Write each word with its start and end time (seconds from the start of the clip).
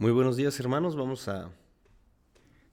Muy 0.00 0.12
buenos 0.12 0.36
días 0.36 0.60
hermanos, 0.60 0.94
vamos 0.94 1.26
a 1.26 1.50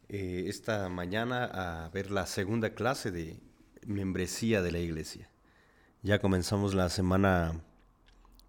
eh, 0.10 0.44
esta 0.46 0.90
mañana 0.90 1.46
a 1.46 1.90
ver 1.90 2.12
la 2.12 2.28
segunda 2.28 2.76
clase 2.76 3.10
de 3.10 3.40
membresía 3.84 4.62
de 4.62 4.72
la 4.72 4.78
iglesia. 4.78 5.28
Ya 6.04 6.20
comenzamos 6.20 6.76
la 6.76 6.88
semana 6.90 7.64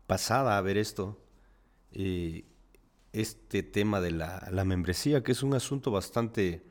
pasada 0.06 0.58
a 0.58 0.60
ver 0.60 0.76
esto, 0.76 1.18
eh, 1.92 2.44
este 3.14 3.62
tema 3.62 4.02
de 4.02 4.10
la, 4.10 4.46
la, 4.52 4.66
membresía, 4.66 5.22
que 5.22 5.32
es 5.32 5.42
un 5.42 5.54
asunto 5.54 5.90
bastante, 5.90 6.62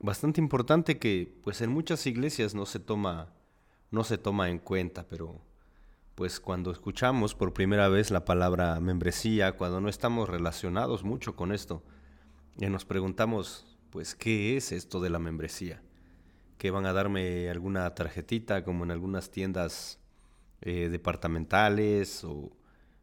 bastante 0.00 0.40
importante 0.40 0.98
que 0.98 1.32
pues 1.44 1.60
en 1.60 1.70
muchas 1.70 2.08
iglesias 2.08 2.56
no 2.56 2.66
se 2.66 2.80
toma, 2.80 3.32
no 3.92 4.02
se 4.02 4.18
toma 4.18 4.50
en 4.50 4.58
cuenta, 4.58 5.06
pero 5.08 5.40
pues 6.16 6.40
cuando 6.40 6.72
escuchamos 6.72 7.34
por 7.34 7.52
primera 7.52 7.88
vez 7.88 8.10
la 8.10 8.24
palabra 8.24 8.80
membresía, 8.80 9.52
cuando 9.52 9.82
no 9.82 9.90
estamos 9.90 10.30
relacionados 10.30 11.04
mucho 11.04 11.36
con 11.36 11.52
esto, 11.52 11.84
y 12.58 12.66
nos 12.66 12.86
preguntamos, 12.86 13.76
pues, 13.90 14.14
¿qué 14.14 14.56
es 14.56 14.72
esto 14.72 15.02
de 15.02 15.10
la 15.10 15.18
membresía? 15.18 15.82
¿Que 16.56 16.70
van 16.70 16.86
a 16.86 16.94
darme 16.94 17.50
alguna 17.50 17.94
tarjetita 17.94 18.64
como 18.64 18.84
en 18.84 18.92
algunas 18.92 19.30
tiendas 19.30 20.00
eh, 20.62 20.88
departamentales? 20.88 22.24
¿O 22.24 22.50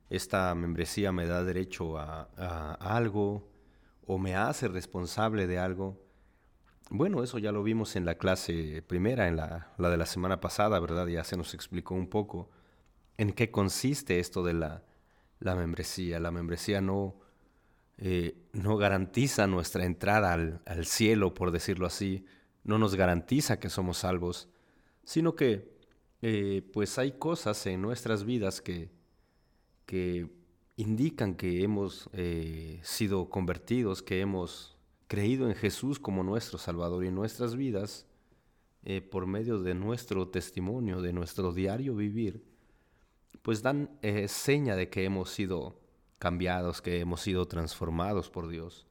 esta 0.10 0.56
membresía 0.56 1.12
me 1.12 1.28
da 1.28 1.44
derecho 1.44 2.00
a, 2.00 2.24
algo? 2.80 3.48
¿O 4.08 4.18
me 4.18 4.36
hace 4.36 4.68
responsable 4.68 5.46
de 5.46 5.60
algo? 5.60 6.02
Bueno, 6.90 7.22
eso 7.22 7.38
ya 7.38 7.52
lo 7.52 7.62
vimos 7.62 7.96
en 7.96 8.06
la 8.06 8.16
clase 8.16 8.82
primera, 8.82 9.28
en 9.28 9.36
la, 9.36 9.72
la 9.78 9.90
de 9.92 9.98
la 9.98 10.08
semana 10.08 10.42
pasada, 10.42 10.80
¿verdad? 10.80 11.06
Ya 11.06 11.24
se 11.24 11.38
nos 11.38 11.54
explicó 11.54 11.94
un 11.94 12.10
poco 12.10 12.50
en 13.18 13.34
qué 13.34 13.52
consiste 13.52 14.20
esto 14.20 14.44
de 14.44 14.54
la, 14.54 14.84
membresía. 15.40 16.20
La 16.20 16.32
membresía 16.32 16.82
no, 16.82 17.16
eh, 17.98 18.36
no 18.54 18.78
garantiza 18.78 19.48
nuestra 19.48 19.86
entrada 19.86 20.34
al, 20.34 20.86
cielo, 20.86 21.34
por 21.34 21.52
decirlo 21.52 21.86
así, 21.86 22.26
no 22.64 22.78
nos 22.78 22.96
garantiza 22.96 23.60
que 23.60 23.70
somos 23.70 24.00
salvos, 24.00 24.50
sino 25.04 25.36
que 25.36 25.74
eh, 26.22 26.62
pues 26.72 26.98
hay 26.98 27.14
cosas 27.14 27.66
en 27.68 27.82
nuestras 27.82 28.24
vidas 28.24 28.62
que, 28.62 28.90
que 29.86 30.30
indican 30.78 31.36
que 31.36 31.64
hemos 31.64 32.10
eh, 32.14 32.80
sido 32.84 33.30
convertidos, 33.30 34.02
que 34.02 34.22
hemos 34.22 34.78
creído 35.08 35.48
en 35.48 35.56
Jesús 35.56 36.00
como 36.00 36.24
nuestro 36.24 36.58
Salvador 36.58 37.04
y 37.06 37.12
nuestras 37.12 37.56
vidas, 37.56 38.08
por 39.12 39.28
medio 39.28 39.60
de 39.60 39.74
nuestro 39.76 40.28
testimonio, 40.28 41.02
de 41.02 41.14
nuestro 41.14 41.54
diario 41.54 41.96
vivir, 41.96 42.44
pues 43.44 43.62
dan 43.62 43.90
eh, 44.02 44.28
seña 44.28 44.76
de 44.76 44.90
que 44.90 45.04
hemos 45.04 45.30
sido 45.30 45.78
cambiados, 46.18 46.82
que 46.82 47.02
hemos 47.02 47.22
sido 47.22 47.46
transformados 47.46 48.30
por 48.30 48.48
Dios. 48.48 48.88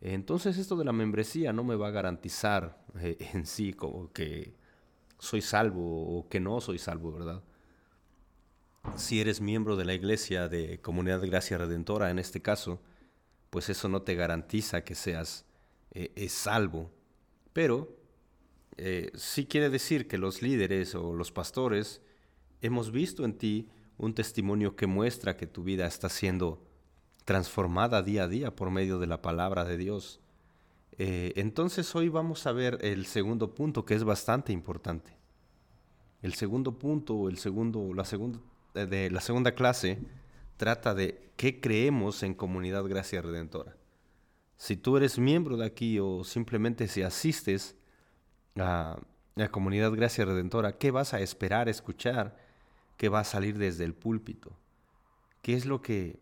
Entonces 0.00 0.58
esto 0.58 0.76
de 0.76 0.84
la 0.84 0.92
membresía 0.92 1.52
no 1.52 1.64
me 1.64 1.76
va 1.76 1.88
a 1.88 1.92
garantizar 1.92 2.84
eh, 3.00 3.16
en 3.32 3.46
sí 3.46 3.72
como 3.72 4.12
que 4.12 4.54
soy 5.18 5.40
salvo 5.40 6.18
o 6.18 6.28
que 6.28 6.40
no 6.40 6.60
soy 6.60 6.78
salvo, 6.78 7.12
¿verdad? 7.12 7.42
Si 8.96 9.20
eres 9.20 9.40
miembro 9.40 9.76
de 9.76 9.84
la 9.84 9.94
iglesia 9.94 10.48
de 10.48 10.80
Comunidad 10.80 11.20
de 11.20 11.28
Gracia 11.28 11.58
Redentora, 11.58 12.10
en 12.10 12.18
este 12.18 12.42
caso, 12.42 12.80
pues 13.50 13.68
eso 13.68 13.88
no 13.88 14.02
te 14.02 14.14
garantiza 14.14 14.82
que 14.82 14.94
seas 14.94 15.44
eh, 15.92 16.28
salvo. 16.28 16.90
Pero 17.52 17.96
sí 19.14 19.46
quiere 19.46 19.70
decir 19.70 20.06
que 20.06 20.18
los 20.18 20.40
líderes 20.40 20.94
o 20.94 21.12
los 21.12 21.32
pastores 21.32 22.00
hemos 22.60 22.90
visto 22.90 23.24
en 23.24 23.34
ti 23.34 23.68
un 23.96 24.14
testimonio 24.14 24.76
que 24.76 24.86
muestra 24.86 25.36
que 25.36 25.46
tu 25.46 25.64
vida 25.64 25.86
está 25.86 26.08
siendo 26.08 26.64
transformada 27.24 28.02
día 28.02 28.24
a 28.24 28.28
día 28.28 28.56
por 28.56 28.70
medio 28.70 28.98
de 28.98 29.06
la 29.06 29.20
palabra 29.20 29.64
de 29.64 29.76
Dios. 29.76 30.20
Eh, 30.96 31.32
entonces 31.36 31.94
hoy 31.94 32.08
vamos 32.08 32.46
a 32.46 32.52
ver 32.52 32.78
el 32.80 33.06
segundo 33.06 33.54
punto 33.54 33.84
que 33.84 33.94
es 33.94 34.04
bastante 34.04 34.52
importante. 34.52 35.16
El 36.22 36.34
segundo 36.34 36.78
punto, 36.78 37.28
el 37.28 37.38
segundo, 37.38 37.92
la 37.94 38.04
segunda, 38.04 38.40
eh, 38.74 38.86
de 38.86 39.10
la 39.10 39.20
segunda 39.20 39.52
clase 39.52 39.98
trata 40.56 40.94
de 40.94 41.30
qué 41.36 41.60
creemos 41.60 42.22
en 42.22 42.34
Comunidad 42.34 42.84
Gracia 42.84 43.22
Redentora. 43.22 43.76
Si 44.56 44.76
tú 44.76 44.96
eres 44.96 45.18
miembro 45.18 45.56
de 45.56 45.66
aquí 45.66 46.00
o 46.00 46.24
simplemente 46.24 46.88
si 46.88 47.02
asistes 47.02 47.76
a 48.56 48.98
la 49.36 49.48
Comunidad 49.50 49.92
Gracia 49.92 50.24
Redentora, 50.24 50.78
¿qué 50.78 50.90
vas 50.90 51.14
a 51.14 51.20
esperar 51.20 51.68
escuchar? 51.68 52.47
Que 52.98 53.08
va 53.08 53.20
a 53.20 53.24
salir 53.24 53.56
desde 53.56 53.84
el 53.84 53.94
púlpito? 53.94 54.52
¿Qué 55.40 55.54
es 55.54 55.64
lo 55.64 55.80
que 55.80 56.20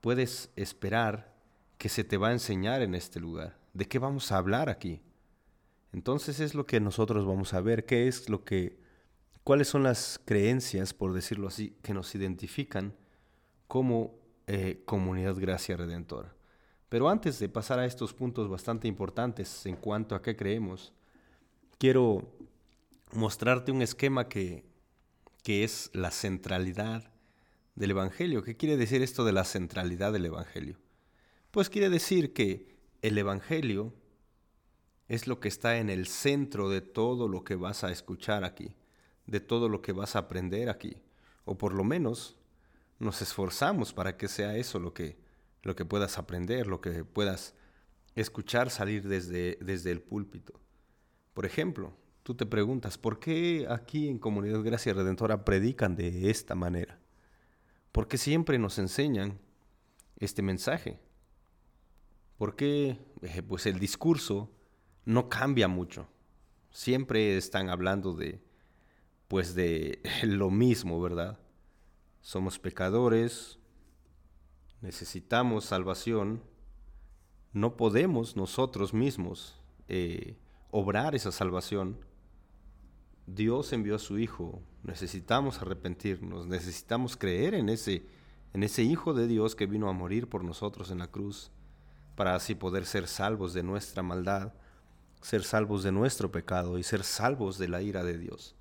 puedes 0.00 0.50
esperar 0.54 1.34
que 1.78 1.88
se 1.88 2.04
te 2.04 2.16
va 2.16 2.28
a 2.28 2.32
enseñar 2.32 2.82
en 2.82 2.94
este 2.94 3.18
lugar? 3.18 3.58
¿De 3.72 3.86
qué 3.86 3.98
vamos 3.98 4.30
a 4.30 4.36
hablar 4.36 4.68
aquí? 4.68 5.02
Entonces 5.92 6.38
es 6.38 6.54
lo 6.54 6.66
que 6.66 6.78
nosotros 6.78 7.26
vamos 7.26 7.54
a 7.54 7.60
ver, 7.60 7.86
qué 7.86 8.06
es 8.06 8.28
lo 8.28 8.44
que, 8.44 8.78
cuáles 9.42 9.66
son 9.66 9.82
las 9.82 10.20
creencias, 10.24 10.92
por 10.94 11.12
decirlo 11.12 11.48
así, 11.48 11.76
que 11.82 11.94
nos 11.94 12.14
identifican 12.14 12.94
como 13.66 14.14
eh, 14.46 14.82
comunidad 14.84 15.36
gracia 15.36 15.76
redentora. 15.76 16.34
Pero 16.88 17.08
antes 17.08 17.38
de 17.38 17.48
pasar 17.48 17.78
a 17.78 17.86
estos 17.86 18.12
puntos 18.12 18.48
bastante 18.48 18.86
importantes 18.86 19.64
en 19.66 19.76
cuanto 19.76 20.14
a 20.14 20.22
qué 20.22 20.36
creemos, 20.36 20.92
quiero 21.78 22.28
mostrarte 23.12 23.72
un 23.72 23.80
esquema 23.80 24.28
que 24.28 24.64
que 25.44 25.62
es 25.62 25.90
la 25.92 26.10
centralidad 26.10 27.12
del 27.74 27.90
Evangelio. 27.92 28.42
¿Qué 28.42 28.56
quiere 28.56 28.78
decir 28.78 29.02
esto 29.02 29.24
de 29.24 29.32
la 29.32 29.44
centralidad 29.44 30.12
del 30.12 30.24
Evangelio? 30.24 30.78
Pues 31.50 31.68
quiere 31.68 31.90
decir 31.90 32.32
que 32.32 32.74
el 33.02 33.18
Evangelio 33.18 33.92
es 35.06 35.26
lo 35.26 35.40
que 35.40 35.48
está 35.48 35.76
en 35.76 35.90
el 35.90 36.06
centro 36.06 36.70
de 36.70 36.80
todo 36.80 37.28
lo 37.28 37.44
que 37.44 37.56
vas 37.56 37.84
a 37.84 37.92
escuchar 37.92 38.42
aquí, 38.42 38.74
de 39.26 39.38
todo 39.38 39.68
lo 39.68 39.82
que 39.82 39.92
vas 39.92 40.16
a 40.16 40.20
aprender 40.20 40.70
aquí, 40.70 40.96
o 41.44 41.58
por 41.58 41.74
lo 41.74 41.84
menos 41.84 42.38
nos 42.98 43.20
esforzamos 43.20 43.92
para 43.92 44.16
que 44.16 44.28
sea 44.28 44.56
eso 44.56 44.78
lo 44.78 44.94
que, 44.94 45.18
lo 45.62 45.76
que 45.76 45.84
puedas 45.84 46.16
aprender, 46.16 46.66
lo 46.66 46.80
que 46.80 47.04
puedas 47.04 47.54
escuchar 48.14 48.70
salir 48.70 49.06
desde, 49.06 49.58
desde 49.60 49.90
el 49.90 50.00
púlpito. 50.00 50.58
Por 51.34 51.44
ejemplo, 51.44 51.94
tú 52.24 52.34
te 52.34 52.46
preguntas, 52.46 52.98
¿por 52.98 53.20
qué 53.20 53.66
aquí 53.68 54.08
en 54.08 54.18
Comunidad 54.18 54.62
Gracia 54.62 54.94
Redentora 54.94 55.44
predican 55.44 55.94
de 55.94 56.30
esta 56.30 56.54
manera? 56.54 56.98
¿Por 57.92 58.08
qué 58.08 58.18
siempre 58.18 58.58
nos 58.58 58.78
enseñan 58.78 59.38
este 60.16 60.42
mensaje? 60.42 60.98
¿Por 62.38 62.56
qué 62.56 62.98
eh, 63.22 63.42
pues 63.46 63.66
el 63.66 63.78
discurso 63.78 64.50
no 65.04 65.28
cambia 65.28 65.68
mucho? 65.68 66.08
Siempre 66.70 67.36
están 67.36 67.68
hablando 67.68 68.14
de 68.14 68.42
pues 69.28 69.54
de 69.54 70.00
lo 70.22 70.50
mismo, 70.50 71.00
¿verdad? 71.02 71.38
Somos 72.22 72.58
pecadores, 72.58 73.58
necesitamos 74.80 75.66
salvación, 75.66 76.42
no 77.52 77.76
podemos 77.76 78.34
nosotros 78.34 78.94
mismos 78.94 79.60
eh, 79.88 80.38
obrar 80.70 81.14
esa 81.14 81.30
salvación 81.30 81.98
Dios 83.26 83.72
envió 83.72 83.96
a 83.96 83.98
su 83.98 84.18
Hijo, 84.18 84.62
necesitamos 84.82 85.60
arrepentirnos, 85.60 86.46
necesitamos 86.46 87.16
creer 87.16 87.54
en 87.54 87.68
ese, 87.68 88.06
en 88.52 88.62
ese 88.62 88.82
Hijo 88.82 89.14
de 89.14 89.26
Dios 89.26 89.54
que 89.54 89.66
vino 89.66 89.88
a 89.88 89.92
morir 89.92 90.28
por 90.28 90.44
nosotros 90.44 90.90
en 90.90 90.98
la 90.98 91.10
cruz, 91.10 91.50
para 92.16 92.34
así 92.34 92.54
poder 92.54 92.86
ser 92.86 93.08
salvos 93.08 93.54
de 93.54 93.62
nuestra 93.62 94.02
maldad, 94.02 94.52
ser 95.20 95.42
salvos 95.42 95.82
de 95.82 95.92
nuestro 95.92 96.30
pecado 96.30 96.78
y 96.78 96.82
ser 96.82 97.02
salvos 97.02 97.58
de 97.58 97.68
la 97.68 97.82
ira 97.82 98.04
de 98.04 98.18
Dios. 98.18 98.54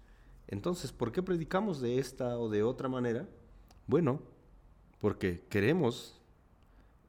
Entonces, 0.48 0.92
¿por 0.92 1.12
qué 1.12 1.22
predicamos 1.22 1.82
de 1.82 2.00
esta 2.00 2.38
o 2.38 2.50
de 2.50 2.64
otra 2.64 2.88
manera? 2.88 3.28
Bueno, 3.86 4.22
porque 5.00 5.44
queremos 5.50 6.22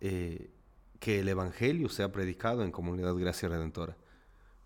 eh, 0.00 0.50
que 0.98 1.20
el 1.20 1.28
Evangelio 1.28 1.88
sea 1.88 2.10
predicado 2.10 2.64
en 2.64 2.72
Comunidad 2.72 3.14
Gracia 3.14 3.48
Redentora. 3.48 3.96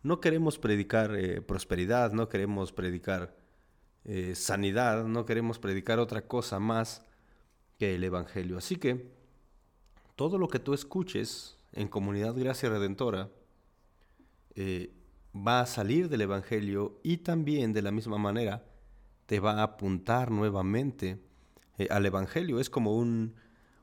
No 0.09 0.23
queremos 0.23 0.59
predicar 0.59 1.15
eh, 1.15 1.43
prosperidad, 1.43 2.13
no 2.13 2.31
queremos 2.31 2.73
predicar 2.73 3.37
eh, 4.07 4.35
sanidad, 4.35 5.05
no 5.05 5.27
queremos 5.27 5.59
predicar 5.59 5.99
otra 5.99 6.27
cosa 6.27 6.59
más 6.59 7.05
que 7.77 7.95
el 7.95 8.03
Evangelio. 8.03 8.57
Así 8.57 8.77
que 8.77 9.13
todo 10.17 10.39
lo 10.39 10.49
que 10.49 10.61
tú 10.61 10.73
escuches 10.73 11.59
en 11.75 11.89
Comunidad 11.89 12.35
Gracia 12.35 12.71
Redentora 12.71 13.29
eh, 14.55 14.95
va 15.37 15.61
a 15.61 15.67
salir 15.67 16.09
del 16.09 16.23
Evangelio 16.23 16.99
y 17.03 17.19
también 17.19 17.75
de 17.75 17.83
la 17.83 17.91
misma 17.91 18.17
manera 18.17 18.65
te 19.27 19.41
va 19.41 19.61
a 19.61 19.63
apuntar 19.63 20.31
nuevamente 20.31 21.21
al 21.91 22.07
Evangelio. 22.07 22.61
Es 22.61 22.71
como 22.71 22.97
un, 22.97 23.35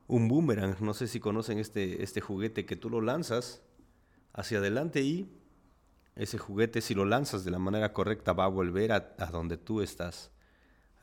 un 0.07 0.27
boomerang, 0.27 0.75
no 0.81 0.95
sé 0.95 1.07
si 1.07 1.19
conocen 1.19 1.59
este, 1.59 2.01
este 2.01 2.19
juguete 2.19 2.65
que 2.65 2.75
tú 2.75 2.89
lo 2.89 2.99
lanzas 2.99 3.61
hacia 4.33 4.57
adelante 4.57 5.03
y 5.03 5.44
ese 6.15 6.37
juguete, 6.37 6.81
si 6.81 6.93
lo 6.93 7.05
lanzas 7.05 7.43
de 7.43 7.51
la 7.51 7.59
manera 7.59 7.93
correcta, 7.93 8.33
va 8.33 8.45
a 8.45 8.49
volver 8.49 8.91
a, 8.91 8.99
donde 9.31 9.57
tú 9.57 9.81
estás. 9.81 10.31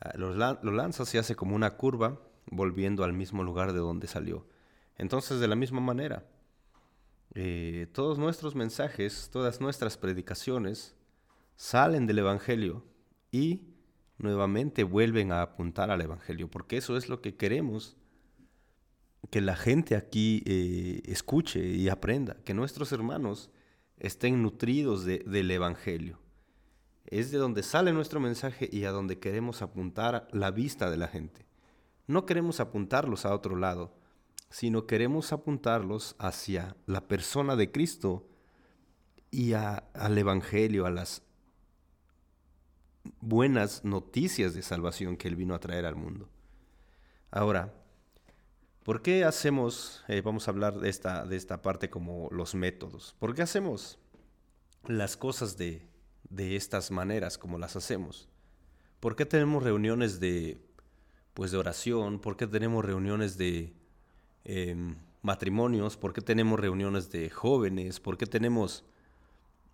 Ah, 0.01 0.13
lo, 0.15 0.33
lanzas 0.71 1.13
y 1.13 1.17
hace 1.17 1.35
como 1.35 1.55
una 1.55 1.77
curva, 1.77 2.19
volviendo 2.47 3.03
al 3.03 3.13
mismo 3.13 3.43
lugar 3.43 3.73
de 3.73 3.79
donde 3.79 4.07
salió. 4.07 4.47
Entonces, 4.97 5.39
de 5.39 5.47
la 5.47 5.55
misma 5.55 5.81
manera, 5.81 6.25
eh, 7.35 7.87
todos 7.93 8.17
nuestros 8.17 8.55
mensajes, 8.55 9.29
todas 9.31 9.61
nuestras 9.61 9.97
predicaciones 9.97 10.95
salen 11.55 12.07
del 12.07 12.19
Evangelio 12.19 12.83
y 13.31 13.61
nuevamente 14.17 14.83
vuelven 14.83 15.31
a 15.31 15.41
apuntar 15.41 15.91
al 15.91 16.01
Evangelio, 16.01 16.49
porque 16.49 16.77
eso 16.77 16.97
es 16.97 17.09
lo 17.09 17.21
que 17.21 17.35
queremos 17.35 17.97
que 19.29 19.41
la 19.41 19.55
gente 19.55 19.95
aquí 19.95 20.43
eh, 20.45 21.01
escuche 21.05 21.65
y 21.65 21.89
aprenda, 21.89 22.37
que 22.43 22.53
nuestros 22.53 22.91
hermanos 22.91 23.49
estén 24.03 24.43
nutridos 24.43 25.05
del 25.05 25.49
Evangelio. 25.49 26.19
Es 27.05 27.31
de 27.31 27.37
donde 27.37 27.63
sale 27.63 27.93
nuestro 27.93 28.19
mensaje 28.19 28.69
y 28.71 28.83
a 28.83 28.91
donde 28.91 29.17
queremos 29.17 29.61
apuntar 29.61 30.27
la 30.31 30.51
vista 30.51 30.91
de 30.91 30.97
la 30.97 31.07
gente. 31.07 31.45
No 32.05 32.25
queremos 32.25 32.59
apuntarlos 32.59 33.25
a 33.25 33.33
otro 33.33 33.55
lado, 33.55 33.95
sino 34.49 34.85
queremos 34.85 35.31
apuntarlos 35.31 36.15
hacia 36.19 36.75
la 36.85 37.07
persona 37.07 37.55
de 37.55 37.71
Cristo 37.71 38.27
y 39.31 39.53
al 39.53 40.17
Evangelio, 40.17 40.85
a 40.85 40.91
las 40.91 41.23
buenas 43.21 43.85
noticias 43.85 44.53
de 44.53 44.61
salvación 44.61 45.15
que 45.15 45.29
Él 45.29 45.37
vino 45.37 45.55
a 45.55 45.59
traer 45.59 45.85
al 45.85 45.95
mundo. 45.95 46.29
Ahora, 47.31 47.73
¿por 48.83 49.01
qué 49.01 49.23
hacemos, 49.23 50.03
eh, 50.07 50.21
vamos 50.21 50.47
a 50.47 50.51
hablar 50.51 50.79
de 50.79 50.89
esta, 50.89 51.25
de 51.25 51.35
esta 51.35 51.61
parte 51.61 51.89
como 51.89 52.29
los 52.31 52.55
métodos, 52.55 53.15
¿por 53.19 53.33
qué 53.33 53.41
hacemos 53.41 53.97
las 54.87 55.17
cosas 55.17 55.57
de, 55.57 55.87
de 56.29 56.55
estas 56.55 56.91
maneras 56.91 57.37
como 57.37 57.57
las 57.57 57.75
hacemos? 57.75 58.27
¿Por 58.99 59.15
qué 59.15 59.25
tenemos 59.25 59.63
reuniones 59.63 60.19
de, 60.19 60.57
pues, 61.33 61.51
de 61.51 61.57
oración? 61.57 62.19
¿Por 62.19 62.37
qué 62.37 62.47
tenemos 62.47 62.85
reuniones 62.85 63.37
de 63.37 63.73
em, 64.45 64.95
matrimonios? 65.21 65.97
¿Por 65.97 66.13
qué 66.13 66.21
tenemos 66.21 66.59
reuniones 66.59 67.11
de 67.11 67.29
jóvenes? 67.29 67.99
¿Por 67.99 68.17
qué 68.17 68.25
tenemos 68.25 68.85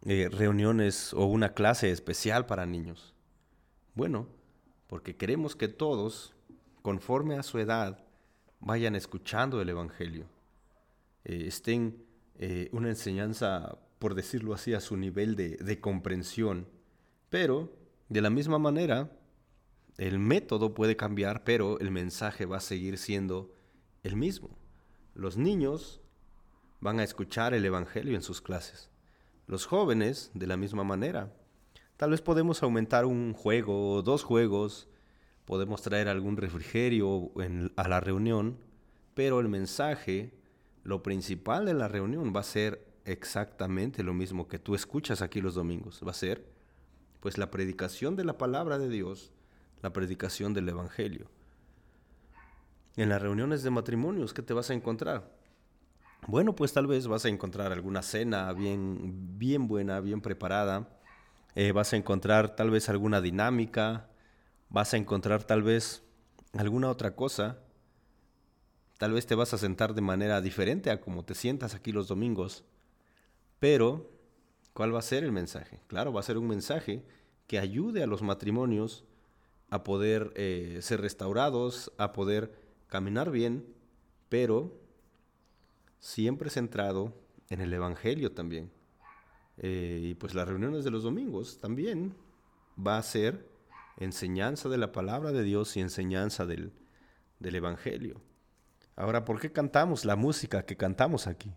eh, 0.06 0.30
reuniones 0.32 1.14
o 1.14 1.26
una 1.26 1.54
clase 1.54 1.92
especial 1.92 2.48
para 2.48 2.66
niños? 2.66 3.14
Bueno, 3.94 4.28
porque 4.88 5.16
queremos 5.16 5.56
que 5.56 5.68
todos, 5.68 6.34
conforme 6.82 7.38
a 7.38 7.44
su 7.44 7.60
edad, 7.60 8.04
vayan 8.60 8.96
escuchando 8.96 9.62
el 9.62 9.70
Evangelio, 9.70 10.26
eh, 11.24 11.46
estén 11.48 12.04
eh, 12.38 12.70
una 12.72 12.90
enseñanza, 12.90 13.78
por 14.00 14.16
decirlo 14.16 14.54
así, 14.54 14.74
a 14.74 14.80
su 14.80 14.98
nivel 14.98 15.36
de, 15.36 15.58
de 15.58 15.80
comprensión. 15.80 16.68
Pero, 17.30 17.76
de 18.10 18.22
la 18.22 18.30
misma 18.30 18.60
manera, 18.60 19.12
el 19.98 20.20
método 20.20 20.74
puede 20.74 20.96
cambiar, 20.96 21.44
pero 21.44 21.80
el 21.80 21.92
mensaje 21.92 22.46
va 22.46 22.58
a 22.58 22.62
seguir 22.62 22.98
siendo 22.98 23.54
el 24.04 24.16
mismo. 24.16 24.50
Los 25.14 25.38
niños 25.38 26.02
van 26.80 27.00
a 27.00 27.04
escuchar 27.04 27.54
el 27.54 27.66
Evangelio 27.66 28.16
en 28.16 28.22
sus 28.22 28.42
clases. 28.42 28.90
Los 29.48 29.66
jóvenes, 29.66 30.32
de 30.34 30.48
la 30.48 30.58
misma 30.58 30.84
manera, 30.84 31.34
Tal 32.00 32.12
vez 32.12 32.22
podemos 32.22 32.64
aumentar 32.64 33.06
un 33.06 33.34
juego 33.34 33.96
o 33.96 34.02
dos 34.02 34.24
juegos, 34.24 34.88
podemos 35.50 35.82
traer 35.82 36.10
algún 36.10 36.38
refrigerio 36.38 37.32
a 37.76 37.88
la 37.88 38.00
reunión, 38.00 38.60
pero 39.16 39.40
el 39.40 39.50
mensaje, 39.50 40.32
lo 40.84 41.02
principal 41.02 41.66
de 41.66 41.74
la 41.74 41.88
reunión 41.88 42.32
va 42.36 42.42
a 42.42 42.44
ser 42.44 42.86
exactamente 43.04 44.04
lo 44.04 44.14
mismo 44.14 44.48
que 44.48 44.60
tú 44.60 44.76
escuchas 44.76 45.24
aquí 45.24 45.42
los 45.42 45.56
domingos. 45.56 46.02
Va 46.06 46.12
a 46.12 46.14
ser 46.14 46.46
pues 47.20 47.40
la 47.40 47.50
predicación 47.50 48.16
de 48.16 48.26
la 48.26 48.38
palabra 48.38 48.78
de 48.78 48.90
Dios, 48.90 49.32
la 49.82 49.92
predicación 49.92 50.54
del 50.54 50.70
Evangelio. 50.70 51.32
En 52.96 53.10
las 53.10 53.20
reuniones 53.20 53.64
de 53.64 53.72
matrimonios, 53.72 54.36
¿qué 54.36 54.44
te 54.44 54.54
vas 54.54 54.70
a 54.70 54.76
encontrar? 54.76 55.32
Bueno, 56.28 56.56
pues 56.56 56.74
tal 56.74 56.86
vez 56.86 57.08
vas 57.08 57.26
a 57.26 57.30
encontrar 57.30 57.74
alguna 57.74 58.04
cena 58.04 58.54
bien, 58.54 59.40
bien 59.40 59.68
buena, 59.68 60.00
bien 60.00 60.22
preparada, 60.22 60.88
eh, 61.56 61.72
vas 61.72 61.92
a 61.94 61.98
encontrar 61.98 62.56
tal 62.56 62.70
vez 62.70 62.88
alguna 62.88 63.20
dinámica, 63.20 64.10
vas 64.70 64.94
a 64.94 64.98
encontrar 64.98 65.44
tal 65.44 65.64
vez 65.64 66.04
alguna 66.54 66.90
otra 66.90 67.16
cosa. 67.16 67.60
Tal 68.98 69.14
vez 69.14 69.26
te 69.26 69.36
vas 69.36 69.54
a 69.54 69.58
sentar 69.58 69.94
de 69.94 70.02
manera 70.02 70.42
diferente 70.42 70.92
a 70.92 71.02
como 71.02 71.24
te 71.24 71.34
sientas 71.34 71.74
aquí 71.74 71.92
los 71.92 72.08
domingos. 72.08 72.64
Pero, 73.60 74.10
¿cuál 74.74 74.94
va 74.94 75.00
a 75.00 75.04
ser 75.04 75.24
el 75.24 75.32
mensaje? 75.32 75.82
Claro, 75.88 76.14
va 76.14 76.20
a 76.20 76.24
ser 76.24 76.38
un 76.38 76.48
mensaje 76.48 77.04
que 77.48 77.60
ayude 77.60 78.04
a 78.04 78.08
los 78.08 78.22
matrimonios 78.22 79.06
a 79.70 79.84
poder 79.84 80.32
eh, 80.36 80.80
ser 80.82 81.02
restaurados, 81.02 81.92
a 81.98 82.14
poder 82.14 82.54
caminar 82.88 83.32
bien, 83.32 83.66
pero 84.28 84.80
siempre 86.00 86.50
centrado 86.50 87.14
en 87.50 87.62
el 87.62 87.74
Evangelio 87.74 88.32
también. 88.32 88.72
Eh, 89.58 90.00
y 90.04 90.14
pues 90.16 90.34
las 90.34 90.48
reuniones 90.48 90.84
de 90.84 90.92
los 90.92 91.04
domingos 91.04 91.58
también 91.60 92.16
va 92.78 92.98
a 92.98 93.04
ser 93.04 93.46
enseñanza 94.00 94.70
de 94.70 94.78
la 94.78 94.92
palabra 94.92 95.32
de 95.32 95.44
Dios 95.44 95.78
y 95.78 95.82
enseñanza 95.82 96.46
del, 96.46 96.74
del 97.40 97.56
Evangelio. 97.56 98.22
Ahora, 98.96 99.26
¿por 99.26 99.40
qué 99.40 99.52
cantamos 99.52 100.06
la 100.06 100.16
música 100.16 100.66
que 100.66 100.76
cantamos 100.76 101.28
aquí? 101.28 101.54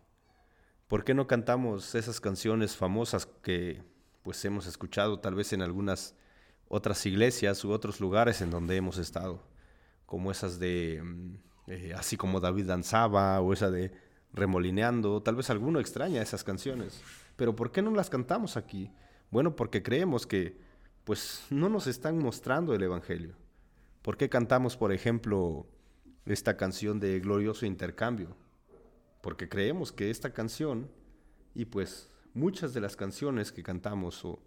¿Por 0.89 1.05
qué 1.05 1.15
no 1.15 1.27
cantamos 1.27 1.95
esas 1.95 2.21
canciones 2.21 2.77
famosas 2.77 3.27
que 3.27 3.83
pues 4.23 4.45
hemos 4.45 4.67
escuchado 4.67 5.19
tal 5.21 5.35
vez 5.35 5.53
en 5.53 5.63
algunas 5.63 6.15
otras 6.69 7.05
iglesias 7.07 7.65
u 7.65 7.71
otros 7.73 8.01
lugares 8.01 8.41
en 8.43 8.51
donde 8.51 8.77
hemos 8.77 8.99
estado? 8.99 9.43
Como 10.07 10.31
esas 10.31 10.59
de 10.59 11.01
mm, 11.03 11.37
eh, 11.69 11.95
así 11.97 12.17
como 12.17 12.41
David 12.41 12.67
danzaba 12.67 13.41
o 13.41 13.53
esa 13.53 13.71
de 13.71 13.93
remolineando, 14.33 15.23
tal 15.23 15.37
vez 15.37 15.51
alguno 15.51 15.81
extraña 15.81 16.23
esas 16.23 16.45
canciones. 16.45 17.03
Pero 17.37 17.55
¿por 17.55 17.71
qué 17.71 17.83
no 17.83 17.91
las 17.93 18.11
cantamos 18.11 18.57
aquí? 18.57 18.91
Bueno, 19.31 19.57
porque 19.57 19.83
creemos 19.83 20.27
que 20.27 20.59
pues 21.05 21.47
no 21.51 21.69
nos 21.69 21.87
están 21.87 22.19
mostrando 22.19 22.75
el 22.75 22.83
Evangelio. 22.83 23.35
¿Por 24.03 24.17
qué 24.17 24.29
cantamos, 24.29 24.77
por 24.77 24.93
ejemplo, 24.93 25.67
esta 26.27 26.57
canción 26.57 27.01
de 27.01 27.21
Glorioso 27.21 27.67
Intercambio? 27.67 28.37
Porque 29.21 29.49
creemos 29.49 29.93
que 29.93 30.11
esta 30.11 30.33
canción 30.33 30.91
y 31.55 31.67
pues 31.67 32.11
muchas 32.35 32.75
de 32.75 32.81
las 32.81 32.97
canciones 32.97 33.53
que 33.53 33.63
cantamos 33.63 34.25
o 34.25 34.41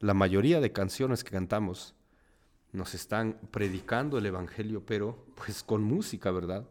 la 0.00 0.14
mayoría 0.14 0.60
de 0.60 0.72
canciones 0.72 1.24
que 1.24 1.30
cantamos 1.30 1.94
nos 2.72 2.94
están 2.94 3.38
predicando 3.50 4.18
el 4.18 4.26
Evangelio, 4.26 4.84
pero 4.84 5.26
pues 5.36 5.62
con 5.62 5.82
música, 5.82 6.30
¿verdad? 6.30 6.66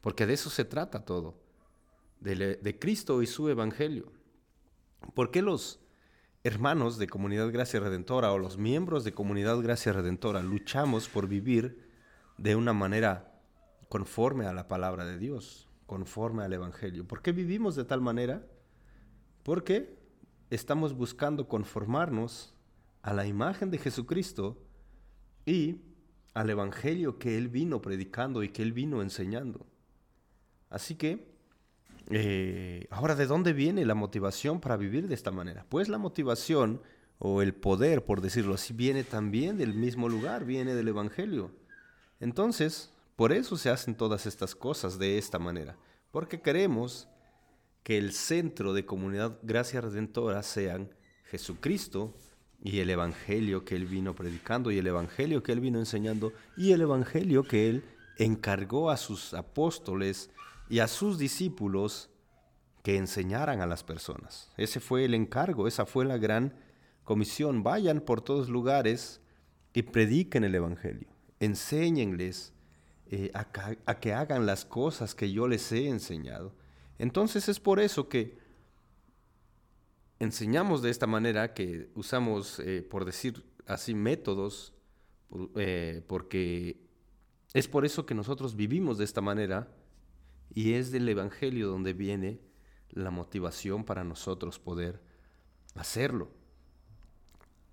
Porque 0.00 0.26
de 0.26 0.34
eso 0.34 0.50
se 0.50 0.64
trata 0.64 1.04
todo, 1.04 1.34
de, 2.20 2.56
de 2.56 2.78
Cristo 2.78 3.22
y 3.22 3.26
su 3.26 3.48
Evangelio. 3.48 4.10
¿Por 5.14 5.30
qué 5.30 5.42
los 5.42 5.80
hermanos 6.46 6.98
de 6.98 7.06
Comunidad 7.06 7.50
Gracia 7.50 7.80
Redentora 7.80 8.30
o 8.30 8.38
los 8.38 8.58
miembros 8.58 9.02
de 9.02 9.14
Comunidad 9.14 9.58
Gracia 9.60 9.94
Redentora 9.94 10.42
luchamos 10.42 11.08
por 11.08 11.26
vivir 11.26 11.90
de 12.36 12.54
una 12.54 12.74
manera 12.74 13.40
conforme 13.88 14.44
a 14.44 14.52
la 14.52 14.68
palabra 14.68 15.06
de 15.06 15.16
Dios, 15.16 15.70
conforme 15.86 16.44
al 16.44 16.52
Evangelio? 16.52 17.08
¿Por 17.08 17.22
qué 17.22 17.32
vivimos 17.32 17.76
de 17.76 17.84
tal 17.84 18.02
manera? 18.02 18.46
Porque 19.42 19.98
estamos 20.50 20.92
buscando 20.92 21.48
conformarnos 21.48 22.54
a 23.00 23.14
la 23.14 23.26
imagen 23.26 23.70
de 23.70 23.78
Jesucristo 23.78 24.62
y 25.46 25.80
al 26.34 26.50
Evangelio 26.50 27.18
que 27.18 27.38
Él 27.38 27.48
vino 27.48 27.80
predicando 27.80 28.42
y 28.42 28.50
que 28.50 28.60
Él 28.60 28.74
vino 28.74 29.00
enseñando. 29.00 29.66
Así 30.68 30.94
que 30.94 31.33
eh, 32.10 32.86
ahora, 32.90 33.14
¿de 33.14 33.26
dónde 33.26 33.52
viene 33.52 33.84
la 33.84 33.94
motivación 33.94 34.60
para 34.60 34.76
vivir 34.76 35.08
de 35.08 35.14
esta 35.14 35.30
manera? 35.30 35.64
Pues 35.68 35.88
la 35.88 35.98
motivación 35.98 36.82
o 37.18 37.42
el 37.42 37.54
poder, 37.54 38.04
por 38.04 38.20
decirlo 38.20 38.54
así, 38.54 38.72
viene 38.72 39.04
también 39.04 39.56
del 39.56 39.74
mismo 39.74 40.08
lugar, 40.08 40.44
viene 40.44 40.74
del 40.74 40.88
Evangelio. 40.88 41.50
Entonces, 42.20 42.92
por 43.16 43.32
eso 43.32 43.56
se 43.56 43.70
hacen 43.70 43.94
todas 43.94 44.26
estas 44.26 44.54
cosas 44.54 44.98
de 44.98 45.18
esta 45.18 45.38
manera, 45.38 45.76
porque 46.10 46.40
queremos 46.40 47.08
que 47.82 47.98
el 47.98 48.12
centro 48.12 48.72
de 48.72 48.86
comunidad 48.86 49.38
Gracia 49.42 49.80
Redentora 49.80 50.42
sean 50.42 50.90
Jesucristo 51.24 52.14
y 52.62 52.80
el 52.80 52.90
Evangelio 52.90 53.64
que 53.64 53.76
Él 53.76 53.86
vino 53.86 54.14
predicando 54.14 54.70
y 54.70 54.78
el 54.78 54.86
Evangelio 54.86 55.42
que 55.42 55.52
Él 55.52 55.60
vino 55.60 55.78
enseñando 55.78 56.32
y 56.56 56.72
el 56.72 56.80
Evangelio 56.80 57.44
que 57.44 57.68
Él 57.68 57.84
encargó 58.16 58.90
a 58.90 58.96
sus 58.96 59.34
apóstoles 59.34 60.30
y 60.68 60.78
a 60.78 60.88
sus 60.88 61.18
discípulos 61.18 62.10
que 62.82 62.96
enseñaran 62.96 63.60
a 63.60 63.66
las 63.66 63.82
personas. 63.82 64.52
Ese 64.56 64.80
fue 64.80 65.04
el 65.04 65.14
encargo, 65.14 65.66
esa 65.66 65.86
fue 65.86 66.04
la 66.04 66.18
gran 66.18 66.54
comisión. 67.02 67.62
Vayan 67.62 68.00
por 68.00 68.20
todos 68.20 68.48
lugares 68.48 69.20
y 69.72 69.82
prediquen 69.82 70.44
el 70.44 70.54
Evangelio. 70.54 71.08
Enséñenles 71.40 72.52
eh, 73.06 73.30
a, 73.34 74.00
que 74.00 74.12
hagan 74.12 74.46
las 74.46 74.64
cosas 74.64 75.14
que 75.14 75.30
yo 75.32 75.48
les 75.48 75.70
he 75.72 75.88
enseñado. 75.88 76.54
Entonces 76.98 77.48
es 77.48 77.60
por 77.60 77.80
eso 77.80 78.08
que 78.08 78.38
enseñamos 80.18 80.82
de 80.82 80.90
esta 80.90 81.06
manera, 81.06 81.54
que 81.54 81.90
usamos, 81.94 82.60
eh, 82.60 82.82
por 82.82 83.04
decir 83.04 83.44
así, 83.66 83.94
métodos, 83.94 84.72
eh, 85.56 86.02
porque 86.06 86.80
es 87.52 87.68
por 87.68 87.84
eso 87.84 88.06
que 88.06 88.14
nosotros 88.14 88.56
vivimos 88.56 88.98
de 88.98 89.04
esta 89.04 89.20
manera 89.20 89.68
y 90.54 90.74
es 90.74 90.90
del 90.92 91.08
Evangelio 91.08 91.68
donde 91.68 91.92
viene 91.92 92.40
la 92.90 93.10
motivación 93.10 93.84
para 93.84 94.04
nosotros 94.04 94.58
poder 94.58 95.00
hacerlo. 95.74 96.30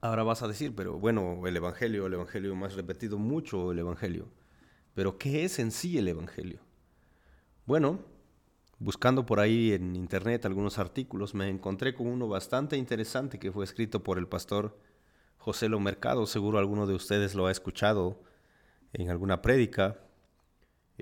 Ahora 0.01 0.23
vas 0.23 0.41
a 0.41 0.47
decir, 0.47 0.75
pero 0.75 0.97
bueno, 0.97 1.45
el 1.45 1.55
Evangelio, 1.55 2.07
el 2.07 2.15
Evangelio 2.15 2.55
más 2.55 2.73
repetido 2.73 3.19
mucho, 3.19 3.71
el 3.71 3.79
Evangelio. 3.79 4.27
Pero 4.95 5.19
¿qué 5.19 5.45
es 5.45 5.59
en 5.59 5.71
sí 5.71 5.97
el 5.99 6.07
Evangelio? 6.07 6.59
Bueno, 7.67 7.99
buscando 8.79 9.27
por 9.27 9.39
ahí 9.39 9.73
en 9.73 9.95
internet 9.95 10.45
algunos 10.45 10.79
artículos, 10.79 11.35
me 11.35 11.49
encontré 11.49 11.93
con 11.93 12.07
uno 12.07 12.27
bastante 12.27 12.77
interesante 12.77 13.37
que 13.37 13.51
fue 13.51 13.63
escrito 13.63 14.01
por 14.01 14.17
el 14.17 14.27
pastor 14.27 14.75
José 15.37 15.69
Lo 15.69 15.79
Mercado. 15.79 16.25
Seguro 16.25 16.57
alguno 16.57 16.87
de 16.87 16.95
ustedes 16.95 17.35
lo 17.35 17.45
ha 17.45 17.51
escuchado 17.51 18.23
en 18.93 19.11
alguna 19.11 19.43
prédica. 19.43 19.99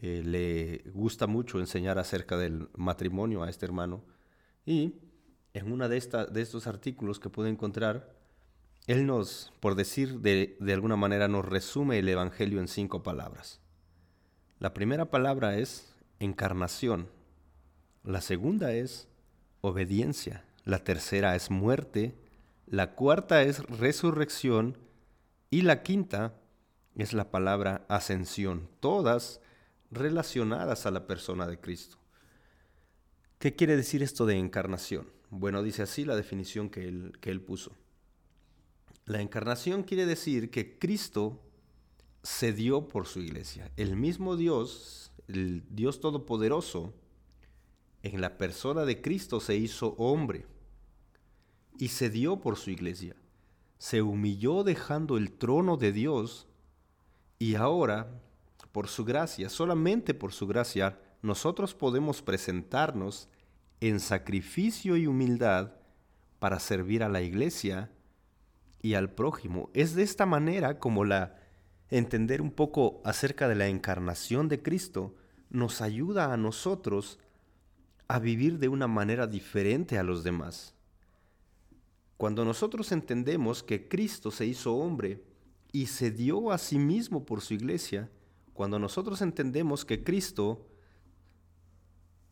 Eh, 0.01 0.23
le 0.23 0.89
gusta 0.91 1.27
mucho 1.27 1.59
enseñar 1.59 1.99
acerca 1.99 2.37
del 2.37 2.69
matrimonio 2.77 3.43
a 3.43 3.49
este 3.49 3.65
hermano. 3.65 4.01
Y 4.65 4.95
en 5.53 5.73
uno 5.73 5.89
de, 5.89 5.99
de 6.31 6.41
estos 6.41 6.67
artículos 6.67 7.19
que 7.19 7.29
pude 7.29 7.49
encontrar, 7.49 8.15
él 8.87 9.05
nos, 9.05 9.51
por 9.59 9.75
decir 9.75 10.21
de, 10.21 10.55
de 10.61 10.73
alguna 10.73 10.95
manera, 10.95 11.27
nos 11.27 11.43
resume 11.43 11.99
el 11.99 12.07
Evangelio 12.07 12.61
en 12.61 12.69
cinco 12.69 13.03
palabras. 13.03 13.59
La 14.57 14.73
primera 14.73 15.11
palabra 15.11 15.57
es 15.57 15.93
encarnación. 16.19 17.09
La 18.05 18.21
segunda 18.21 18.71
es 18.71 19.09
obediencia. 19.59 20.45
La 20.63 20.81
tercera 20.81 21.35
es 21.35 21.51
muerte. 21.51 22.15
La 22.67 22.95
cuarta 22.95 23.41
es 23.41 23.65
resurrección. 23.65 24.77
Y 25.49 25.63
la 25.63 25.83
quinta 25.83 26.35
es 26.95 27.11
la 27.11 27.31
palabra 27.31 27.85
ascensión. 27.89 28.69
Todas 28.79 29.41
relacionadas 29.91 30.85
a 30.85 30.91
la 30.91 31.07
persona 31.07 31.47
de 31.47 31.59
Cristo. 31.59 31.97
¿Qué 33.39 33.55
quiere 33.55 33.75
decir 33.75 34.03
esto 34.03 34.25
de 34.25 34.35
encarnación? 34.35 35.07
Bueno, 35.29 35.63
dice 35.63 35.83
así 35.83 36.05
la 36.05 36.15
definición 36.15 36.69
que 36.69 36.87
él, 36.87 37.17
que 37.21 37.31
él 37.31 37.41
puso. 37.41 37.75
La 39.05 39.21
encarnación 39.21 39.83
quiere 39.83 40.05
decir 40.05 40.51
que 40.51 40.77
Cristo 40.77 41.41
se 42.21 42.53
dio 42.53 42.87
por 42.87 43.07
su 43.07 43.19
iglesia. 43.19 43.71
El 43.77 43.95
mismo 43.95 44.35
Dios, 44.35 45.11
el 45.27 45.63
Dios 45.69 45.99
Todopoderoso, 45.99 46.93
en 48.03 48.21
la 48.21 48.37
persona 48.37 48.85
de 48.85 49.01
Cristo 49.01 49.39
se 49.39 49.55
hizo 49.55 49.95
hombre 49.97 50.45
y 51.77 51.89
se 51.89 52.09
dio 52.09 52.39
por 52.39 52.57
su 52.57 52.69
iglesia. 52.71 53.15
Se 53.77 54.01
humilló 54.01 54.63
dejando 54.63 55.17
el 55.17 55.31
trono 55.31 55.77
de 55.77 55.91
Dios 55.91 56.47
y 57.39 57.55
ahora, 57.55 58.21
por 58.71 58.87
su 58.87 59.05
gracia, 59.05 59.49
solamente 59.49 60.13
por 60.13 60.31
su 60.31 60.47
gracia, 60.47 60.99
nosotros 61.21 61.73
podemos 61.73 62.21
presentarnos 62.21 63.29
en 63.81 63.99
sacrificio 63.99 64.97
y 64.97 65.07
humildad 65.07 65.73
para 66.39 66.59
servir 66.59 67.03
a 67.03 67.09
la 67.09 67.21
iglesia 67.21 67.91
y 68.81 68.93
al 68.93 69.11
prójimo. 69.11 69.69
Es 69.73 69.95
de 69.95 70.03
esta 70.03 70.25
manera 70.25 70.79
como 70.79 71.03
la 71.05 71.35
entender 71.89 72.41
un 72.41 72.51
poco 72.51 73.01
acerca 73.03 73.47
de 73.47 73.55
la 73.55 73.67
encarnación 73.67 74.47
de 74.47 74.61
Cristo 74.61 75.15
nos 75.49 75.81
ayuda 75.81 76.31
a 76.31 76.37
nosotros 76.37 77.19
a 78.07 78.19
vivir 78.19 78.59
de 78.59 78.67
una 78.69 78.87
manera 78.87 79.27
diferente 79.27 79.97
a 79.97 80.03
los 80.03 80.23
demás. 80.23 80.75
Cuando 82.17 82.43
nosotros 82.45 82.91
entendemos 82.91 83.63
que 83.63 83.87
Cristo 83.87 84.29
se 84.31 84.45
hizo 84.45 84.75
hombre 84.75 85.23
y 85.71 85.87
se 85.87 86.11
dio 86.11 86.51
a 86.51 86.57
sí 86.57 86.77
mismo 86.77 87.25
por 87.25 87.41
su 87.41 87.53
iglesia, 87.53 88.09
cuando 88.59 88.77
nosotros 88.77 89.21
entendemos 89.21 89.85
que 89.85 90.03
Cristo, 90.03 90.67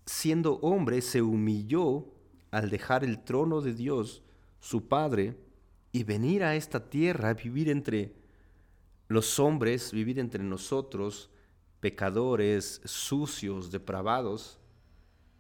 siendo 0.06 0.56
hombre, 0.56 1.02
se 1.02 1.22
humilló 1.22 2.10
al 2.52 2.70
dejar 2.70 3.06
el 3.06 3.24
trono 3.24 3.62
de 3.62 3.74
Dios, 3.74 4.24
su 4.60 4.90
Padre, 4.90 5.38
y 5.94 6.04
venir 6.04 6.44
a 6.44 6.58
esta 6.58 6.90
tierra 6.90 7.30
a 7.30 7.34
vivir 7.34 7.70
entre 7.70 8.14
los 9.08 9.40
hombres, 9.40 9.94
vivir 9.94 10.20
entre 10.20 10.44
nosotros, 10.44 11.30
pecadores, 11.80 12.82
sucios, 12.84 13.72
depravados, 13.72 14.60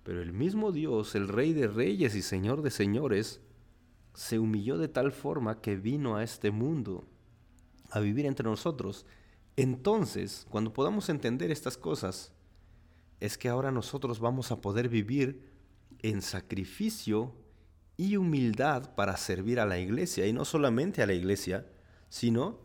pero 0.03 0.21
el 0.21 0.31
mismo 0.31 0.71
Dios, 0.71 1.15
el 1.15 1.27
Rey 1.27 1.51
de 1.51 1.67
Reyes 1.67 2.15
y 2.15 2.21
Señor 2.21 2.61
de 2.61 2.71
Señores, 2.71 3.41
se 4.13 4.39
humilló 4.39 4.77
de 4.77 4.87
tal 4.87 5.11
forma 5.11 5.59
que 5.59 5.75
vino 5.75 6.15
a 6.15 6.23
este 6.23 6.49
mundo 6.49 7.03
a 7.89 7.99
vivir 7.99 8.25
entre 8.25 8.45
nosotros. 8.45 9.05
Entonces, 9.57 10.45
cuando 10.51 10.71
podamos 10.71 11.09
entender 11.09 11.51
estas 11.51 11.77
cosas, 11.77 12.31
es 13.19 13.39
que 13.39 13.49
ahora 13.49 13.71
nosotros 13.71 14.19
vamos 14.19 14.51
a 14.51 14.61
poder 14.61 14.87
vivir 14.87 15.51
en 16.03 16.21
sacrificio 16.21 17.33
y 17.97 18.15
humildad 18.17 18.93
para 18.93 19.17
servir 19.17 19.59
a 19.59 19.65
la 19.65 19.79
iglesia, 19.79 20.27
y 20.27 20.33
no 20.33 20.45
solamente 20.45 21.01
a 21.01 21.07
la 21.07 21.13
iglesia, 21.13 21.65
sino 22.09 22.59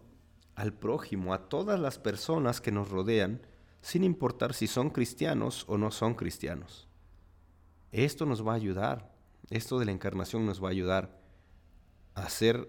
al 0.55 0.75
prójimo, 0.75 1.33
a 1.33 1.49
todas 1.49 1.81
las 1.81 1.99
personas 1.99 2.61
que 2.61 2.71
nos 2.71 2.91
rodean, 2.91 3.41
sin 3.81 4.05
importar 4.05 4.53
si 4.53 4.67
son 4.67 4.91
cristianos 4.91 5.65
o 5.69 5.79
no 5.79 5.91
son 5.91 6.15
cristianos. 6.15 6.89
Esto 7.91 8.27
nos 8.27 8.47
va 8.47 8.53
a 8.53 8.57
ayudar, 8.57 9.15
esto 9.49 9.79
de 9.79 9.87
la 9.87 9.93
encarnación 9.93 10.45
nos 10.45 10.63
va 10.63 10.69
a 10.69 10.73
ayudar 10.73 11.19
a 12.15 12.25
hacer 12.25 12.69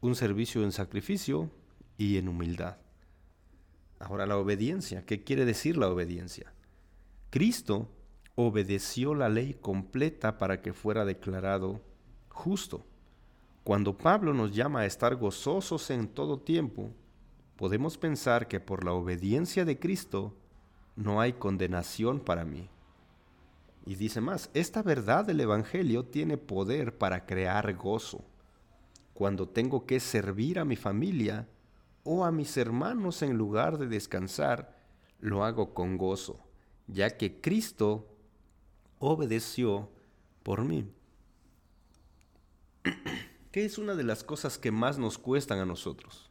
un 0.00 0.14
servicio 0.14 0.64
en 0.64 0.72
sacrificio 0.72 1.50
y 1.98 2.16
en 2.16 2.28
humildad. 2.28 2.78
Ahora 4.00 4.26
la 4.26 4.38
obediencia, 4.38 5.04
¿qué 5.04 5.22
quiere 5.22 5.44
decir 5.44 5.76
la 5.76 5.88
obediencia? 5.88 6.52
Cristo 7.28 7.86
obedeció 8.34 9.14
la 9.14 9.28
ley 9.28 9.54
completa 9.54 10.38
para 10.38 10.62
que 10.62 10.72
fuera 10.72 11.04
declarado 11.04 11.82
justo. 12.30 12.84
Cuando 13.62 13.96
Pablo 13.96 14.32
nos 14.32 14.54
llama 14.54 14.80
a 14.80 14.86
estar 14.86 15.16
gozosos 15.16 15.90
en 15.90 16.08
todo 16.08 16.40
tiempo, 16.40 16.90
podemos 17.56 17.98
pensar 17.98 18.48
que 18.48 18.58
por 18.58 18.84
la 18.84 18.94
obediencia 18.94 19.66
de 19.66 19.78
Cristo 19.78 20.34
no 20.96 21.20
hay 21.20 21.34
condenación 21.34 22.20
para 22.20 22.46
mí. 22.46 22.70
Y 23.84 23.96
dice 23.96 24.22
más, 24.22 24.50
esta 24.54 24.82
verdad 24.82 25.26
del 25.26 25.40
Evangelio 25.40 26.06
tiene 26.06 26.38
poder 26.38 26.96
para 26.96 27.26
crear 27.26 27.74
gozo. 27.74 28.24
Cuando 29.12 29.46
tengo 29.46 29.84
que 29.84 30.00
servir 30.00 30.58
a 30.58 30.64
mi 30.64 30.76
familia 30.76 31.46
o 32.02 32.24
a 32.24 32.30
mis 32.30 32.56
hermanos 32.56 33.22
en 33.22 33.36
lugar 33.36 33.78
de 33.78 33.86
descansar, 33.86 34.78
lo 35.20 35.44
hago 35.44 35.74
con 35.74 35.98
gozo, 35.98 36.40
ya 36.86 37.16
que 37.16 37.40
Cristo 37.40 38.08
obedeció 38.98 39.90
por 40.42 40.64
mí. 40.64 40.90
¿Qué 43.52 43.64
es 43.64 43.78
una 43.78 43.94
de 43.94 44.04
las 44.04 44.24
cosas 44.24 44.58
que 44.58 44.70
más 44.70 44.98
nos 44.98 45.18
cuestan 45.18 45.58
a 45.58 45.66
nosotros? 45.66 46.30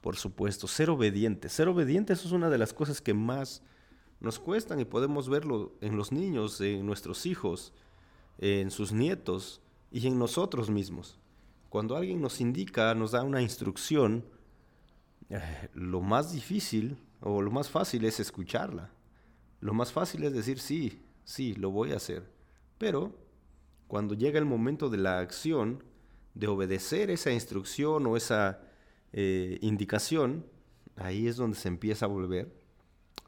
Por 0.00 0.16
supuesto, 0.16 0.66
ser 0.66 0.90
obedientes. 0.90 1.52
Ser 1.52 1.68
obedientes 1.68 2.24
es 2.24 2.32
una 2.32 2.50
de 2.50 2.58
las 2.58 2.72
cosas 2.72 3.00
que 3.00 3.14
más 3.14 3.62
nos 4.18 4.38
cuestan 4.38 4.80
y 4.80 4.84
podemos 4.84 5.28
verlo 5.28 5.72
en 5.80 5.96
los 5.96 6.12
niños, 6.12 6.60
en 6.60 6.84
nuestros 6.84 7.26
hijos, 7.26 7.72
en 8.38 8.70
sus 8.70 8.92
nietos 8.92 9.60
y 9.90 10.06
en 10.06 10.18
nosotros 10.18 10.70
mismos. 10.70 11.18
Cuando 11.68 11.96
alguien 11.96 12.20
nos 12.20 12.40
indica, 12.40 12.94
nos 12.94 13.12
da 13.12 13.22
una 13.22 13.42
instrucción, 13.42 14.24
lo 15.74 16.00
más 16.00 16.32
difícil 16.32 16.98
o 17.20 17.42
lo 17.42 17.50
más 17.50 17.68
fácil 17.68 18.04
es 18.04 18.20
escucharla. 18.20 18.90
Lo 19.60 19.74
más 19.74 19.92
fácil 19.92 20.24
es 20.24 20.32
decir, 20.32 20.58
sí, 20.58 21.02
sí, 21.24 21.54
lo 21.54 21.70
voy 21.70 21.92
a 21.92 21.96
hacer. 21.96 22.30
Pero 22.78 23.14
cuando 23.86 24.14
llega 24.14 24.38
el 24.38 24.46
momento 24.46 24.88
de 24.88 24.98
la 24.98 25.18
acción, 25.18 25.82
de 26.34 26.46
obedecer 26.46 27.10
esa 27.10 27.32
instrucción 27.32 28.06
o 28.06 28.16
esa 28.16 28.60
eh, 29.12 29.58
indicación, 29.62 30.46
ahí 30.96 31.26
es 31.26 31.36
donde 31.36 31.56
se 31.56 31.68
empieza 31.68 32.06
a 32.06 32.08
volver 32.08 32.54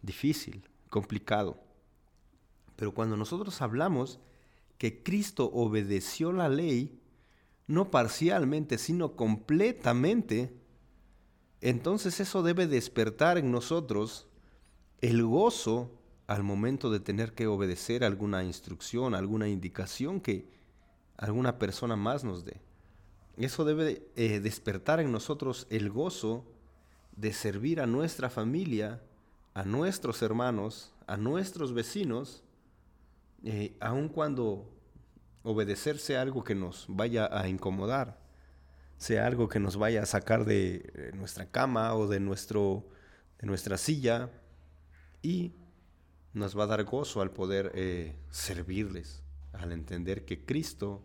difícil, 0.02 0.68
complicado. 0.88 1.58
Pero 2.76 2.92
cuando 2.92 3.16
nosotros 3.16 3.60
hablamos 3.62 4.20
que 4.78 5.02
Cristo 5.02 5.50
obedeció 5.52 6.32
la 6.32 6.48
ley, 6.48 7.00
no 7.66 7.90
parcialmente, 7.90 8.78
sino 8.78 9.14
completamente, 9.14 10.56
entonces 11.62 12.20
eso 12.20 12.42
debe 12.42 12.66
despertar 12.66 13.38
en 13.38 13.50
nosotros 13.50 14.26
el 15.00 15.24
gozo 15.24 15.90
al 16.26 16.42
momento 16.42 16.90
de 16.90 17.00
tener 17.00 17.32
que 17.34 17.46
obedecer 17.46 18.04
alguna 18.04 18.44
instrucción, 18.44 19.14
alguna 19.14 19.48
indicación 19.48 20.20
que 20.20 20.48
alguna 21.16 21.58
persona 21.58 21.96
más 21.96 22.24
nos 22.24 22.44
dé. 22.44 22.60
Eso 23.36 23.64
debe 23.64 24.06
eh, 24.16 24.40
despertar 24.40 25.00
en 25.00 25.12
nosotros 25.12 25.66
el 25.70 25.90
gozo 25.90 26.44
de 27.16 27.32
servir 27.32 27.80
a 27.80 27.86
nuestra 27.86 28.28
familia, 28.28 29.00
a 29.54 29.64
nuestros 29.64 30.20
hermanos, 30.22 30.92
a 31.06 31.16
nuestros 31.16 31.72
vecinos, 31.72 32.42
eh, 33.44 33.76
aun 33.80 34.08
cuando 34.08 34.68
obedecer 35.42 35.98
sea 35.98 36.22
algo 36.22 36.44
que 36.44 36.54
nos 36.54 36.86
vaya 36.88 37.28
a 37.30 37.48
incomodar, 37.48 38.21
sea 39.02 39.26
algo 39.26 39.48
que 39.48 39.58
nos 39.58 39.76
vaya 39.76 40.02
a 40.02 40.06
sacar 40.06 40.44
de 40.44 40.92
eh, 40.94 41.10
nuestra 41.14 41.50
cama 41.50 41.94
o 41.96 42.06
de, 42.06 42.20
nuestro, 42.20 42.86
de 43.40 43.48
nuestra 43.48 43.76
silla 43.76 44.30
y 45.22 45.52
nos 46.32 46.56
va 46.56 46.64
a 46.64 46.68
dar 46.68 46.84
gozo 46.84 47.20
al 47.20 47.32
poder 47.32 47.72
servirles. 48.30 49.22
al 49.52 49.72
entender 49.72 50.24
que 50.24 50.44
Cristo 50.46 51.02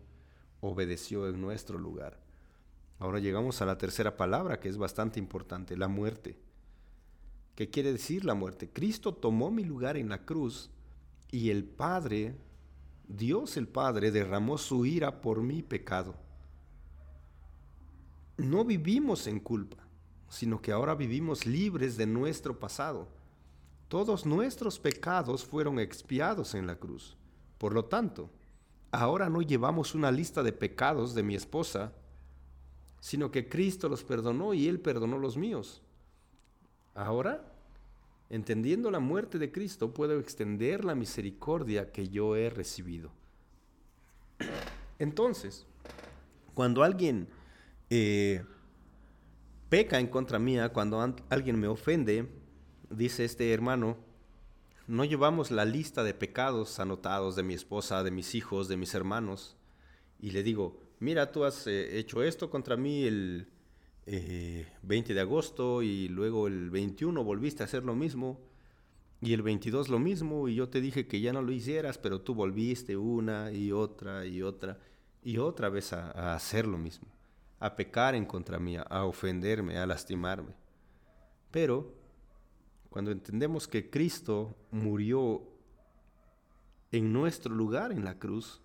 obedeció 0.60 1.28
en 1.28 1.40
nuestro 1.40 1.76
lugar. 1.76 2.18
Ahora 3.00 3.18
llegamos 3.18 3.60
a 3.60 3.66
la 3.66 3.78
tercera 3.78 4.16
palabra 4.16 4.60
que 4.60 4.68
es 4.68 4.78
bastante 4.78 5.18
importante, 5.18 5.76
la 5.76 5.88
muerte. 5.88 6.38
¿Qué 7.56 7.68
quiere 7.68 7.92
decir 7.92 8.24
la 8.24 8.34
muerte? 8.34 8.70
Cristo 8.70 9.12
tomó 9.12 9.50
mi 9.50 9.64
lugar 9.64 9.96
en 9.96 10.08
la 10.08 10.24
cruz 10.24 10.70
y 11.30 11.50
el 11.50 11.64
Padre, 11.64 12.36
Dios 13.08 13.56
el 13.56 13.66
Padre, 13.66 14.12
derramó 14.12 14.56
su 14.56 14.86
ira 14.86 15.20
por 15.20 15.42
mi 15.42 15.62
pecado. 15.62 16.14
No 18.38 18.64
vivimos 18.64 19.26
en 19.26 19.40
culpa, 19.40 19.78
sino 20.28 20.62
que 20.62 20.70
ahora 20.70 20.94
vivimos 20.94 21.44
libres 21.44 21.96
de 21.96 22.06
nuestro 22.06 22.56
pasado. 22.60 23.08
Todos 23.88 24.24
nuestros 24.26 24.78
pecados 24.78 25.44
fueron 25.44 25.80
expiados 25.80 26.54
en 26.54 26.68
la 26.68 26.76
cruz. 26.76 27.16
Por 27.58 27.74
lo 27.74 27.86
tanto, 27.86 28.30
ahora 28.92 29.28
no 29.28 29.42
llevamos 29.42 29.96
una 29.96 30.12
lista 30.12 30.44
de 30.44 30.52
pecados 30.52 31.16
de 31.16 31.24
mi 31.24 31.34
esposa, 31.34 31.92
sino 33.00 33.32
que 33.32 33.48
Cristo 33.48 33.88
los 33.88 34.04
perdonó 34.04 34.54
y 34.54 34.68
Él 34.68 34.78
perdonó 34.78 35.18
los 35.18 35.36
míos. 35.36 35.82
Ahora, 36.94 37.44
entendiendo 38.30 38.92
la 38.92 39.00
muerte 39.00 39.38
de 39.40 39.50
Cristo, 39.50 39.92
puedo 39.92 40.16
extender 40.20 40.84
la 40.84 40.94
misericordia 40.94 41.90
que 41.90 42.08
yo 42.08 42.36
he 42.36 42.50
recibido. 42.50 43.10
Entonces, 45.00 45.66
cuando 46.54 46.84
alguien 46.84 47.28
eh, 47.90 48.44
peca 49.68 49.98
en 49.98 50.08
contra 50.08 50.38
mía, 50.38 50.70
cuando 50.70 51.00
alguien 51.28 51.58
me 51.58 51.68
ofende, 51.68 52.28
dice 52.90 53.24
este 53.24 53.52
hermano, 53.52 53.96
no 54.86 55.04
llevamos 55.04 55.50
la 55.50 55.64
lista 55.64 56.02
de 56.02 56.14
pecados 56.14 56.80
anotados 56.80 57.36
de 57.36 57.42
mi 57.42 57.54
esposa, 57.54 58.02
de 58.02 58.10
mis 58.10 58.34
hijos, 58.34 58.68
de 58.68 58.76
mis 58.76 58.94
hermanos, 58.94 59.56
y 60.20 60.30
le 60.30 60.42
digo, 60.42 60.80
mira, 60.98 61.30
tú 61.30 61.44
has 61.44 61.66
eh, 61.66 61.98
hecho 61.98 62.22
esto 62.22 62.50
contra 62.50 62.76
mí 62.76 63.04
el 63.04 63.48
20 64.06 65.12
eh, 65.12 65.14
de 65.14 65.20
agosto 65.20 65.82
y 65.82 66.08
luego 66.08 66.46
el 66.46 66.70
21 66.70 67.22
volviste 67.22 67.62
a 67.62 67.66
hacer 67.66 67.84
lo 67.84 67.94
mismo 67.94 68.40
y 69.20 69.32
el 69.32 69.42
22 69.42 69.88
lo 69.88 69.98
mismo 69.98 70.48
y 70.48 70.54
yo 70.54 70.68
te 70.68 70.80
dije 70.80 71.06
que 71.06 71.20
ya 71.20 71.32
no 71.32 71.42
lo 71.42 71.52
hicieras, 71.52 71.98
pero 71.98 72.20
tú 72.20 72.34
volviste 72.34 72.96
una 72.96 73.52
y 73.52 73.72
otra 73.72 74.24
y 74.26 74.42
otra 74.42 74.78
y 75.22 75.38
otra 75.38 75.68
vez 75.68 75.92
a, 75.92 76.34
hacer 76.34 76.66
lo 76.66 76.78
mismo, 76.78 77.08
a 77.60 77.74
pecar 77.76 78.14
en 78.14 78.24
contra 78.24 78.58
mí, 78.58 78.76
a 78.76 79.04
ofenderme, 79.04 79.78
a 79.78 79.86
lastimarme. 79.86 80.54
Pero 81.50 81.94
cuando 82.90 83.10
entendemos 83.10 83.68
que 83.68 83.90
Cristo 83.90 84.56
murió 84.70 85.42
en 86.90 87.12
nuestro 87.12 87.54
lugar 87.54 87.92
en 87.92 88.04
la 88.04 88.18
cruz, 88.18 88.60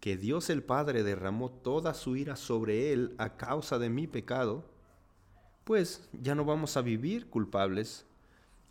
que 0.00 0.16
Dios 0.16 0.50
el 0.50 0.62
Padre 0.62 1.02
derramó 1.02 1.50
toda 1.50 1.94
su 1.94 2.16
ira 2.16 2.36
sobre 2.36 2.92
él 2.92 3.14
a 3.18 3.36
causa 3.36 3.78
de 3.78 3.88
mi 3.88 4.06
pecado, 4.06 4.64
pues 5.64 6.08
ya 6.12 6.34
no 6.34 6.44
vamos 6.44 6.76
a 6.76 6.82
vivir 6.82 7.30
culpables, 7.30 8.06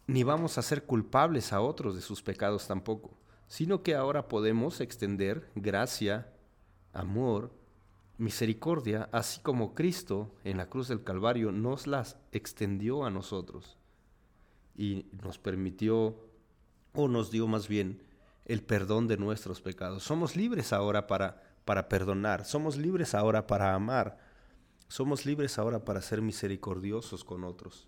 ni 0.05 0.23
vamos 0.23 0.57
a 0.57 0.61
ser 0.61 0.83
culpables 0.83 1.53
a 1.53 1.61
otros 1.61 1.95
de 1.95 2.01
sus 2.01 2.21
pecados 2.21 2.67
tampoco, 2.67 3.17
sino 3.47 3.81
que 3.81 3.95
ahora 3.95 4.27
podemos 4.27 4.79
extender 4.79 5.49
gracia, 5.55 6.31
amor, 6.91 7.51
misericordia, 8.17 9.09
así 9.11 9.41
como 9.41 9.73
Cristo 9.73 10.33
en 10.43 10.57
la 10.57 10.69
cruz 10.69 10.87
del 10.87 11.03
Calvario 11.03 11.51
nos 11.51 11.87
las 11.87 12.17
extendió 12.31 13.05
a 13.05 13.09
nosotros 13.09 13.77
y 14.75 15.05
nos 15.23 15.37
permitió, 15.37 16.17
o 16.93 17.07
nos 17.07 17.31
dio 17.31 17.47
más 17.47 17.67
bien, 17.67 18.03
el 18.45 18.63
perdón 18.63 19.07
de 19.07 19.17
nuestros 19.17 19.61
pecados. 19.61 20.03
Somos 20.03 20.35
libres 20.35 20.73
ahora 20.73 21.07
para, 21.07 21.41
para 21.65 21.89
perdonar, 21.89 22.45
somos 22.45 22.77
libres 22.77 23.15
ahora 23.15 23.47
para 23.47 23.73
amar, 23.73 24.19
somos 24.87 25.25
libres 25.25 25.57
ahora 25.57 25.85
para 25.85 26.01
ser 26.01 26.21
misericordiosos 26.21 27.23
con 27.23 27.43
otros. 27.43 27.87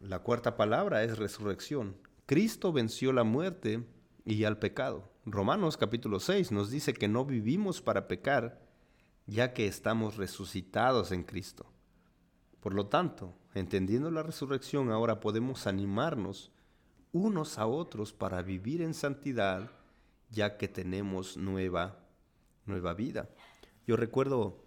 La 0.00 0.20
cuarta 0.20 0.56
palabra 0.56 1.02
es 1.02 1.18
resurrección. 1.18 1.96
Cristo 2.26 2.72
venció 2.72 3.12
la 3.12 3.24
muerte 3.24 3.84
y 4.24 4.44
al 4.44 4.58
pecado. 4.58 5.10
Romanos 5.26 5.76
capítulo 5.76 6.20
6 6.20 6.52
nos 6.52 6.70
dice 6.70 6.92
que 6.92 7.08
no 7.08 7.24
vivimos 7.24 7.80
para 7.80 8.06
pecar, 8.06 8.63
ya 9.26 9.52
que 9.52 9.66
estamos 9.66 10.16
resucitados 10.16 11.12
en 11.12 11.24
Cristo. 11.24 11.66
Por 12.60 12.74
lo 12.74 12.86
tanto, 12.86 13.34
entendiendo 13.54 14.10
la 14.10 14.22
resurrección, 14.22 14.90
ahora 14.90 15.20
podemos 15.20 15.66
animarnos 15.66 16.50
unos 17.12 17.58
a 17.58 17.66
otros 17.66 18.12
para 18.12 18.42
vivir 18.42 18.82
en 18.82 18.94
santidad, 18.94 19.70
ya 20.30 20.56
que 20.56 20.68
tenemos 20.68 21.36
nueva, 21.36 21.98
nueva 22.66 22.94
vida. 22.94 23.28
Yo 23.86 23.96
recuerdo 23.96 24.64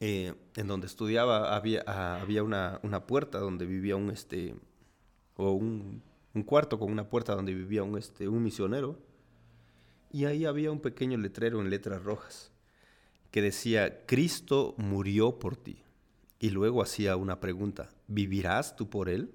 eh, 0.00 0.34
en 0.56 0.66
donde 0.66 0.86
estudiaba 0.86 1.54
había, 1.54 1.84
ah, 1.86 2.20
había 2.22 2.42
una, 2.42 2.80
puerta 3.06 3.38
donde 3.38 3.66
vivía 3.66 3.96
un 3.96 4.10
este 4.10 4.54
o 5.36 5.52
un, 5.52 6.02
un, 6.32 6.42
cuarto 6.42 6.78
con 6.78 6.90
una 6.90 7.10
puerta 7.10 7.34
donde 7.34 7.52
vivía 7.52 7.82
un 7.82 7.98
este 7.98 8.28
un 8.28 8.42
misionero 8.42 8.98
y 10.10 10.24
ahí 10.24 10.46
había 10.46 10.72
un 10.72 10.80
pequeño 10.80 11.18
letrero 11.18 11.60
en 11.60 11.68
letras 11.68 12.02
rojas 12.02 12.50
que 13.30 13.42
decía 13.42 14.06
Cristo 14.06 14.74
murió 14.76 15.38
por 15.38 15.56
ti 15.56 15.82
y 16.38 16.50
luego 16.50 16.82
hacía 16.82 17.16
una 17.16 17.40
pregunta 17.40 17.90
¿vivirás 18.06 18.76
tú 18.76 18.88
por 18.88 19.08
él? 19.08 19.34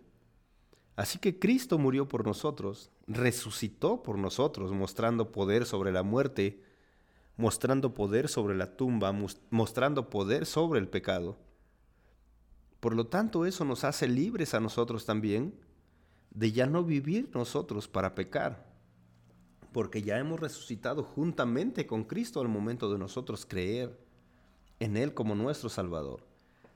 Así 0.95 1.19
que 1.19 1.39
Cristo 1.39 1.77
murió 1.77 2.07
por 2.07 2.25
nosotros, 2.25 2.89
resucitó 3.07 4.01
por 4.01 4.17
nosotros, 4.17 4.71
mostrando 4.71 5.31
poder 5.31 5.65
sobre 5.65 5.91
la 5.91 6.03
muerte, 6.03 6.61
mostrando 7.35 7.93
poder 7.93 8.29
sobre 8.29 8.55
la 8.55 8.77
tumba, 8.77 9.13
mostrando 9.49 10.09
poder 10.09 10.45
sobre 10.45 10.79
el 10.79 10.87
pecado. 10.87 11.37
Por 12.79 12.95
lo 12.95 13.07
tanto, 13.07 13.45
eso 13.45 13.65
nos 13.65 13.83
hace 13.83 14.07
libres 14.07 14.53
a 14.53 14.61
nosotros 14.61 15.05
también 15.05 15.53
de 16.31 16.51
ya 16.51 16.65
no 16.65 16.83
vivir 16.83 17.29
nosotros 17.33 17.87
para 17.87 18.15
pecar, 18.15 18.65
porque 19.75 20.01
ya 20.01 20.17
hemos 20.17 20.39
resucitado 20.39 21.03
juntamente 21.03 21.85
con 21.85 22.05
Cristo 22.05 22.39
al 22.39 22.47
momento 22.47 22.89
de 22.89 22.97
nosotros 22.97 23.45
creer 23.45 23.99
en 24.79 24.95
Él 24.95 25.13
como 25.13 25.35
nuestro 25.35 25.67
Salvador. 25.67 26.25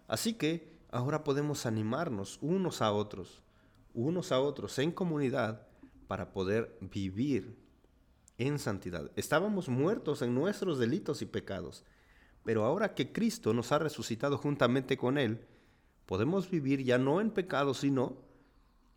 Así 0.06 0.34
que 0.34 0.78
ahora 0.92 1.24
podemos 1.24 1.66
animarnos 1.66 2.40
unos 2.42 2.82
a 2.82 2.92
otros 2.92 3.42
unos 3.94 4.34
a 4.34 4.42
otros 4.42 4.78
en 4.80 4.92
comunidad 4.92 5.66
para 6.10 6.34
poder 6.34 6.78
vivir 6.82 7.58
en 8.38 8.60
santidad. 8.60 9.10
Estábamos 9.16 9.70
muertos 9.70 10.22
en 10.22 10.36
nuestros 10.36 10.78
delitos 10.78 11.22
y 11.22 11.26
pecados, 11.26 11.86
pero 12.44 12.66
ahora 12.66 12.96
que 12.96 13.14
Cristo 13.14 13.54
nos 13.54 13.72
ha 13.72 13.80
resucitado 13.80 14.38
juntamente 14.38 14.98
con 14.98 15.18
Él, 15.18 15.48
podemos 16.06 16.52
vivir 16.52 16.84
ya 16.84 16.98
no 16.98 17.22
en 17.22 17.32
pecado, 17.32 17.74
sino 17.74 18.18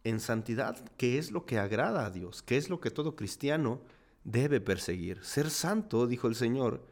en 0.04 0.20
santidad, 0.20 0.78
que 0.96 1.18
es 1.18 1.30
lo 1.30 1.46
que 1.46 1.58
agrada 1.58 2.06
a 2.06 2.10
Dios, 2.10 2.42
que 2.42 2.56
es 2.56 2.68
lo 2.68 2.80
que 2.80 2.90
todo 2.90 3.16
cristiano 3.16 3.80
debe 4.24 4.60
perseguir. 4.60 5.22
Ser 5.22 5.50
santo, 5.50 6.06
dijo 6.06 6.28
el 6.28 6.34
Señor, 6.34 6.86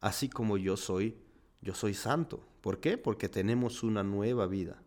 así 0.00 0.28
como 0.28 0.56
yo 0.56 0.76
soy, 0.76 1.16
yo 1.60 1.74
soy 1.74 1.94
santo. 1.94 2.46
¿Por 2.60 2.80
qué? 2.80 2.98
Porque 2.98 3.28
tenemos 3.28 3.82
una 3.82 4.02
nueva 4.02 4.46
vida 4.46 4.82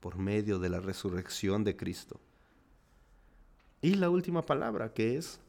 por 0.00 0.18
medio 0.18 0.58
de 0.58 0.68
la 0.68 0.80
resurrección 0.80 1.64
de 1.64 1.76
Cristo. 1.76 2.20
Y 3.80 3.94
la 3.94 4.10
última 4.10 4.42
palabra 4.42 4.92
que 4.92 5.16
es 5.16 5.40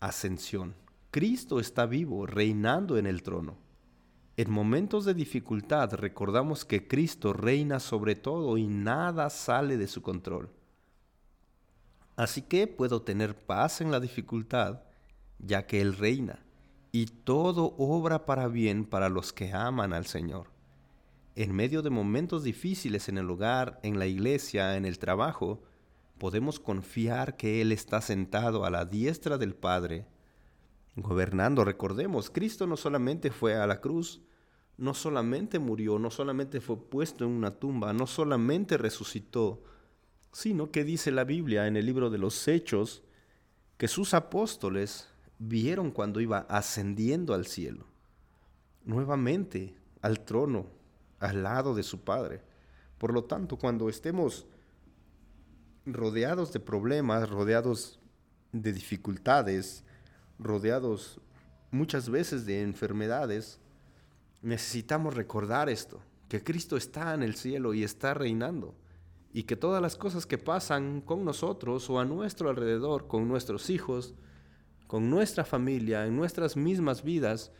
ascensión. 0.00 0.74
Cristo 1.10 1.60
está 1.60 1.86
vivo, 1.86 2.26
reinando 2.26 2.98
en 2.98 3.06
el 3.06 3.22
trono. 3.22 3.56
En 4.36 4.50
momentos 4.50 5.04
de 5.04 5.14
dificultad 5.14 5.94
recordamos 5.94 6.64
que 6.64 6.88
Cristo 6.88 7.32
reina 7.32 7.78
sobre 7.78 8.16
todo 8.16 8.58
y 8.58 8.66
nada 8.66 9.30
sale 9.30 9.76
de 9.76 9.86
su 9.86 10.02
control. 10.02 10.50
Así 12.16 12.42
que 12.42 12.66
puedo 12.66 13.02
tener 13.02 13.36
paz 13.36 13.80
en 13.80 13.90
la 13.90 14.00
dificultad, 14.00 14.82
ya 15.38 15.66
que 15.66 15.80
Él 15.80 15.96
reina, 15.96 16.44
y 16.92 17.06
todo 17.06 17.74
obra 17.76 18.24
para 18.24 18.48
bien 18.48 18.84
para 18.84 19.08
los 19.08 19.32
que 19.32 19.52
aman 19.52 19.92
al 19.92 20.06
Señor 20.06 20.54
en 21.36 21.52
medio 21.52 21.82
de 21.82 21.90
momentos 21.90 22.44
difíciles 22.44 23.08
en 23.08 23.18
el 23.18 23.28
hogar, 23.28 23.80
en 23.82 23.98
la 23.98 24.06
iglesia, 24.06 24.76
en 24.76 24.84
el 24.84 24.98
trabajo, 24.98 25.62
podemos 26.18 26.60
confiar 26.60 27.36
que 27.36 27.60
Él 27.60 27.72
está 27.72 28.00
sentado 28.00 28.64
a 28.64 28.70
la 28.70 28.84
diestra 28.84 29.36
del 29.36 29.54
Padre, 29.54 30.06
gobernando. 30.94 31.64
Recordemos, 31.64 32.30
Cristo 32.30 32.66
no 32.66 32.76
solamente 32.76 33.32
fue 33.32 33.56
a 33.56 33.66
la 33.66 33.80
cruz, 33.80 34.22
no 34.76 34.94
solamente 34.94 35.58
murió, 35.58 35.98
no 35.98 36.10
solamente 36.10 36.60
fue 36.60 36.76
puesto 36.76 37.24
en 37.24 37.30
una 37.30 37.50
tumba, 37.50 37.92
no 37.92 38.06
solamente 38.06 38.76
resucitó, 38.76 39.64
sino 40.34 40.72
que 40.72 40.82
dice 40.82 41.12
la 41.12 41.22
Biblia 41.22 41.68
en 41.68 41.76
el 41.76 41.86
libro 41.86 42.10
de 42.10 42.18
los 42.18 42.48
Hechos 42.48 43.04
que 43.78 43.86
sus 43.86 44.14
apóstoles 44.14 45.06
vieron 45.38 45.92
cuando 45.92 46.20
iba 46.20 46.38
ascendiendo 46.48 47.34
al 47.34 47.46
cielo, 47.46 47.86
nuevamente 48.84 49.76
al 50.02 50.24
trono 50.24 50.66
al 51.20 51.44
lado 51.44 51.72
de 51.76 51.84
su 51.84 52.00
Padre. 52.00 52.42
Por 52.98 53.12
lo 53.12 53.24
tanto, 53.24 53.56
cuando 53.56 53.88
estemos 53.88 54.44
rodeados 55.86 56.52
de 56.52 56.58
problemas, 56.58 57.30
rodeados 57.30 58.00
de 58.50 58.72
dificultades, 58.72 59.84
rodeados 60.40 61.20
muchas 61.70 62.10
veces 62.10 62.44
de 62.44 62.60
enfermedades, 62.60 63.60
necesitamos 64.42 65.14
recordar 65.14 65.68
esto, 65.68 66.00
que 66.28 66.42
Cristo 66.42 66.76
está 66.76 67.14
en 67.14 67.22
el 67.22 67.36
cielo 67.36 67.72
y 67.72 67.84
está 67.84 68.14
reinando, 68.14 68.74
y 69.34 69.42
que 69.42 69.56
todas 69.56 69.82
las 69.82 69.96
cosas 69.96 70.26
que 70.26 70.38
pasan 70.38 71.00
con 71.00 71.24
nosotros 71.24 71.90
o 71.90 71.98
a 71.98 72.04
nuestro 72.04 72.48
alrededor, 72.48 73.08
con 73.08 73.26
nuestros 73.26 73.68
hijos, 73.68 74.14
con 74.86 75.10
nuestra 75.10 75.44
familia, 75.44 76.06
en 76.06 76.16
nuestras 76.16 76.56
mismas 76.56 77.02
vidas, 77.02 77.50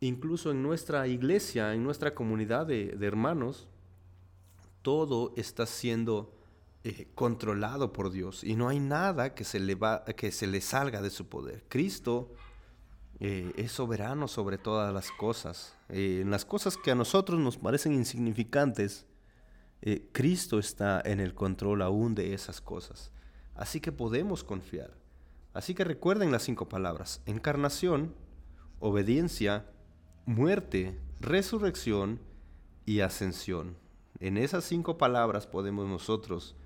incluso 0.00 0.50
en 0.50 0.62
nuestra 0.62 1.06
iglesia, 1.08 1.72
en 1.72 1.82
nuestra 1.82 2.14
comunidad 2.14 2.66
de, 2.66 2.94
hermanos, 3.00 3.66
todo 4.82 5.32
está 5.38 5.64
siendo 5.64 6.34
eh, 6.84 7.08
controlado 7.14 7.90
por 7.94 8.10
Dios 8.10 8.44
y 8.44 8.54
no 8.54 8.68
hay 8.68 8.78
nada 8.78 9.34
que 9.34 9.44
se 9.44 9.60
le, 9.60 9.74
va, 9.74 10.04
que 10.04 10.30
se 10.30 10.46
le 10.46 10.60
salga 10.60 11.00
de 11.00 11.08
su 11.08 11.30
poder. 11.30 11.64
Cristo 11.70 12.34
eh, 13.20 13.54
es 13.56 13.72
soberano 13.72 14.28
sobre 14.28 14.58
todas 14.58 14.92
las 14.92 15.10
cosas. 15.12 15.74
Eh, 15.88 16.20
en 16.20 16.30
las 16.30 16.44
cosas 16.44 16.76
que 16.76 16.90
a 16.90 16.94
nosotros 16.94 17.40
nos 17.40 17.56
parecen 17.56 17.94
insignificantes, 17.94 19.07
Cristo 20.12 20.58
está 20.58 21.00
en 21.04 21.20
el 21.20 21.34
control 21.34 21.82
aún 21.82 22.14
de 22.14 22.34
esas 22.34 22.60
cosas. 22.60 23.12
Así 23.54 23.80
que 23.80 23.92
podemos 23.92 24.44
confiar. 24.44 24.92
Así 25.52 25.74
que 25.74 25.84
recuerden 25.84 26.30
las 26.30 26.42
cinco 26.42 26.68
palabras. 26.68 27.22
Encarnación, 27.26 28.14
obediencia, 28.80 29.66
muerte, 30.26 30.98
resurrección 31.20 32.20
y 32.84 33.00
ascensión. 33.00 33.76
En 34.20 34.36
esas 34.36 34.64
cinco 34.64 34.98
palabras 34.98 35.46
podemos 35.46 35.88
nosotros 35.88 36.56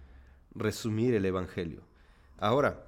resumir 0.55 1.15
el 1.15 1.25
Evangelio. 1.25 1.83
Ahora, 2.39 2.85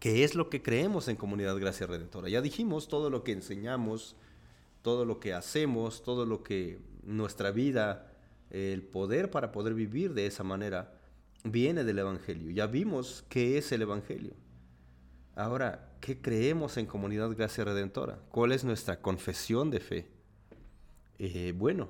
¿qué 0.00 0.24
es 0.24 0.34
lo 0.34 0.50
que 0.50 0.62
creemos 0.62 1.08
en 1.08 1.16
Comunidad 1.16 1.58
Gracia 1.58 1.86
Redentora? 1.86 2.28
Ya 2.28 2.42
dijimos 2.42 2.88
todo 2.88 3.10
lo 3.10 3.24
que 3.24 3.32
enseñamos, 3.32 4.16
todo 4.82 5.04
lo 5.04 5.20
que 5.20 5.34
hacemos, 5.34 6.02
todo 6.02 6.26
lo 6.26 6.42
que 6.42 6.80
nuestra 7.02 7.50
vida, 7.50 8.09
el 8.50 8.82
poder 8.82 9.30
para 9.30 9.52
poder 9.52 9.74
vivir 9.74 10.14
de 10.14 10.26
esa 10.26 10.44
manera, 10.44 10.92
viene 11.44 11.84
del 11.84 12.00
Evangelio. 12.00 12.50
Ya 12.50 12.66
vimos 12.66 13.24
qué 13.28 13.58
es 13.58 13.72
el 13.72 13.82
Evangelio. 13.82 14.34
Ahora, 15.34 15.94
¿qué 16.00 16.20
creemos 16.20 16.76
en 16.76 16.86
Comunidad 16.86 17.30
Gracia 17.30 17.64
Redentora? 17.64 18.18
¿Cuál 18.30 18.52
es 18.52 18.64
nuestra 18.64 19.00
confesión 19.00 19.70
de 19.70 19.80
fe? 19.80 20.10
Eh, 21.18 21.54
bueno, 21.56 21.88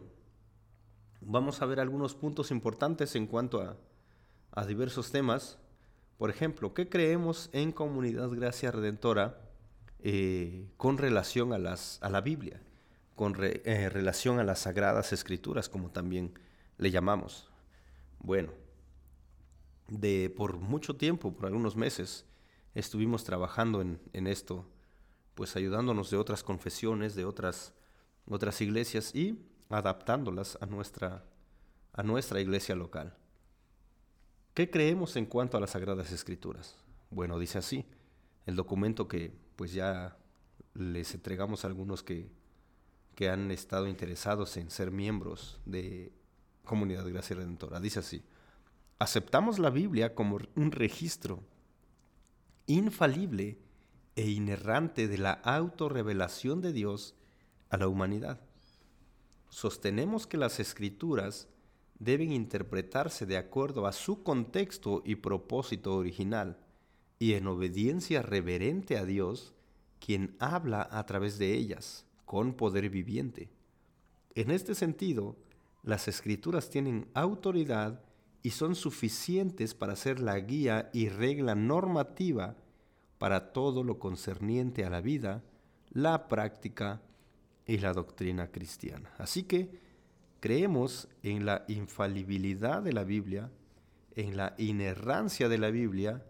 vamos 1.20 1.62
a 1.62 1.66
ver 1.66 1.80
algunos 1.80 2.14
puntos 2.14 2.50
importantes 2.50 3.16
en 3.16 3.26
cuanto 3.26 3.60
a, 3.62 4.66
diversos 4.66 5.10
temas. 5.10 5.58
Por 6.18 6.28
ejemplo, 6.28 6.74
¿qué 6.74 6.88
creemos 6.88 7.48
en 7.52 7.72
Comunidad 7.72 8.28
Gracia 8.30 8.70
Redentora 8.70 9.40
eh, 10.00 10.68
con 10.76 10.98
relación 10.98 11.52
a, 11.52 11.58
las, 11.58 11.98
a 12.02 12.10
la 12.10 12.20
Biblia? 12.20 12.60
Con 13.14 13.36
eh, 13.40 13.88
relación 13.88 14.38
a 14.38 14.44
las 14.44 14.60
Sagradas 14.60 15.12
Escrituras, 15.12 15.68
como 15.68 15.90
también 15.90 16.34
le 16.80 16.90
llamamos. 16.90 17.46
Bueno, 18.20 18.52
de 19.88 20.32
por 20.34 20.56
mucho 20.56 20.96
tiempo, 20.96 21.32
por 21.32 21.46
algunos 21.46 21.76
meses, 21.76 22.24
estuvimos 22.74 23.22
trabajando 23.22 23.82
en, 23.82 24.26
esto, 24.26 24.66
pues 25.34 25.56
ayudándonos 25.56 26.10
de 26.10 26.16
otras 26.16 26.42
confesiones, 26.42 27.14
de 27.14 27.26
otras, 27.26 27.74
otras 28.26 28.60
iglesias 28.62 29.14
y 29.14 29.38
adaptándolas 29.68 30.56
a 30.60 30.66
nuestra, 30.66 31.24
a 31.92 32.02
nuestra 32.02 32.40
iglesia 32.40 32.74
local. 32.74 33.14
¿Qué 34.54 34.70
creemos 34.70 35.16
en 35.16 35.26
cuanto 35.26 35.56
a 35.56 35.60
las 35.60 35.70
Sagradas 35.70 36.10
Escrituras? 36.12 36.76
Bueno, 37.10 37.38
dice 37.38 37.58
así, 37.58 37.84
el 38.46 38.56
documento 38.56 39.06
que 39.06 39.32
pues 39.56 39.72
ya 39.74 40.16
les 40.74 41.14
entregamos 41.14 41.64
a 41.64 41.68
algunos 41.68 42.02
que, 42.02 42.30
que 43.14 43.28
han 43.28 43.50
estado 43.50 43.86
interesados 43.86 44.56
en 44.56 44.70
ser 44.70 44.90
miembros 44.90 45.60
de 45.66 46.12
Comunidad 46.70 47.04
Gracia 47.08 47.34
Redentora. 47.34 47.80
Dice 47.80 47.98
así, 47.98 48.22
aceptamos 49.00 49.58
la 49.58 49.70
Biblia 49.70 50.14
como 50.14 50.38
un 50.54 50.70
registro 50.70 51.42
infalible 52.66 53.58
e 54.14 54.30
inerrante 54.30 55.08
de 55.08 55.18
la 55.18 55.32
autorrevelación 55.32 56.60
de 56.60 56.72
Dios 56.72 57.16
a 57.70 57.76
la 57.76 57.88
humanidad. 57.88 58.40
Sostenemos 59.48 60.28
que 60.28 60.36
las 60.36 60.60
escrituras 60.60 61.48
deben 61.98 62.30
interpretarse 62.30 63.26
de 63.26 63.36
acuerdo 63.36 63.88
a 63.88 63.92
su 63.92 64.22
contexto 64.22 65.02
y 65.04 65.16
propósito 65.16 65.96
original, 65.96 66.56
y 67.18 67.32
en 67.32 67.48
obediencia 67.48 68.22
reverente 68.22 68.96
a 68.96 69.04
Dios, 69.04 69.54
quien 69.98 70.36
habla 70.38 70.88
a 70.88 71.04
través 71.04 71.36
de 71.36 71.52
ellas, 71.52 72.06
con 72.26 72.54
poder 72.54 72.90
viviente. 72.90 73.50
En 74.36 74.52
este 74.52 74.76
sentido, 74.76 75.36
las 75.82 76.08
escrituras 76.08 76.70
tienen 76.70 77.08
autoridad 77.14 78.02
y 78.42 78.50
son 78.50 78.74
suficientes 78.74 79.74
para 79.74 79.96
ser 79.96 80.20
la 80.20 80.38
guía 80.38 80.90
y 80.92 81.08
regla 81.08 81.54
normativa 81.54 82.56
para 83.18 83.52
todo 83.52 83.84
lo 83.84 83.98
concerniente 83.98 84.84
a 84.84 84.90
la 84.90 85.00
vida, 85.00 85.42
la 85.90 86.28
práctica 86.28 87.02
y 87.66 87.78
la 87.78 87.92
doctrina 87.92 88.50
cristiana. 88.50 89.12
Así 89.18 89.42
que 89.42 89.78
creemos 90.40 91.08
en 91.22 91.44
la 91.44 91.64
infalibilidad 91.68 92.82
de 92.82 92.92
la 92.92 93.04
Biblia, 93.04 93.50
en 94.16 94.36
la 94.36 94.54
inerrancia 94.58 95.48
de 95.48 95.58
la 95.58 95.70
Biblia 95.70 96.24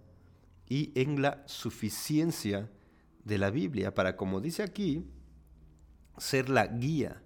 y 0.69 0.93
en 1.01 1.23
la 1.23 1.43
suficiencia 1.47 2.69
de 3.25 3.39
la 3.39 3.51
Biblia 3.51 3.95
para, 3.95 4.17
como 4.17 4.41
dice 4.41 4.63
aquí, 4.63 5.07
ser 6.19 6.49
la 6.49 6.67
guía 6.67 7.23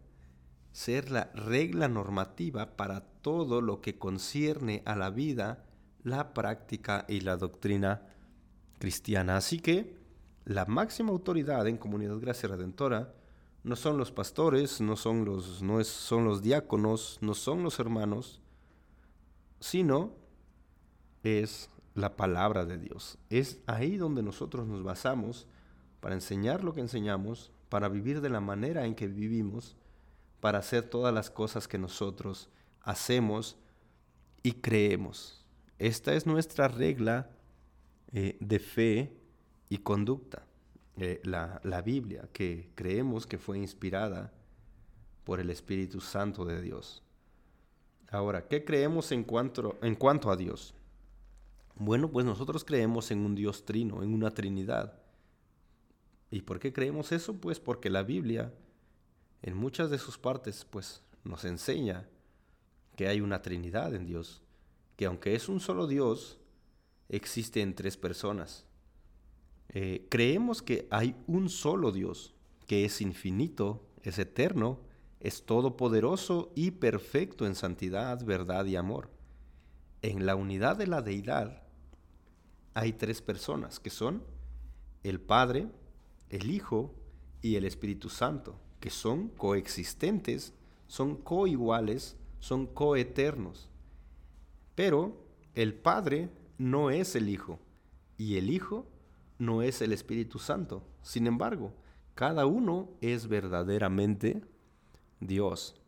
ser 0.74 1.12
la 1.12 1.30
regla 1.34 1.86
normativa 1.86 2.76
para 2.76 3.00
todo 3.00 3.60
lo 3.60 3.80
que 3.80 3.96
concierne 3.96 4.82
a 4.86 4.96
la 4.96 5.08
vida, 5.08 5.64
la 6.02 6.34
práctica 6.34 7.04
y 7.08 7.20
la 7.20 7.36
doctrina 7.36 8.02
cristiana. 8.80 9.36
Así 9.36 9.60
que 9.60 9.94
la 10.44 10.66
máxima 10.66 11.10
autoridad 11.10 11.68
en 11.68 11.76
Comunidad 11.78 12.18
Gracia 12.18 12.48
Redentora 12.48 13.14
no 13.62 13.76
son 13.76 13.98
los 13.98 14.10
pastores, 14.10 14.80
no 14.80 14.96
son 14.96 15.24
los, 15.24 15.62
no 15.62 15.82
son 15.84 16.24
los 16.24 16.42
diáconos, 16.42 17.18
no 17.20 17.34
son 17.34 17.62
los 17.62 17.78
hermanos, 17.78 18.42
sino 19.60 20.10
es 21.22 21.70
la 21.94 22.16
palabra 22.16 22.66
de 22.66 22.78
Dios. 22.78 23.16
Es 23.30 23.60
ahí 23.66 23.96
donde 23.96 24.24
nosotros 24.24 24.66
nos 24.66 24.82
basamos 24.82 25.46
para 26.00 26.16
enseñar 26.16 26.64
lo 26.64 26.74
que 26.74 26.80
enseñamos, 26.80 27.52
para 27.68 27.88
vivir 27.88 28.20
de 28.20 28.28
la 28.28 28.40
manera 28.40 28.86
en 28.86 28.96
que 28.96 29.06
vivimos 29.06 29.76
para 30.44 30.58
hacer 30.58 30.82
todas 30.84 31.14
las 31.14 31.30
cosas 31.30 31.66
que 31.66 31.78
nosotros 31.78 32.50
hacemos 32.82 33.56
y 34.42 34.52
creemos. 34.52 35.42
Esta 35.78 36.12
es 36.12 36.26
nuestra 36.26 36.68
regla 36.68 37.30
eh, 38.12 38.36
de 38.40 38.58
fe 38.58 39.16
y 39.70 39.78
conducta. 39.78 40.46
Eh, 40.98 41.22
la, 41.24 41.62
la 41.64 41.80
Biblia, 41.80 42.28
que 42.34 42.68
creemos 42.74 43.26
que 43.26 43.38
fue 43.38 43.56
inspirada 43.56 44.34
por 45.24 45.40
el 45.40 45.48
Espíritu 45.48 46.02
Santo 46.02 46.44
de 46.44 46.60
Dios. 46.60 47.02
Ahora, 48.10 48.46
¿qué 48.46 48.66
creemos 48.66 49.12
en 49.12 49.24
cuanto, 49.24 49.78
en 49.80 49.94
cuanto 49.94 50.30
a 50.30 50.36
Dios? 50.36 50.74
Bueno, 51.74 52.10
pues 52.10 52.26
nosotros 52.26 52.64
creemos 52.64 53.10
en 53.10 53.20
un 53.20 53.34
Dios 53.34 53.64
trino, 53.64 54.02
en 54.02 54.12
una 54.12 54.30
Trinidad. 54.30 54.92
¿Y 56.30 56.42
por 56.42 56.58
qué 56.58 56.70
creemos 56.70 57.12
eso? 57.12 57.32
Pues 57.32 57.60
porque 57.60 57.88
la 57.88 58.02
Biblia 58.02 58.52
en 59.44 59.58
muchas 59.58 59.90
de 59.90 59.98
sus 59.98 60.16
partes, 60.16 60.64
pues 60.64 61.02
nos 61.22 61.44
enseña 61.44 62.08
que 62.96 63.08
hay 63.08 63.20
una 63.20 63.42
Trinidad 63.42 63.94
en 63.94 64.06
Dios, 64.06 64.40
que 64.96 65.04
aunque 65.04 65.34
es 65.34 65.50
un 65.50 65.60
solo 65.60 65.86
Dios, 65.86 66.38
existe 67.10 67.60
en 67.60 67.74
tres 67.74 67.98
personas. 67.98 68.64
Eh, 69.68 70.06
creemos 70.08 70.62
que 70.62 70.88
hay 70.90 71.14
un 71.26 71.50
solo 71.50 71.92
Dios, 71.92 72.34
que 72.66 72.86
es 72.86 73.02
infinito, 73.02 73.86
es 74.02 74.18
eterno, 74.18 74.80
es 75.20 75.44
todopoderoso 75.44 76.50
y 76.54 76.70
perfecto 76.70 77.46
en 77.46 77.54
santidad, 77.54 78.24
verdad 78.24 78.64
y 78.64 78.76
amor. 78.76 79.10
En 80.00 80.24
la 80.24 80.36
unidad 80.36 80.76
de 80.76 80.86
la 80.86 81.02
deidad 81.02 81.64
hay 82.72 82.94
tres 82.94 83.20
personas, 83.20 83.78
que 83.78 83.90
son 83.90 84.24
el 85.02 85.20
Padre, 85.20 85.68
el 86.30 86.50
Hijo 86.50 86.94
y 87.42 87.56
el 87.56 87.66
Espíritu 87.66 88.08
Santo 88.08 88.63
que 88.84 88.90
son 88.90 89.28
coexistentes, 89.28 90.52
son 90.88 91.16
coiguales, 91.16 92.18
son 92.38 92.66
coeternos. 92.66 93.70
Pero 94.74 95.16
el 95.54 95.72
Padre 95.72 96.28
no 96.58 96.90
es 96.90 97.16
el 97.16 97.30
Hijo 97.30 97.58
y 98.18 98.36
el 98.36 98.50
Hijo 98.50 98.84
no 99.38 99.62
es 99.62 99.80
el 99.80 99.94
Espíritu 99.94 100.38
Santo. 100.38 100.82
Sin 101.00 101.26
embargo, 101.26 101.72
cada 102.14 102.44
uno 102.44 102.90
es 103.00 103.26
verdaderamente 103.26 104.42
Dios. 105.18 105.80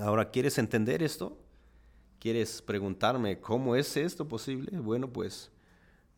Ahora, 0.00 0.30
¿quieres 0.30 0.56
entender 0.56 1.02
esto? 1.02 1.36
¿Quieres 2.20 2.62
preguntarme 2.62 3.38
cómo 3.38 3.76
es 3.76 3.98
esto 3.98 4.26
posible? 4.26 4.80
Bueno, 4.80 5.12
pues 5.12 5.50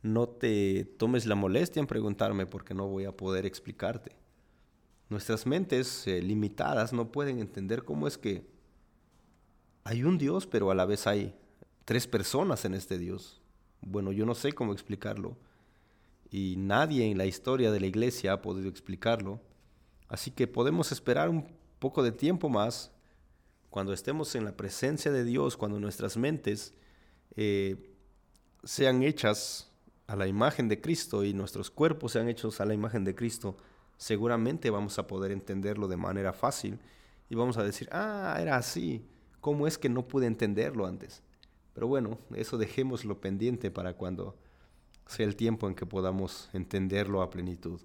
no 0.03 0.29
te 0.29 0.85
tomes 0.85 1.26
la 1.26 1.35
molestia 1.35 1.81
en 1.81 1.88
preguntarme 1.88 2.46
porque 2.46 2.74
no 2.74 2.87
voy 2.87 3.07
a 3.07 3.16
poder 3.16 3.44
explicarte. 3.44 4.19
Nuestras 5.11 5.44
mentes 5.44 6.07
eh, 6.07 6.23
limitadas 6.23 6.92
no 6.92 7.11
pueden 7.11 7.40
entender 7.40 7.85
cómo 7.85 8.07
es 8.07 8.16
que 8.16 8.46
hay 9.83 10.05
un 10.05 10.18
Dios, 10.18 10.46
pero 10.46 10.70
a 10.70 10.75
la 10.75 10.87
vez 10.87 11.09
hay 11.09 11.35
tres 11.85 12.07
personas 12.07 12.64
en 12.64 12.75
este 12.75 12.96
Dios. 12.96 13.40
Bueno, 13.81 14.12
yo 14.12 14.25
no 14.25 14.37
sé 14.37 14.53
cómo 14.53 14.73
explicarlo 14.73 15.37
y 16.31 16.55
nadie 16.57 17.11
en 17.11 17.18
la 17.18 17.27
historia 17.27 17.73
de 17.73 17.81
la 17.81 17.87
iglesia 17.87 18.35
ha 18.35 18.42
podido 18.42 18.68
explicarlo. 18.68 19.40
Así 20.09 20.31
que 20.31 20.46
podemos 20.46 20.92
esperar 20.92 21.29
un 21.29 21.46
poco 21.81 22.05
de 22.05 22.12
tiempo 22.12 22.49
más 22.49 22.92
cuando 23.68 23.92
estemos 23.92 24.37
en 24.37 24.44
la 24.44 24.57
presencia 24.57 25.11
de 25.11 25.25
Dios, 25.25 25.57
cuando 25.57 25.81
nuestras 25.81 26.16
mentes 26.16 26.73
eh, 27.35 27.96
sean 28.62 29.03
hechas 29.03 29.73
a 30.07 30.14
la 30.14 30.29
imagen 30.29 30.68
de 30.68 30.81
Cristo 30.81 31.25
y 31.25 31.35
nuestros 31.35 31.68
cuerpos 31.68 32.12
sean 32.12 32.29
hechos 32.29 32.61
a 32.61 32.64
la 32.64 32.75
imagen 32.75 33.03
de 33.03 33.16
Cristo, 33.16 33.57
seguramente 34.00 34.70
vamos 34.70 34.98
a 34.98 35.06
poder 35.06 35.30
entenderlo 35.30 35.86
de 35.86 35.98
manera 35.98 36.32
fácil 36.32 36.80
y 37.28 37.34
vamos 37.34 37.58
a 37.58 37.62
decir, 37.62 37.86
ah, 37.92 38.34
era 38.40 38.56
así, 38.56 39.04
¿cómo 39.42 39.66
es 39.66 39.76
que 39.76 39.90
no 39.90 40.08
pude 40.08 40.26
entenderlo 40.26 40.86
antes? 40.86 41.22
Pero 41.74 41.86
bueno, 41.86 42.18
eso 42.34 42.56
dejémoslo 42.56 43.20
pendiente 43.20 43.70
para 43.70 43.92
cuando 43.92 44.38
sea 45.06 45.26
el 45.26 45.36
tiempo 45.36 45.68
en 45.68 45.74
que 45.74 45.84
podamos 45.84 46.48
entenderlo 46.54 47.20
a 47.20 47.28
plenitud. 47.28 47.78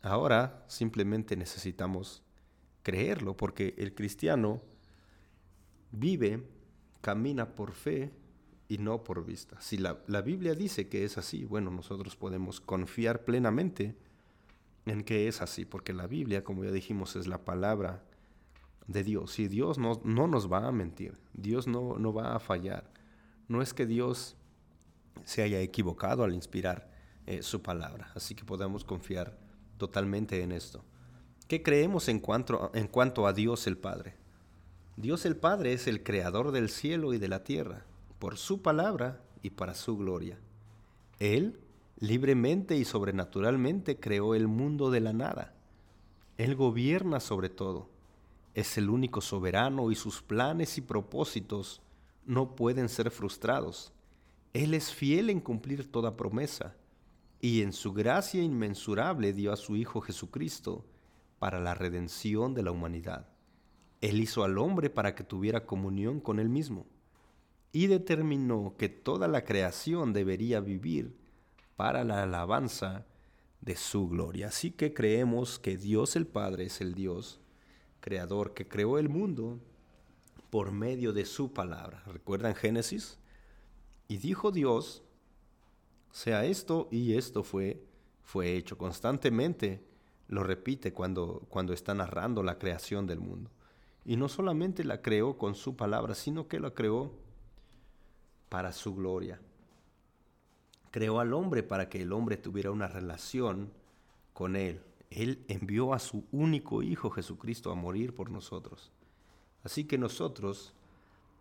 Ahora 0.00 0.64
simplemente 0.66 1.36
necesitamos 1.36 2.22
creerlo, 2.82 3.36
porque 3.36 3.74
el 3.76 3.94
cristiano 3.94 4.62
vive, 5.92 6.42
camina 7.02 7.54
por 7.54 7.72
fe 7.72 8.10
y 8.66 8.78
no 8.78 9.04
por 9.04 9.26
vista. 9.26 9.60
Si 9.60 9.76
la, 9.76 9.98
la, 10.06 10.22
Biblia 10.22 10.54
dice 10.54 10.88
que 10.88 11.04
es 11.04 11.18
así, 11.18 11.44
bueno, 11.44 11.70
nosotros 11.70 12.16
podemos 12.16 12.62
confiar 12.62 13.26
plenamente 13.26 13.94
en 14.86 15.02
que 15.02 15.28
es 15.28 15.40
así, 15.40 15.64
porque 15.64 15.92
la 15.92 16.06
Biblia, 16.06 16.44
como 16.44 16.64
ya 16.64 16.70
dijimos, 16.70 17.16
es 17.16 17.26
la 17.26 17.44
palabra 17.44 18.04
de 18.86 19.02
Dios. 19.02 19.38
Y 19.38 19.48
Dios 19.48 19.78
no, 19.78 20.00
no 20.04 20.26
nos 20.26 20.52
va 20.52 20.66
a 20.66 20.72
mentir, 20.72 21.18
Dios 21.32 21.66
no, 21.66 21.98
no 21.98 22.12
va 22.12 22.34
a 22.34 22.40
fallar. 22.40 22.90
No 23.48 23.62
es 23.62 23.74
que 23.74 23.86
Dios 23.86 24.36
se 25.24 25.42
haya 25.42 25.60
equivocado 25.60 26.24
al 26.24 26.34
inspirar 26.34 26.90
eh, 27.26 27.42
su 27.42 27.62
palabra. 27.62 28.10
Así 28.14 28.34
que 28.34 28.44
podemos 28.44 28.84
confiar 28.84 29.38
totalmente 29.78 30.42
en 30.42 30.52
esto. 30.52 30.84
¿Qué 31.48 31.62
creemos 31.62 32.08
en 32.08 32.20
cuanto, 32.20 32.70
en 32.74 32.88
cuanto 32.88 33.26
a 33.26 33.32
Dios 33.32 33.66
el 33.66 33.76
Padre? 33.76 34.16
Dios 34.96 35.26
el 35.26 35.36
Padre 35.36 35.72
es 35.72 35.86
el 35.86 36.02
creador 36.02 36.52
del 36.52 36.68
cielo 36.68 37.12
y 37.12 37.18
de 37.18 37.28
la 37.28 37.44
tierra, 37.44 37.84
por 38.18 38.38
su 38.38 38.62
palabra 38.62 39.22
y 39.42 39.50
para 39.50 39.74
su 39.74 39.96
gloria. 39.96 40.38
Él 41.18 41.60
libremente 41.98 42.76
y 42.76 42.84
sobrenaturalmente 42.84 43.98
creó 43.98 44.34
el 44.34 44.48
mundo 44.48 44.90
de 44.90 45.00
la 45.00 45.12
nada. 45.12 45.54
Él 46.36 46.56
gobierna 46.56 47.20
sobre 47.20 47.48
todo. 47.48 47.88
Es 48.54 48.78
el 48.78 48.90
único 48.90 49.20
soberano 49.20 49.90
y 49.90 49.94
sus 49.94 50.22
planes 50.22 50.78
y 50.78 50.80
propósitos 50.80 51.82
no 52.26 52.54
pueden 52.54 52.88
ser 52.88 53.10
frustrados. 53.10 53.92
Él 54.52 54.74
es 54.74 54.92
fiel 54.92 55.30
en 55.30 55.40
cumplir 55.40 55.90
toda 55.90 56.16
promesa, 56.16 56.76
y 57.40 57.62
en 57.62 57.72
su 57.72 57.92
gracia 57.92 58.42
inmensurable 58.42 59.32
dio 59.32 59.52
a 59.52 59.56
su 59.56 59.76
Hijo 59.76 60.00
Jesucristo 60.00 60.84
para 61.38 61.60
la 61.60 61.74
redención 61.74 62.54
de 62.54 62.62
la 62.62 62.70
humanidad. 62.70 63.28
Él 64.00 64.20
hizo 64.20 64.44
al 64.44 64.56
hombre 64.58 64.90
para 64.90 65.14
que 65.14 65.24
tuviera 65.24 65.66
comunión 65.66 66.20
con 66.20 66.38
él 66.38 66.48
mismo, 66.48 66.86
y 67.72 67.88
determinó 67.88 68.74
que 68.78 68.88
toda 68.88 69.26
la 69.28 69.44
creación 69.44 70.12
debería 70.12 70.60
vivir 70.60 71.16
para 71.76 72.04
la 72.04 72.22
alabanza 72.22 73.06
de 73.60 73.76
su 73.76 74.08
gloria. 74.08 74.48
Así 74.48 74.70
que 74.70 74.92
creemos 74.92 75.58
que 75.58 75.76
Dios 75.76 76.16
el 76.16 76.26
Padre 76.26 76.66
es 76.66 76.80
el 76.80 76.94
Dios 76.94 77.40
creador 78.00 78.52
que 78.52 78.68
creó 78.68 78.98
el 78.98 79.08
mundo 79.08 79.58
por 80.50 80.72
medio 80.72 81.14
de 81.14 81.24
su 81.24 81.54
palabra. 81.54 82.02
¿Recuerdan 82.06 82.54
Génesis? 82.54 83.18
Y 84.08 84.18
dijo 84.18 84.50
Dios, 84.50 85.02
sea 86.12 86.44
esto 86.44 86.86
y 86.90 87.14
esto 87.14 87.42
fue, 87.42 87.82
fue 88.22 88.54
hecho. 88.54 88.76
Constantemente 88.76 89.82
lo 90.28 90.42
repite 90.42 90.92
cuando, 90.92 91.46
cuando 91.48 91.72
está 91.72 91.94
narrando 91.94 92.42
la 92.42 92.58
creación 92.58 93.06
del 93.06 93.20
mundo. 93.20 93.50
Y 94.04 94.16
no 94.16 94.28
solamente 94.28 94.84
la 94.84 95.00
creó 95.00 95.38
con 95.38 95.54
su 95.54 95.74
palabra, 95.74 96.14
sino 96.14 96.46
que 96.46 96.60
la 96.60 96.72
creó 96.72 97.14
para 98.50 98.72
su 98.72 98.94
gloria. 98.94 99.40
Creó 100.94 101.18
al 101.18 101.32
hombre 101.32 101.64
para 101.64 101.88
que 101.88 102.02
el 102.02 102.12
hombre 102.12 102.36
tuviera 102.36 102.70
una 102.70 102.86
relación 102.86 103.72
con 104.32 104.54
él. 104.54 104.80
Él 105.10 105.44
envió 105.48 105.92
a 105.92 105.98
su 105.98 106.24
único 106.30 106.84
Hijo 106.84 107.10
Jesucristo 107.10 107.72
a 107.72 107.74
morir 107.74 108.14
por 108.14 108.30
nosotros. 108.30 108.92
Así 109.64 109.86
que 109.86 109.98
nosotros 109.98 110.72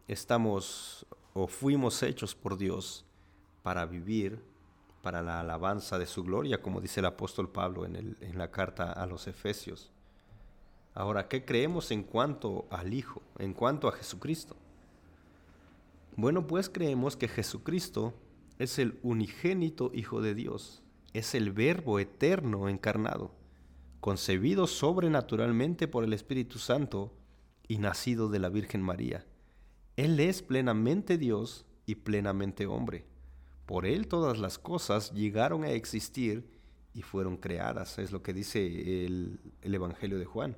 estamos 0.07 1.05
o 1.35 1.45
fuimos 1.45 2.01
hechos 2.01 2.33
por 2.33 2.57
Dios 2.57 3.05
para 3.61 3.85
vivir 3.85 4.43
para 5.03 5.21
la 5.21 5.41
alabanza 5.41 5.99
de 5.99 6.07
su 6.07 6.23
gloria, 6.23 6.59
como 6.59 6.81
dice 6.81 7.01
el 7.01 7.05
apóstol 7.05 7.47
Pablo 7.47 7.85
en, 7.85 8.17
en 8.21 8.37
la 8.39 8.49
carta 8.49 8.91
a 8.91 9.05
los 9.05 9.27
Efesios. 9.27 9.91
Ahora, 10.95 11.27
¿qué 11.27 11.45
creemos 11.45 11.91
en 11.91 12.01
cuanto 12.01 12.65
al 12.71 12.91
Hijo, 12.91 13.21
en 13.37 13.53
cuanto 13.53 13.87
a 13.87 13.91
Jesucristo? 13.91 14.55
Bueno, 16.15 16.47
pues 16.47 16.69
creemos 16.69 17.15
que 17.15 17.27
Jesucristo 17.27 18.15
es 18.59 18.79
el 18.79 18.99
unigénito 19.03 19.91
Hijo 19.93 20.21
de 20.21 20.35
Dios, 20.35 20.83
es 21.13 21.35
el 21.35 21.51
Verbo 21.51 21.99
eterno 21.99 22.69
encarnado, 22.69 23.35
concebido 23.99 24.67
sobrenaturalmente 24.67 25.87
por 25.87 26.03
el 26.03 26.13
Espíritu 26.13 26.59
Santo 26.59 27.13
y 27.67 27.77
nacido 27.77 28.29
de 28.29 28.39
la 28.39 28.49
Virgen 28.49 28.81
María. 28.81 29.25
Él 29.95 30.19
es 30.19 30.41
plenamente 30.41 31.17
Dios 31.17 31.65
y 31.85 31.95
plenamente 31.95 32.65
hombre. 32.65 33.05
Por 33.65 33.85
Él 33.85 34.07
todas 34.07 34.39
las 34.39 34.57
cosas 34.57 35.11
llegaron 35.13 35.63
a 35.63 35.69
existir 35.69 36.49
y 36.93 37.01
fueron 37.01 37.37
creadas, 37.37 37.97
es 37.97 38.11
lo 38.11 38.21
que 38.21 38.33
dice 38.33 39.05
el, 39.05 39.39
Evangelio 39.61 40.19
de 40.19 40.25
Juan. 40.25 40.57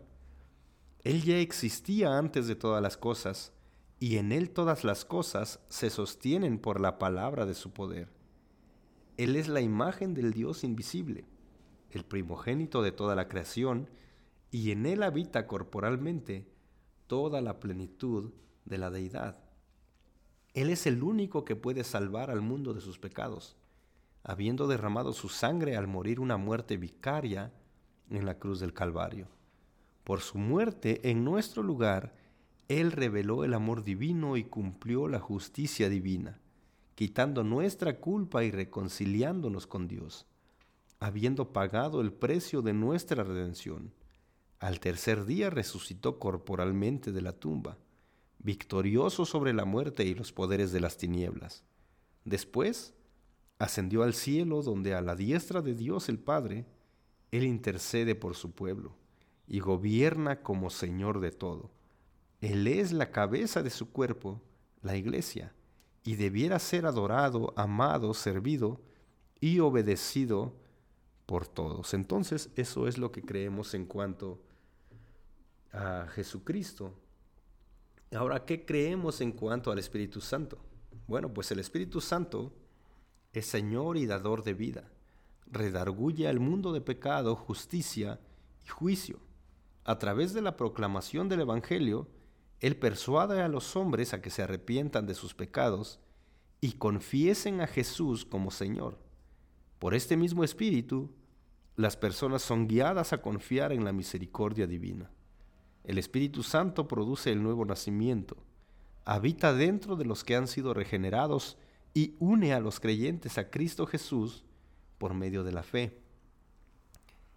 Él 1.03 1.23
ya 1.23 1.37
existía 1.37 2.17
antes 2.17 2.47
de 2.47 2.55
todas 2.55 2.81
las 2.81 2.97
cosas, 2.97 3.53
y 3.99 4.17
en 4.17 4.31
Él 4.31 4.51
todas 4.51 4.83
las 4.83 5.05
cosas 5.05 5.59
se 5.69 5.89
sostienen 5.89 6.59
por 6.59 6.79
la 6.79 6.97
palabra 6.97 7.45
de 7.45 7.53
su 7.53 7.71
poder. 7.71 8.09
Él 9.17 9.35
es 9.35 9.47
la 9.47 9.61
imagen 9.61 10.13
del 10.13 10.33
Dios 10.33 10.63
invisible, 10.63 11.25
el 11.91 12.03
primogénito 12.03 12.81
de 12.81 12.91
toda 12.91 13.15
la 13.15 13.27
creación, 13.27 13.89
y 14.51 14.71
en 14.71 14.85
Él 14.85 15.03
habita 15.03 15.47
corporalmente 15.47 16.47
toda 17.07 17.41
la 17.41 17.59
plenitud 17.59 18.33
de 18.65 18.77
la 18.77 18.89
deidad. 18.89 19.37
Él 20.53 20.69
es 20.69 20.87
el 20.87 21.03
único 21.03 21.45
que 21.45 21.55
puede 21.55 21.83
salvar 21.83 22.31
al 22.31 22.41
mundo 22.41 22.73
de 22.73 22.81
sus 22.81 22.99
pecados, 22.99 23.55
habiendo 24.23 24.67
derramado 24.67 25.13
su 25.13 25.29
sangre 25.29 25.77
al 25.77 25.87
morir 25.87 26.19
una 26.19 26.37
muerte 26.37 26.77
vicaria 26.77 27.53
en 28.09 28.25
la 28.25 28.39
cruz 28.39 28.59
del 28.59 28.73
Calvario. 28.73 29.27
Por 30.03 30.21
su 30.21 30.37
muerte 30.37 31.09
en 31.09 31.23
nuestro 31.23 31.63
lugar, 31.63 32.15
Él 32.67 32.91
reveló 32.91 33.43
el 33.43 33.53
amor 33.53 33.83
divino 33.83 34.37
y 34.37 34.43
cumplió 34.43 35.07
la 35.07 35.19
justicia 35.19 35.89
divina, 35.89 36.39
quitando 36.95 37.43
nuestra 37.43 37.99
culpa 37.99 38.43
y 38.43 38.51
reconciliándonos 38.51 39.67
con 39.67 39.87
Dios, 39.87 40.25
habiendo 40.99 41.53
pagado 41.53 42.01
el 42.01 42.11
precio 42.11 42.61
de 42.61 42.73
nuestra 42.73 43.23
redención. 43.23 43.93
Al 44.59 44.79
tercer 44.79 45.25
día 45.25 45.49
resucitó 45.49 46.17
corporalmente 46.19 47.11
de 47.11 47.21
la 47.21 47.33
tumba 47.33 47.77
victorioso 48.45 49.25
sobre 49.25 49.53
la 49.53 49.65
muerte 49.65 50.05
y 50.05 50.13
los 50.13 50.31
poderes 50.31 50.71
de 50.71 50.79
las 50.79 50.97
tinieblas. 50.97 51.63
Después, 52.25 52.93
ascendió 53.57 54.03
al 54.03 54.13
cielo 54.13 54.61
donde 54.61 54.93
a 54.93 55.01
la 55.01 55.15
diestra 55.15 55.63
de 55.63 55.73
Dios 55.73 56.09
el 56.09 56.19
Padre, 56.19 56.67
Él 57.31 57.43
intercede 57.43 58.13
por 58.13 58.35
su 58.35 58.51
pueblo 58.51 58.95
y 59.47 59.59
gobierna 59.59 60.43
como 60.43 60.69
Señor 60.69 61.21
de 61.21 61.31
todo. 61.31 61.71
Él 62.45 62.67
es 62.67 62.91
la 62.91 63.09
cabeza 63.09 63.63
de 63.63 63.71
su 63.71 63.91
cuerpo, 63.91 64.39
la 64.83 64.95
iglesia, 64.95 65.51
y 66.03 66.15
debiera 66.15 66.59
ser 66.59 66.85
adorado, 66.85 67.55
amado, 67.57 68.13
servido 68.13 68.79
y 69.39 69.61
obedecido 69.61 70.53
por 71.25 71.47
todos. 71.47 71.95
Entonces, 71.95 72.51
eso 72.55 72.87
es 72.87 72.99
lo 72.99 73.11
que 73.11 73.23
creemos 73.23 73.73
en 73.73 73.87
cuanto 73.87 74.39
a 75.73 76.05
Jesucristo. 76.13 76.93
Ahora, 78.15 78.45
¿qué 78.45 78.63
creemos 78.63 79.21
en 79.21 79.31
cuanto 79.31 79.71
al 79.71 79.79
Espíritu 79.79 80.21
Santo? 80.21 80.59
Bueno, 81.07 81.33
pues 81.33 81.49
el 81.49 81.57
Espíritu 81.57 81.99
Santo 81.99 82.53
es 83.33 83.47
Señor 83.47 83.97
y 83.97 84.05
dador 84.05 84.43
de 84.43 84.53
vida. 84.53 84.91
Redarguye 85.47 86.27
al 86.27 86.39
mundo 86.39 86.73
de 86.73 86.81
pecado, 86.81 87.35
justicia 87.35 88.19
y 88.63 88.67
juicio. 88.67 89.17
A 89.83 89.97
través 89.97 90.33
de 90.33 90.43
la 90.43 90.55
proclamación 90.55 91.27
del 91.27 91.39
Evangelio, 91.39 92.07
Él 92.59 92.77
persuade 92.77 93.41
a 93.41 93.47
los 93.47 93.75
hombres 93.75 94.13
a 94.13 94.21
que 94.21 94.29
se 94.29 94.43
arrepientan 94.43 95.05
de 95.05 95.13
sus 95.13 95.33
pecados 95.33 95.99
y 96.61 96.73
confiesen 96.73 97.61
a 97.61 97.67
Jesús 97.67 98.25
como 98.25 98.51
Señor. 98.51 98.97
Por 99.79 99.93
este 99.93 100.17
mismo 100.17 100.43
espíritu, 100.43 101.11
las 101.75 101.97
personas 101.97 102.41
son 102.41 102.67
guiadas 102.67 103.11
a 103.13 103.21
confiar 103.21 103.71
en 103.71 103.83
la 103.83 103.91
misericordia 103.91 104.65
divina. 104.65 105.11
El 105.83 105.97
Espíritu 105.97 106.41
Santo 106.41 106.87
produce 106.87 107.31
el 107.31 107.43
nuevo 107.43 107.65
nacimiento, 107.65 108.37
habita 109.03 109.53
dentro 109.53 109.95
de 109.95 110.05
los 110.05 110.23
que 110.23 110.35
han 110.35 110.47
sido 110.47 110.73
regenerados 110.73 111.57
y 111.93 112.15
une 112.19 112.53
a 112.53 112.59
los 112.59 112.79
creyentes 112.79 113.37
a 113.37 113.49
Cristo 113.51 113.85
Jesús 113.85 114.43
por 114.97 115.13
medio 115.13 115.43
de 115.43 115.51
la 115.51 115.63
fe. 115.63 115.99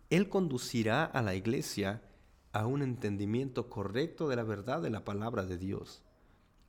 Él 0.09 0.29
conducirá 0.29 1.05
a 1.05 1.21
la 1.21 1.35
iglesia 1.35 2.01
a 2.53 2.67
un 2.67 2.83
entendimiento 2.83 3.69
correcto 3.69 4.29
de 4.29 4.37
la 4.37 4.43
verdad 4.43 4.83
de 4.83 4.91
la 4.91 5.05
palabra 5.05 5.45
de 5.45 5.59
Dios. 5.59 6.03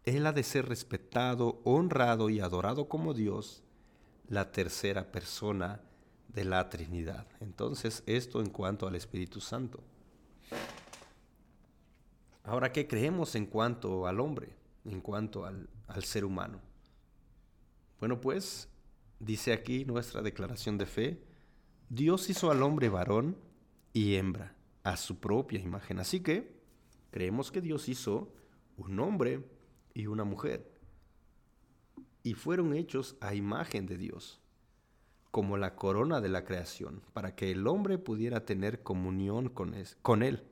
Él 0.04 0.26
ha 0.26 0.32
de 0.32 0.44
ser 0.44 0.68
respetado, 0.68 1.62
honrado 1.64 2.30
y 2.30 2.40
adorado 2.40 2.88
como 2.90 3.14
Dios, 3.14 3.64
la 4.28 4.52
tercera 4.52 5.12
persona 5.12 5.82
de 6.28 6.46
la 6.46 6.70
Trinidad. 6.70 7.28
Entonces, 7.40 8.04
esto 8.06 8.42
en 8.42 8.50
cuanto 8.50 8.88
al 8.88 8.96
Espíritu 8.96 9.42
Santo. 9.42 9.84
Ahora, 12.44 12.72
¿qué 12.72 12.88
creemos 12.88 13.36
en 13.36 13.46
cuanto 13.46 14.08
al 14.08 14.20
hombre, 14.20 14.56
en 14.86 15.02
cuanto 15.02 15.46
al, 15.46 15.70
al 15.88 16.04
ser 16.04 16.26
humano? 16.26 16.60
Bueno, 18.00 18.22
pues, 18.22 18.70
dice 19.20 19.54
aquí 19.54 19.86
nuestra 19.86 20.22
declaración 20.22 20.78
de 20.78 20.86
fe, 20.86 21.24
Dios 21.90 22.30
hizo 22.30 22.52
al 22.52 22.64
hombre 22.64 22.90
varón 22.90 23.38
y 23.94 24.16
hembra 24.16 24.56
a 24.90 24.98
su 24.98 25.20
propia 25.20 25.60
imagen. 25.60 26.00
Así 26.00 26.20
que 26.22 26.52
creemos 27.12 27.52
que 27.52 27.62
Dios 27.62 27.88
hizo 27.90 28.34
un 28.76 29.00
hombre 29.00 29.48
y 29.94 30.08
una 30.08 30.24
mujer. 30.24 30.72
Y 32.24 32.34
fueron 32.34 32.74
hechos 32.74 33.16
a 33.22 33.36
imagen 33.36 33.86
de 33.86 33.98
Dios, 33.98 34.42
como 35.30 35.58
la 35.58 35.76
corona 35.76 36.22
de 36.22 36.30
la 36.30 36.44
creación, 36.44 37.04
para 37.14 37.36
que 37.36 37.52
el 37.52 37.68
hombre 37.68 38.00
pudiera 38.00 38.46
tener 38.46 38.82
comunión 38.82 39.50
con, 39.50 39.76
con 40.02 40.24
Él. 40.24 40.44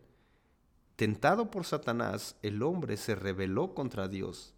Tentado 0.95 1.49
por 1.49 1.65
Satanás, 1.65 2.37
el 2.43 2.61
hombre 2.61 2.97
se 2.97 3.15
rebeló 3.15 3.73
contra 3.73 4.07
Dios, 4.07 4.53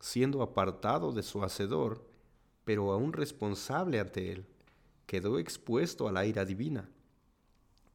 siendo 0.00 0.42
apartado 0.42 1.12
de 1.12 1.22
su 1.22 1.42
Hacedor, 1.42 2.06
pero 2.66 2.92
aún 2.92 3.14
responsable 3.14 4.00
ante 4.00 4.32
Él 4.32 4.46
quedó 5.06 5.38
expuesto 5.38 6.06
a 6.06 6.12
la 6.12 6.26
ira 6.26 6.44
divina 6.44 6.90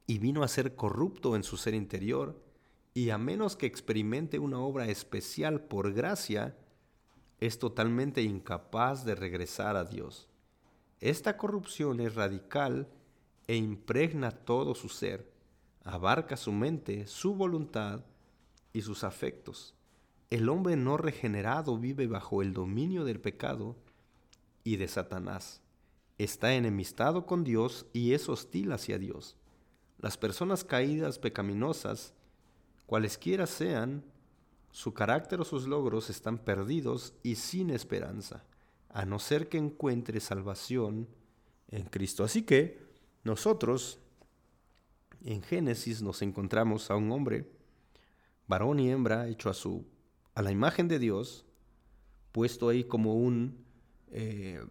y 0.07 0.19
vino 0.19 0.43
a 0.43 0.47
ser 0.47 0.75
corrupto 0.75 1.35
en 1.35 1.43
su 1.43 1.57
ser 1.57 1.73
interior 1.73 2.41
y 2.93 3.09
a 3.09 3.17
menos 3.17 3.55
que 3.55 3.65
experimente 3.65 4.39
una 4.39 4.59
obra 4.59 4.87
especial 4.87 5.61
por 5.61 5.93
gracia, 5.93 6.55
es 7.39 7.59
totalmente 7.59 8.21
incapaz 8.21 9.03
de 9.05 9.15
regresar 9.15 9.75
a 9.75 9.83
Dios. 9.83 10.29
Esta 10.99 11.35
corrupción 11.37 11.99
es 11.99 12.15
radical 12.15 12.87
e 13.47 13.55
impregna 13.55 14.31
todo 14.31 14.75
su 14.75 14.89
ser, 14.89 15.31
abarca 15.83 16.37
su 16.37 16.51
mente, 16.51 17.07
su 17.07 17.35
voluntad 17.35 18.05
y 18.71 18.81
sus 18.81 19.03
afectos. 19.03 19.73
El 20.29 20.47
hombre 20.49 20.75
no 20.77 20.97
regenerado 20.97 21.77
vive 21.77 22.07
bajo 22.07 22.41
el 22.41 22.53
dominio 22.53 23.03
del 23.03 23.19
pecado 23.19 23.75
y 24.63 24.77
de 24.77 24.87
Satanás 24.87 25.63
está 26.17 26.53
enemistado 26.53 27.25
con 27.25 27.43
Dios 27.43 27.85
y 27.93 28.13
es 28.13 28.29
hostil 28.29 28.71
hacia 28.71 28.97
Dios. 28.97 29.35
Las 29.99 30.17
personas 30.17 30.63
caídas 30.63 31.19
pecaminosas, 31.19 32.13
cualesquiera 32.85 33.47
sean, 33.47 34.03
su 34.71 34.93
carácter 34.93 35.39
o 35.39 35.45
sus 35.45 35.67
logros 35.67 36.09
están 36.09 36.37
perdidos 36.37 37.13
y 37.23 37.35
sin 37.35 37.69
esperanza, 37.69 38.43
a 38.89 39.05
no 39.05 39.19
ser 39.19 39.49
que 39.49 39.57
encuentre 39.57 40.19
salvación 40.19 41.07
en 41.69 41.83
Cristo. 41.85 42.23
Así 42.23 42.43
que 42.43 42.79
nosotros 43.23 43.99
en 45.23 45.41
Génesis 45.41 46.01
nos 46.01 46.21
encontramos 46.21 46.91
a 46.91 46.95
un 46.95 47.11
hombre, 47.11 47.49
varón 48.47 48.79
y 48.79 48.91
hembra, 48.91 49.27
hecho 49.27 49.49
a 49.49 49.53
su 49.53 49.85
a 50.35 50.41
la 50.41 50.51
imagen 50.51 50.87
de 50.87 50.99
Dios, 50.99 51.45
puesto 52.31 52.69
ahí 52.69 52.83
como 52.83 53.15
un 53.15 53.63
eh, 54.11 54.65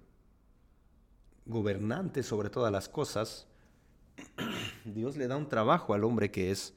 gobernante 1.47 2.23
sobre 2.23 2.51
todas 2.51 2.73
las 2.73 2.89
cosas, 2.89 3.47
Dios 4.85 5.17
le 5.17 5.29
da 5.29 5.37
un 5.37 5.49
trabajo 5.49 5.95
al 5.95 6.05
hombre 6.05 6.31
que 6.31 6.51
es 6.51 6.75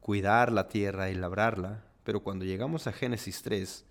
cuidar 0.00 0.52
la 0.52 0.68
tierra 0.68 1.10
y 1.10 1.14
labrarla, 1.14 1.84
pero 2.04 2.22
cuando 2.22 2.44
llegamos 2.44 2.86
a 2.86 2.92
Génesis 2.92 3.42
3, 3.42 3.84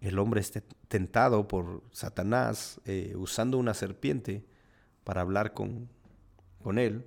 el 0.00 0.18
hombre 0.18 0.40
está 0.40 0.62
tentado 0.88 1.46
por 1.46 1.82
Satanás 1.92 2.80
eh, 2.84 3.14
usando 3.16 3.58
una 3.58 3.74
serpiente 3.74 4.44
para 5.04 5.20
hablar 5.20 5.52
con, 5.52 5.88
con 6.62 6.78
él. 6.78 7.06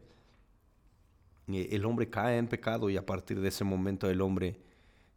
el 1.48 1.86
hombre 1.86 2.10
cae 2.10 2.38
en 2.38 2.48
pecado 2.48 2.90
y 2.90 2.98
a 2.98 3.06
partir 3.06 3.42
de 3.42 3.50
ese 3.50 3.64
momento 3.64 4.10
el 4.10 4.22
hombre 4.22 4.60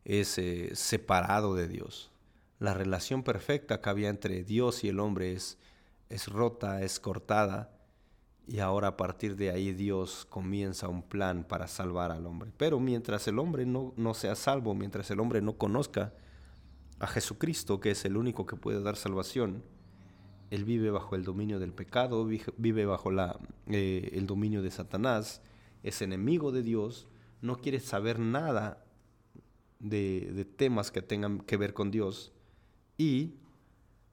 es 0.05 0.38
eh, 0.38 0.71
separado 0.75 1.55
de 1.55 1.69
Dios. 1.69 2.11
La 2.59 2.73
relación 2.73 3.23
perfecta 3.23 3.81
que 3.81 3.90
había 3.90 4.09
entre 4.09 4.42
Dios 4.42 4.85
y 4.85 4.88
el 4.88 5.01
hombre 5.01 5.33
es 5.33 5.59
es 6.09 6.29
rota, 6.29 6.83
es 6.83 7.01
cortada, 7.01 7.71
y 8.47 8.61
ahora 8.61 8.89
a 8.89 8.97
partir 8.97 9.37
de 9.37 9.51
ahí 9.51 9.73
Dios 9.73 10.27
comienza 10.31 10.89
un 10.89 11.03
plan 11.03 11.45
para 11.45 11.67
salvar 11.67 12.13
al 12.13 12.27
hombre. 12.27 12.53
Pero 12.57 12.79
mientras 12.79 13.27
el 13.27 13.39
hombre 13.39 13.67
no, 13.67 13.93
no 13.97 14.15
sea 14.15 14.37
salvo, 14.37 14.75
mientras 14.75 15.11
el 15.11 15.19
hombre 15.19 15.43
no 15.43 15.59
conozca 15.59 16.15
a 17.01 17.07
Jesucristo, 17.07 17.81
que 17.81 17.91
es 17.91 18.05
el 18.05 18.17
único 18.17 18.47
que 18.47 18.57
puede 18.57 18.81
dar 18.83 18.97
salvación, 18.97 19.65
él 20.51 20.65
vive 20.65 20.91
bajo 20.91 21.17
el 21.17 21.25
dominio 21.25 21.59
del 21.59 21.73
pecado, 21.73 22.27
vive 22.57 22.87
bajo 22.87 23.11
la, 23.11 23.39
eh, 23.67 24.11
el 24.13 24.27
dominio 24.27 24.63
de 24.63 24.71
Satanás, 24.71 25.43
es 25.83 26.01
enemigo 26.01 26.53
de 26.53 26.63
Dios, 26.63 27.09
no 27.43 27.57
quiere 27.57 27.81
saber 27.81 28.21
nada 28.21 28.85
de, 29.81 30.31
de 30.33 30.45
temas 30.45 30.93
que 30.93 31.03
tengan 31.03 31.41
que 31.41 31.57
ver 31.57 31.75
con 31.75 31.91
Dios 31.91 32.33
y 32.97 33.35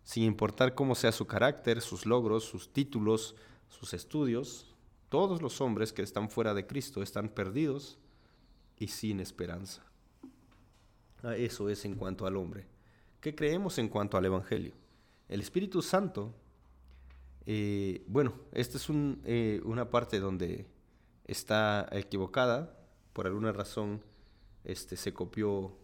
sin 0.03 0.23
importar 0.23 0.75
cómo 0.75 0.95
sea 0.95 1.11
su 1.11 1.27
carácter, 1.27 1.81
sus 1.81 2.05
logros, 2.05 2.43
sus 2.43 2.73
títulos, 2.73 3.35
sus 3.73 3.93
estudios, 3.93 4.75
todos 5.09 5.41
los 5.41 5.59
hombres 5.61 5.91
que 5.91 6.03
están 6.03 6.29
fuera 6.29 6.53
de 6.53 6.65
Cristo 6.65 7.01
están 7.01 7.29
perdidos 7.29 7.97
y 8.77 8.87
sin 8.87 9.19
esperanza. 9.19 9.83
Ah, 11.23 11.35
eso 11.35 11.69
es 11.69 11.83
en 11.85 11.95
cuanto 11.95 12.25
al 12.25 12.37
hombre. 12.37 12.67
¿Qué 13.19 13.33
creemos 13.35 13.77
en 13.77 13.89
cuanto 13.89 14.17
al 14.17 14.25
Evangelio? 14.25 14.73
El 15.27 15.41
Espíritu 15.41 15.81
Santo, 15.81 16.33
eh, 17.45 18.03
bueno, 18.07 18.33
esta 18.51 18.77
es 18.77 18.87
eh, 18.89 19.61
una 19.63 19.89
parte 19.89 20.19
donde 20.19 20.67
está 21.25 21.87
equivocada, 21.91 22.77
por 23.13 23.27
alguna 23.27 23.51
razón 23.51 24.03
este, 24.63 24.97
se 24.97 25.13
copió 25.13 25.77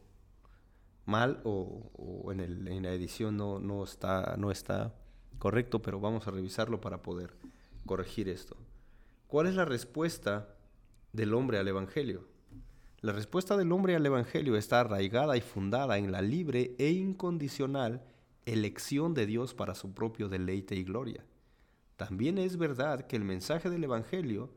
mal 1.06 1.42
o, 1.44 2.32
en, 2.32 2.84
la 2.84 2.92
edición 2.92 3.38
no, 3.38 3.60
no, 3.60 3.84
está, 3.84 4.36
no 4.38 4.52
está 4.52 4.94
correcto, 5.40 5.82
pero 5.82 6.00
vamos 6.00 6.28
a 6.28 6.32
revisarlo 6.32 6.82
para 6.82 7.02
poder 7.02 7.39
corregir 7.86 8.30
esto. 8.30 8.58
¿Cuál 9.28 9.48
es 9.48 9.56
la 9.56 9.66
respuesta 9.66 10.56
del 11.14 11.34
hombre 11.34 11.58
al 11.60 11.68
Evangelio? 11.68 12.28
La 13.02 13.14
respuesta 13.14 13.56
del 13.56 13.72
hombre 13.72 13.96
al 13.96 14.06
Evangelio 14.06 14.58
está 14.58 14.82
arraigada 14.82 15.38
y 15.38 15.42
fundada 15.42 15.98
en 15.98 16.12
la 16.12 16.22
libre 16.22 16.76
e 16.78 16.90
incondicional 16.90 18.04
elección 18.46 19.14
de 19.14 19.26
Dios 19.26 19.54
para 19.54 19.76
su 19.76 19.94
propio 19.94 20.28
deleite 20.28 20.76
y 20.76 20.84
gloria. 20.84 21.24
También 21.96 22.38
es 22.38 22.58
verdad 22.58 23.08
que 23.08 23.16
el 23.16 23.24
mensaje 23.24 23.70
del 23.70 23.84
Evangelio 23.84 24.50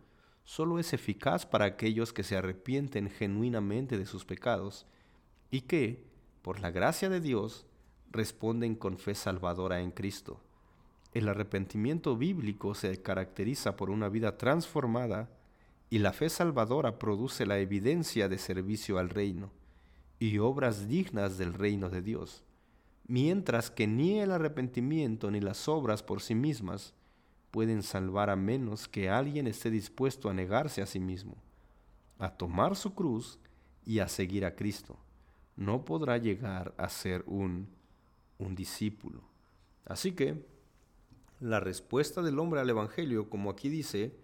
solo 0.45 0.79
es 0.79 0.93
eficaz 0.93 1.47
para 1.47 1.67
aquellos 1.67 2.13
que 2.13 2.23
se 2.23 2.37
arrepienten 2.37 3.11
genuinamente 3.11 3.99
de 3.99 4.07
sus 4.07 4.25
pecados 4.25 4.87
y 5.51 5.63
que, 5.63 6.05
por 6.43 6.61
la 6.61 6.71
gracia 6.71 7.09
de 7.09 7.21
Dios, 7.21 7.67
responden 8.11 8.75
con 8.75 8.99
fe 8.99 9.15
salvadora 9.15 9.81
en 9.81 9.91
Cristo. 9.91 10.41
El 11.13 11.29
arrepentimiento 11.29 12.17
bíblico 12.17 12.75
se 12.75 13.03
caracteriza 13.03 13.77
por 13.77 13.91
una 13.91 14.09
vida 14.09 14.39
transformada 14.39 15.31
y 15.91 15.99
la 15.99 16.13
fe 16.13 16.29
salvadora 16.29 16.99
produce 16.99 17.47
la 17.47 17.59
evidencia 17.59 18.29
de 18.29 18.39
servicio 18.39 18.99
al 18.99 19.11
reino 19.11 19.51
y 20.19 20.39
obras 20.39 20.89
dignas 20.89 21.37
del 21.37 21.53
reino 21.53 21.91
de 21.91 22.01
Dios, 22.01 22.45
mientras 23.07 23.71
que 23.71 23.87
ni 23.87 24.21
el 24.21 24.31
arrepentimiento 24.31 25.31
ni 25.31 25.41
las 25.41 25.69
obras 25.69 26.03
por 26.03 26.23
sí 26.23 26.35
mismas 26.35 26.95
pueden 27.51 27.83
salvar 27.83 28.31
a 28.31 28.37
menos 28.37 28.89
que 28.89 29.11
alguien 29.11 29.47
esté 29.47 29.71
dispuesto 29.71 30.31
a 30.31 30.35
negarse 30.35 30.81
a 30.81 30.87
sí 30.87 31.01
mismo, 31.01 31.37
a 32.19 32.31
tomar 32.31 32.77
su 32.77 32.95
cruz 32.95 33.39
y 33.85 33.99
a 33.99 34.09
seguir 34.09 34.47
a 34.47 34.55
Cristo 34.55 34.99
no 35.57 35.85
podrá 35.85 36.19
llegar 36.19 36.75
a 36.77 36.89
ser 36.89 37.25
un, 37.27 37.69
un 38.39 38.55
discípulo. 38.55 39.23
Así 39.85 40.13
que 40.13 40.47
la 41.43 41.59
respuesta 41.59 42.23
del 42.23 42.39
hombre 42.39 42.61
al 42.61 42.71
Evangelio, 42.71 43.29
como 43.29 43.51
aquí 43.51 43.69
dice, 43.69 44.15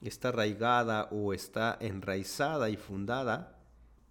está 0.00 0.30
arraigada 0.30 1.04
o 1.12 1.32
está 1.32 1.78
enraizada 1.80 2.70
y 2.70 2.76
fundada 2.76 3.56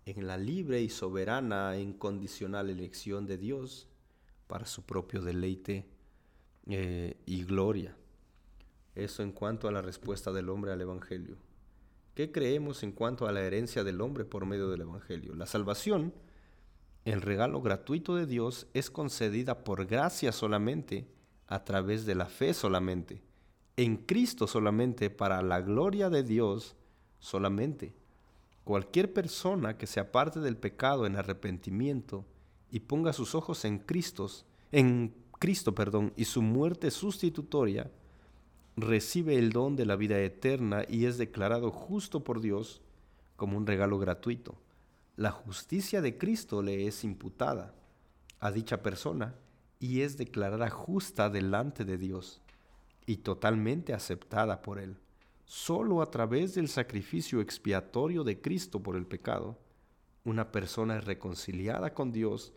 en 0.05 0.25
la 0.25 0.37
libre 0.37 0.81
y 0.81 0.89
soberana 0.89 1.75
e 1.75 1.81
incondicional 1.81 2.69
elección 2.69 3.27
de 3.27 3.37
Dios 3.37 3.89
para 4.47 4.65
su 4.65 4.83
propio 4.83 5.21
deleite 5.21 5.85
eh, 6.67 7.17
y 7.25 7.43
gloria. 7.43 7.97
Eso 8.95 9.21
en 9.21 9.33
cuanto 9.33 9.67
a 9.67 9.71
la 9.73 9.81
respuesta 9.81 10.31
del 10.31 10.47
hombre 10.47 10.71
al 10.71 10.79
Evangelio. 10.79 11.35
¿Qué 12.15 12.31
creemos 12.31 12.83
en 12.83 12.93
cuanto 12.93 13.27
a 13.27 13.33
la 13.33 13.41
herencia 13.41 13.83
del 13.83 13.99
hombre 13.99 14.23
por 14.23 14.45
medio 14.45 14.69
del 14.69 14.81
Evangelio? 14.81 15.35
La 15.35 15.45
salvación, 15.45 16.13
el 17.03 17.21
regalo 17.21 17.61
gratuito 17.61 18.15
de 18.15 18.25
Dios, 18.25 18.67
es 18.73 18.89
concedida 18.89 19.65
por 19.65 19.85
gracia 19.87 20.31
solamente, 20.31 21.18
a 21.49 21.65
través 21.65 22.05
de 22.05 22.13
la 22.13 22.27
fe 22.27 22.53
solamente, 22.53 23.21
en 23.75 23.97
Cristo 23.97 24.45
solamente, 24.45 25.09
para 25.09 25.41
la 25.41 25.61
gloria 25.61 26.09
de 26.09 26.21
Dios 26.21 26.75
solamente. 27.19 27.91
Cualquier 28.63 29.11
persona 29.11 29.75
que 29.75 29.87
se 29.87 29.99
aparte 29.99 30.39
del 30.41 30.57
pecado 30.57 31.07
en 31.07 31.15
arrepentimiento 31.15 32.23
y 32.71 32.81
ponga 32.81 33.13
sus 33.13 33.33
ojos 33.33 33.65
en 33.65 33.79
Cristo, 33.79 34.29
en 34.71 35.15
Cristo, 35.39 35.73
perdón, 35.73 36.13
y 36.15 36.25
su 36.25 36.43
muerte 36.43 36.91
sustitutoria, 36.91 37.89
recibe 38.77 39.39
el 39.39 39.51
don 39.51 39.75
de 39.75 39.87
la 39.87 39.95
vida 39.95 40.19
eterna 40.19 40.83
y 40.87 41.05
es 41.05 41.17
declarado 41.17 41.71
justo 41.71 42.23
por 42.23 42.41
Dios 42.41 42.81
como 43.37 43.57
un 43.57 43.65
regalo 43.65 43.97
gratuito. 43.97 44.55
La 45.15 45.31
justicia 45.31 46.01
de 46.01 46.17
Cristo 46.17 46.61
le 46.61 46.85
es 46.85 47.03
imputada 47.03 47.73
a 48.39 48.51
dicha 48.51 48.83
persona 48.83 49.33
y 49.79 50.01
es 50.01 50.17
declarada 50.17 50.69
justa 50.69 51.29
delante 51.29 51.85
de 51.85 51.97
Dios 51.97 52.41
y 53.05 53.17
totalmente 53.17 53.93
aceptada 53.93 54.61
por 54.61 54.79
Él. 54.79 54.97
Solo 55.45 56.01
a 56.01 56.11
través 56.11 56.53
del 56.53 56.67
sacrificio 56.67 57.41
expiatorio 57.41 58.23
de 58.23 58.39
Cristo 58.39 58.83
por 58.83 58.95
el 58.95 59.07
pecado, 59.07 59.57
una 60.23 60.51
persona 60.51 60.97
es 60.97 61.05
reconciliada 61.05 61.93
con 61.93 62.11
Dios 62.11 62.53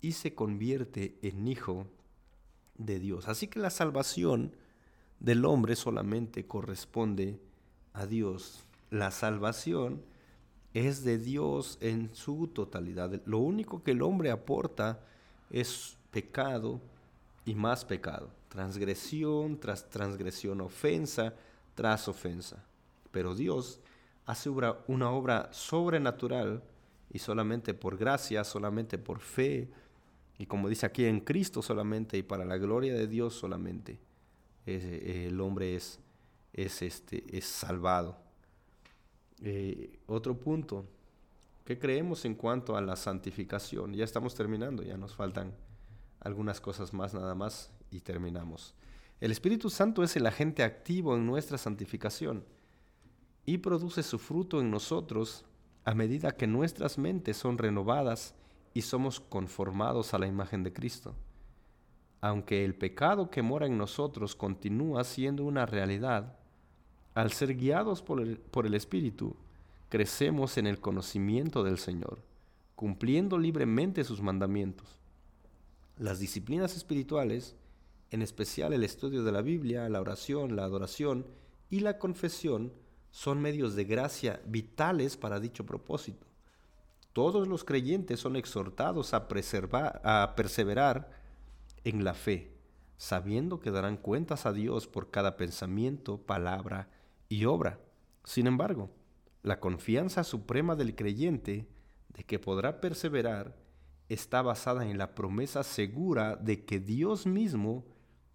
y 0.00 0.12
se 0.12 0.34
convierte 0.34 1.18
en 1.22 1.46
hijo 1.46 1.86
de 2.76 2.98
Dios. 2.98 3.28
Así 3.28 3.46
que 3.46 3.60
la 3.60 3.70
salvación 3.70 4.56
del 5.20 5.44
hombre 5.44 5.76
solamente 5.76 6.46
corresponde 6.46 7.38
a 7.92 8.06
Dios. 8.06 8.64
La 8.90 9.10
salvación 9.12 10.02
es 10.74 11.04
de 11.04 11.18
Dios 11.18 11.78
en 11.80 12.12
su 12.14 12.48
totalidad. 12.48 13.22
Lo 13.24 13.38
único 13.38 13.84
que 13.84 13.92
el 13.92 14.02
hombre 14.02 14.30
aporta 14.30 15.06
es 15.50 15.96
pecado 16.12 16.80
y 17.44 17.56
más 17.56 17.84
pecado. 17.84 18.30
Transgresión 18.48 19.58
tras 19.58 19.90
transgresión, 19.90 20.60
ofensa 20.60 21.34
tras 21.74 22.06
ofensa. 22.06 22.64
Pero 23.10 23.34
Dios 23.34 23.80
hace 24.24 24.48
una 24.50 25.10
obra 25.10 25.48
sobrenatural 25.52 26.62
y 27.10 27.18
solamente 27.18 27.74
por 27.74 27.96
gracia, 27.96 28.44
solamente 28.44 28.98
por 28.98 29.18
fe, 29.18 29.68
y 30.38 30.46
como 30.46 30.68
dice 30.68 30.86
aquí 30.86 31.04
en 31.04 31.20
Cristo 31.20 31.62
solamente 31.62 32.16
y 32.16 32.22
para 32.22 32.44
la 32.44 32.56
gloria 32.56 32.94
de 32.94 33.06
Dios 33.06 33.34
solamente 33.34 34.00
eh, 34.66 35.26
el 35.28 35.40
hombre 35.40 35.76
es, 35.76 36.00
es, 36.52 36.82
este, 36.82 37.24
es 37.36 37.44
salvado. 37.44 38.16
Eh, 39.40 39.98
otro 40.06 40.38
punto, 40.38 40.86
¿qué 41.64 41.78
creemos 41.78 42.24
en 42.24 42.34
cuanto 42.34 42.76
a 42.76 42.80
la 42.80 42.96
santificación? 42.96 43.92
Ya 43.92 44.04
estamos 44.04 44.34
terminando, 44.34 44.82
ya 44.82 44.96
nos 44.96 45.14
faltan 45.14 45.52
algunas 46.22 46.60
cosas 46.60 46.92
más 46.92 47.14
nada 47.14 47.34
más 47.34 47.70
y 47.90 48.00
terminamos. 48.00 48.74
El 49.20 49.30
Espíritu 49.30 49.70
Santo 49.70 50.02
es 50.02 50.16
el 50.16 50.26
agente 50.26 50.62
activo 50.62 51.14
en 51.16 51.26
nuestra 51.26 51.58
santificación 51.58 52.44
y 53.44 53.58
produce 53.58 54.02
su 54.02 54.18
fruto 54.18 54.60
en 54.60 54.70
nosotros 54.70 55.44
a 55.84 55.94
medida 55.94 56.32
que 56.32 56.46
nuestras 56.46 56.98
mentes 56.98 57.36
son 57.36 57.58
renovadas 57.58 58.34
y 58.74 58.82
somos 58.82 59.20
conformados 59.20 60.14
a 60.14 60.18
la 60.18 60.26
imagen 60.26 60.62
de 60.62 60.72
Cristo 60.72 61.14
aunque 62.22 62.64
el 62.64 62.76
pecado 62.76 63.30
que 63.30 63.42
mora 63.42 63.66
en 63.66 63.76
nosotros 63.76 64.36
continúa 64.36 65.02
siendo 65.02 65.44
una 65.44 65.66
realidad, 65.66 66.38
al 67.14 67.32
ser 67.32 67.56
guiados 67.56 68.00
por 68.00 68.20
el, 68.20 68.74
Espíritu, 68.74 69.36
crecemos 69.88 70.56
en 70.56 70.68
el 70.68 70.78
conocimiento 70.78 71.64
del 71.64 71.78
Señor, 71.78 72.22
cumpliendo 72.76 73.38
libremente 73.38 74.04
sus 74.04 74.22
mandamientos. 74.22 75.00
Las 75.96 76.18
disciplinas 76.18 76.76
espirituales, 76.76 77.56
en 78.10 78.22
especial 78.22 78.72
el 78.72 78.84
estudio 78.84 79.24
de 79.24 79.32
la 79.32 79.42
Biblia, 79.42 79.88
la 79.88 80.00
oración, 80.00 80.56
la 80.56 80.64
adoración 80.64 81.26
y 81.70 81.80
la 81.80 81.98
confesión, 81.98 82.72
son 83.10 83.40
medios 83.40 83.74
de 83.74 83.84
gracia 83.84 84.40
vitales 84.46 85.16
para 85.16 85.38
dicho 85.38 85.66
propósito. 85.66 86.26
Todos 87.12 87.46
los 87.46 87.62
creyentes 87.62 88.20
son 88.20 88.36
exhortados 88.36 89.12
a, 89.12 89.28
preservar, 89.28 90.00
a 90.02 90.32
perseverar 90.34 91.10
en 91.84 92.04
la 92.04 92.14
fe, 92.14 92.56
sabiendo 92.96 93.60
que 93.60 93.70
darán 93.70 93.98
cuentas 93.98 94.46
a 94.46 94.52
Dios 94.52 94.86
por 94.86 95.10
cada 95.10 95.36
pensamiento, 95.36 96.18
palabra 96.18 96.88
y 97.28 97.44
obra. 97.44 97.80
Sin 98.24 98.46
embargo, 98.46 98.90
la 99.42 99.60
confianza 99.60 100.24
suprema 100.24 100.74
del 100.74 100.94
creyente 100.94 101.68
de 102.14 102.24
que 102.24 102.38
podrá 102.38 102.80
perseverar 102.80 103.56
está 104.12 104.42
basada 104.42 104.88
en 104.88 104.98
la 104.98 105.14
promesa 105.14 105.62
segura 105.62 106.36
de 106.36 106.64
que 106.64 106.80
Dios 106.80 107.26
mismo 107.26 107.84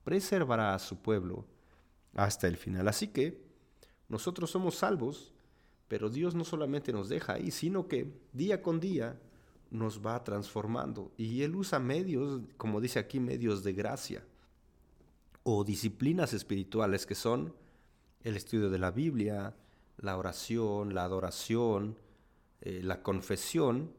preservará 0.04 0.74
a 0.74 0.80
su 0.80 1.02
pueblo 1.02 1.46
hasta 2.16 2.48
el 2.48 2.58
final. 2.58 2.88
Así 2.88 3.10
que 3.10 3.46
nosotros 4.10 4.50
somos 4.50 4.76
salvos, 4.76 5.34
pero 5.88 6.10
Dios 6.10 6.36
no 6.36 6.44
solamente 6.44 6.92
nos 6.92 7.10
deja 7.10 7.34
ahí, 7.34 7.52
sino 7.52 7.88
que 7.88 8.14
día 8.34 8.62
con 8.62 8.80
día 8.80 9.20
nos 9.70 10.06
va 10.06 10.24
transformando. 10.24 11.12
Y 11.18 11.44
Él 11.44 11.56
usa 11.56 11.80
medios, 11.80 12.42
como 12.58 12.82
dice 12.82 13.00
aquí, 13.00 13.20
medios 13.20 13.64
de 13.64 13.74
gracia 13.74 14.24
o 15.44 15.64
disciplinas 15.64 16.34
espirituales 16.34 17.06
que 17.06 17.16
son 17.16 17.54
el 18.22 18.36
estudio 18.36 18.70
de 18.70 18.80
la 18.80 18.92
Biblia, 18.92 19.56
la 19.98 20.18
oración, 20.18 20.94
la 20.94 21.04
adoración, 21.04 21.98
eh, 22.62 22.82
la 22.84 23.02
confesión, 23.02 23.92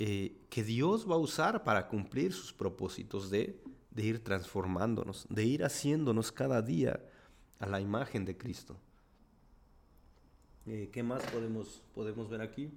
eh, 0.00 0.36
que 0.48 0.62
Dios 0.62 1.10
va 1.10 1.16
a 1.16 1.18
usar 1.18 1.64
para 1.64 1.88
cumplir 1.88 2.32
sus 2.32 2.52
propósitos 2.52 3.30
de, 3.30 3.60
de 3.90 4.04
ir 4.04 4.22
transformándonos, 4.22 5.26
de 5.28 5.44
ir 5.44 5.64
haciéndonos 5.64 6.30
cada 6.30 6.62
día 6.62 7.00
a 7.58 7.66
la 7.66 7.80
imagen 7.80 8.24
de 8.24 8.36
Cristo. 8.36 8.76
Eh, 10.66 10.88
¿Qué 10.92 11.02
más 11.02 11.20
podemos, 11.32 11.82
podemos 11.96 12.30
ver 12.30 12.42
aquí? 12.42 12.70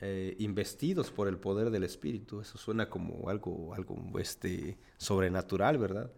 Eh, 0.00 0.34
investidos 0.38 1.10
por 1.10 1.28
el 1.28 1.36
poder 1.36 1.68
del 1.68 1.84
Espíritu. 1.84 2.40
Eso 2.40 2.56
suena 2.56 2.88
como 2.88 3.28
algo, 3.28 3.74
algo 3.74 4.18
este, 4.18 4.78
sobrenatural, 4.96 5.76
¿verdad? 5.76 6.10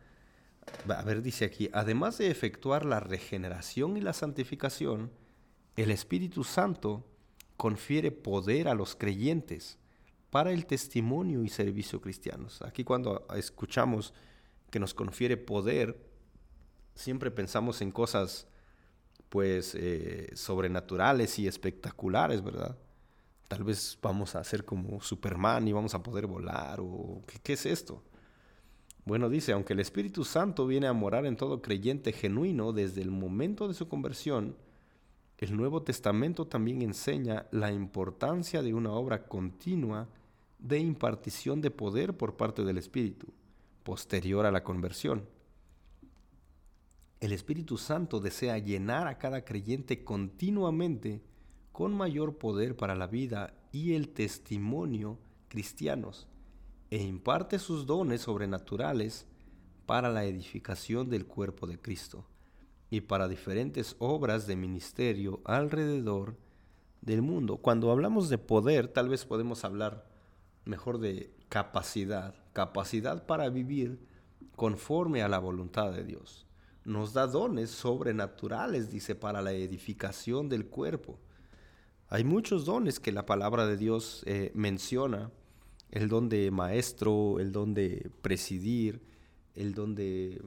A 0.88 1.02
ver, 1.02 1.22
dice 1.22 1.44
aquí, 1.44 1.70
además 1.72 2.18
de 2.18 2.30
efectuar 2.30 2.84
la 2.84 3.00
regeneración 3.00 3.96
y 3.96 4.00
la 4.00 4.12
santificación, 4.12 5.10
el 5.74 5.90
Espíritu 5.90 6.44
Santo 6.44 7.04
confiere 7.56 8.12
poder 8.12 8.68
a 8.68 8.74
los 8.74 8.94
creyentes 8.94 9.80
para 10.34 10.50
el 10.50 10.66
testimonio 10.66 11.44
y 11.44 11.48
servicio 11.48 12.00
cristianos. 12.00 12.60
Aquí 12.62 12.82
cuando 12.82 13.24
escuchamos 13.36 14.12
que 14.68 14.80
nos 14.80 14.92
confiere 14.92 15.36
poder, 15.36 15.96
siempre 16.96 17.30
pensamos 17.30 17.80
en 17.82 17.92
cosas 17.92 18.48
pues 19.28 19.76
eh, 19.76 20.32
sobrenaturales 20.34 21.38
y 21.38 21.46
espectaculares, 21.46 22.42
¿verdad? 22.42 22.76
Tal 23.46 23.62
vez 23.62 23.96
vamos 24.02 24.34
a 24.34 24.42
ser 24.42 24.64
como 24.64 25.00
Superman 25.00 25.68
y 25.68 25.72
vamos 25.72 25.94
a 25.94 26.02
poder 26.02 26.26
volar 26.26 26.80
o 26.80 27.22
¿qué, 27.44 27.52
es 27.52 27.64
esto? 27.64 28.02
Bueno, 29.04 29.28
dice, 29.28 29.52
aunque 29.52 29.74
el 29.74 29.78
Espíritu 29.78 30.24
Santo 30.24 30.66
viene 30.66 30.88
a 30.88 30.92
morar 30.92 31.26
en 31.26 31.36
todo 31.36 31.62
creyente 31.62 32.12
genuino 32.12 32.72
desde 32.72 33.02
el 33.02 33.12
momento 33.12 33.68
de 33.68 33.74
su 33.74 33.86
conversión, 33.86 34.56
el 35.38 35.56
Nuevo 35.56 35.82
Testamento 35.82 36.48
también 36.48 36.82
enseña 36.82 37.46
la 37.52 37.70
importancia 37.70 38.62
de 38.62 38.74
una 38.74 38.90
obra 38.90 39.26
continua 39.28 40.08
de 40.64 40.78
impartición 40.78 41.60
de 41.60 41.70
poder 41.70 42.16
por 42.16 42.38
parte 42.38 42.64
del 42.64 42.78
Espíritu, 42.78 43.26
posterior 43.82 44.46
a 44.46 44.50
la 44.50 44.64
conversión. 44.64 45.28
El 47.20 47.32
Espíritu 47.32 47.76
Santo 47.76 48.18
desea 48.18 48.56
llenar 48.56 49.06
a 49.06 49.18
cada 49.18 49.44
creyente 49.44 50.04
continuamente 50.04 51.22
con 51.70 51.94
mayor 51.94 52.38
poder 52.38 52.76
para 52.76 52.94
la 52.94 53.06
vida 53.06 53.52
y 53.72 53.92
el 53.92 54.08
testimonio 54.08 55.18
cristianos, 55.48 56.28
e 56.90 57.02
imparte 57.02 57.58
sus 57.58 57.84
dones 57.84 58.22
sobrenaturales 58.22 59.26
para 59.84 60.10
la 60.10 60.24
edificación 60.24 61.10
del 61.10 61.26
cuerpo 61.26 61.66
de 61.66 61.78
Cristo 61.78 62.24
y 62.88 63.02
para 63.02 63.28
diferentes 63.28 63.96
obras 63.98 64.46
de 64.46 64.56
ministerio 64.56 65.42
alrededor 65.44 66.38
del 67.02 67.20
mundo. 67.20 67.58
Cuando 67.58 67.90
hablamos 67.90 68.30
de 68.30 68.38
poder, 68.38 68.88
tal 68.88 69.10
vez 69.10 69.26
podemos 69.26 69.64
hablar 69.64 70.13
mejor 70.64 70.98
de 70.98 71.34
capacidad, 71.48 72.34
capacidad 72.52 73.26
para 73.26 73.48
vivir 73.48 73.98
conforme 74.56 75.22
a 75.22 75.28
la 75.28 75.38
voluntad 75.38 75.92
de 75.92 76.04
Dios. 76.04 76.46
Nos 76.84 77.12
da 77.12 77.26
dones 77.26 77.70
sobrenaturales, 77.70 78.90
dice, 78.90 79.14
para 79.14 79.40
la 79.40 79.52
edificación 79.52 80.48
del 80.48 80.66
cuerpo. 80.66 81.18
Hay 82.08 82.24
muchos 82.24 82.64
dones 82.64 83.00
que 83.00 83.12
la 83.12 83.26
palabra 83.26 83.66
de 83.66 83.76
Dios 83.76 84.22
eh, 84.26 84.52
menciona. 84.54 85.30
El 85.90 86.08
don 86.08 86.28
de 86.28 86.50
maestro, 86.50 87.38
el 87.38 87.52
don 87.52 87.72
de 87.72 88.10
presidir, 88.20 89.00
el 89.54 89.74
don 89.74 89.94
de 89.94 90.42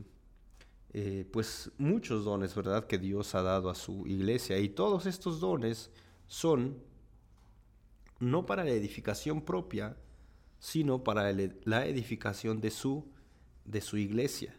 eh, 0.93 1.25
pues 1.31 1.71
muchos 1.77 2.25
dones, 2.25 2.55
¿verdad?, 2.55 2.85
que 2.85 2.97
Dios 2.97 3.35
ha 3.35 3.41
dado 3.41 3.69
a 3.69 3.75
su 3.75 4.05
iglesia. 4.07 4.57
Y 4.59 4.69
todos 4.69 5.05
estos 5.05 5.39
dones 5.39 5.91
son 6.27 6.77
no 8.19 8.45
para 8.45 8.63
la 8.63 8.71
edificación 8.71 9.41
propia, 9.41 9.95
sino 10.59 11.03
para 11.03 11.31
la 11.65 11.85
edificación 11.85 12.61
de 12.61 12.71
su, 12.71 13.05
de 13.65 13.81
su 13.81 13.97
iglesia. 13.97 14.55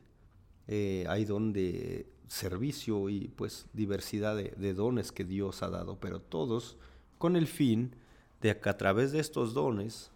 Eh, 0.67 1.07
hay 1.09 1.25
don 1.25 1.53
de 1.53 2.07
servicio 2.29 3.09
y 3.09 3.29
pues 3.29 3.67
diversidad 3.73 4.37
de, 4.37 4.51
de, 4.57 4.75
dones 4.75 5.13
que 5.13 5.25
Dios 5.25 5.63
ha 5.63 5.71
dado, 5.71 5.99
pero 5.99 6.21
todos 6.21 6.77
con 7.17 7.37
el 7.37 7.47
fin 7.47 7.97
de 8.43 8.59
que 8.59 8.69
a 8.69 8.77
través 8.77 9.13
de 9.13 9.21
estos 9.21 9.55
dones 9.55 10.11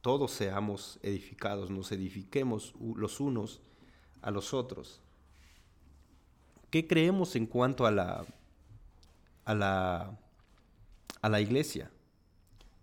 todos 0.00 0.32
seamos 0.32 0.98
edificados, 1.02 1.70
nos 1.70 1.92
edifiquemos 1.92 2.74
los 2.96 3.20
unos 3.20 3.60
a 4.22 4.30
los 4.30 4.54
otros. 4.54 5.00
¿Qué 6.70 6.86
creemos 6.86 7.36
en 7.36 7.46
cuanto 7.46 7.86
a 7.86 7.90
la, 7.90 8.24
a 9.44 9.54
la, 9.54 10.18
a 11.20 11.28
la 11.28 11.40
iglesia? 11.40 11.90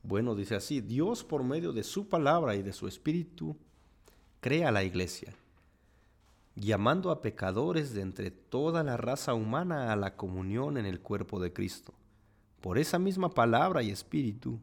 Bueno, 0.04 0.34
dice 0.34 0.56
así, 0.56 0.82
Dios 0.82 1.24
por 1.24 1.44
medio 1.44 1.74
de 1.74 1.84
su 1.84 2.10
palabra 2.10 2.56
y 2.56 2.64
de 2.64 2.74
su 2.74 2.88
espíritu 2.88 3.56
crea 4.40 4.72
la 4.72 4.84
iglesia, 4.84 5.36
llamando 6.56 7.12
a 7.12 7.22
pecadores 7.22 7.94
de 7.94 8.02
entre 8.02 8.32
toda 8.32 8.84
la 8.84 8.98
raza 8.98 9.36
humana 9.36 9.92
a 9.92 9.96
la 9.96 10.16
comunión 10.16 10.78
en 10.78 10.88
el 10.88 11.02
cuerpo 11.02 11.40
de 11.40 11.54
Cristo. 11.54 11.94
Por 12.62 12.80
esa 12.80 12.98
misma 12.98 13.30
palabra 13.30 13.84
y 13.84 13.92
espíritu, 13.92 14.60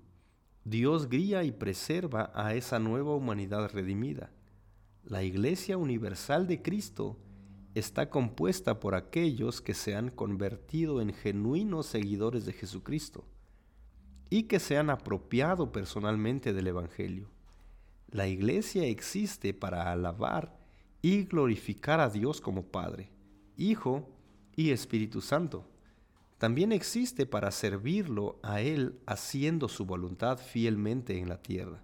Dios 0.64 1.08
guía 1.08 1.44
y 1.44 1.52
preserva 1.52 2.32
a 2.34 2.54
esa 2.54 2.80
nueva 2.80 3.14
humanidad 3.14 3.70
redimida. 3.70 4.30
La 5.04 5.22
Iglesia 5.22 5.78
Universal 5.78 6.48
de 6.48 6.62
Cristo 6.62 7.16
está 7.74 8.10
compuesta 8.10 8.80
por 8.80 8.96
aquellos 8.96 9.60
que 9.60 9.74
se 9.74 9.94
han 9.94 10.10
convertido 10.10 11.00
en 11.00 11.14
genuinos 11.14 11.86
seguidores 11.86 12.44
de 12.44 12.52
Jesucristo 12.52 13.24
y 14.30 14.44
que 14.44 14.60
se 14.60 14.76
han 14.76 14.90
apropiado 14.90 15.72
personalmente 15.72 16.52
del 16.52 16.66
Evangelio. 16.66 17.28
La 18.10 18.26
Iglesia 18.26 18.84
existe 18.84 19.54
para 19.54 19.92
alabar 19.92 20.58
y 21.02 21.24
glorificar 21.24 22.00
a 22.00 22.08
Dios 22.08 22.40
como 22.40 22.64
Padre, 22.64 23.10
Hijo 23.56 24.08
y 24.56 24.70
Espíritu 24.70 25.20
Santo 25.20 25.66
también 26.38 26.70
existe 26.70 27.26
para 27.26 27.50
servirlo 27.50 28.38
a 28.42 28.60
Él 28.60 29.00
haciendo 29.06 29.68
su 29.68 29.84
voluntad 29.84 30.38
fielmente 30.38 31.18
en 31.18 31.28
la 31.28 31.42
tierra. 31.42 31.82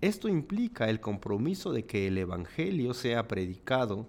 Esto 0.00 0.28
implica 0.28 0.88
el 0.88 1.00
compromiso 1.00 1.72
de 1.72 1.84
que 1.84 2.06
el 2.06 2.16
Evangelio 2.16 2.94
sea 2.94 3.28
predicado 3.28 4.08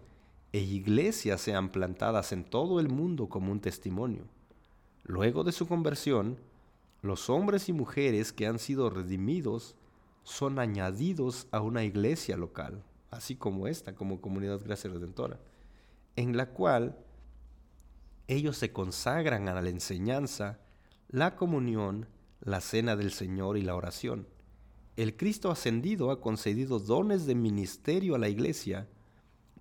e 0.53 0.61
iglesias 0.61 1.41
sean 1.41 1.71
plantadas 1.71 2.31
en 2.31 2.45
todo 2.45 2.79
el 2.79 2.87
mundo 2.87 3.27
como 3.27 3.51
un 3.51 3.59
testimonio. 3.59 4.23
Luego 5.03 5.43
de 5.43 5.51
su 5.51 5.67
conversión, 5.67 6.37
los 7.01 7.29
hombres 7.29 7.69
y 7.69 7.73
mujeres 7.73 8.33
que 8.33 8.47
han 8.47 8.59
sido 8.59 8.89
redimidos 8.89 9.75
son 10.23 10.59
añadidos 10.59 11.47
a 11.51 11.61
una 11.61 11.83
iglesia 11.83 12.37
local, 12.37 12.83
así 13.09 13.35
como 13.35 13.67
esta, 13.67 13.95
como 13.95 14.21
Comunidad 14.21 14.61
Gracia 14.63 14.89
Redentora, 14.89 15.39
en 16.15 16.35
la 16.35 16.49
cual 16.49 16.97
ellos 18.27 18.57
se 18.57 18.71
consagran 18.71 19.47
a 19.47 19.61
la 19.61 19.69
enseñanza, 19.69 20.59
la 21.09 21.35
comunión, 21.35 22.07
la 22.41 22.61
cena 22.61 22.95
del 22.95 23.11
Señor 23.11 23.57
y 23.57 23.61
la 23.61 23.75
oración. 23.75 24.27
El 24.97 25.15
Cristo 25.15 25.49
ascendido 25.49 26.11
ha 26.11 26.21
concedido 26.21 26.79
dones 26.79 27.25
de 27.25 27.33
ministerio 27.33 28.15
a 28.15 28.19
la 28.19 28.29
iglesia 28.29 28.87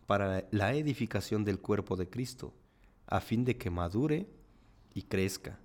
para 0.06 0.46
la 0.50 0.74
edificación 0.74 1.44
del 1.44 1.60
cuerpo 1.60 1.96
de 1.96 2.10
Cristo, 2.10 2.52
a 3.06 3.20
fin 3.20 3.44
de 3.44 3.56
que 3.56 3.70
madure 3.70 4.28
y 4.94 5.02
crezca. 5.02 5.60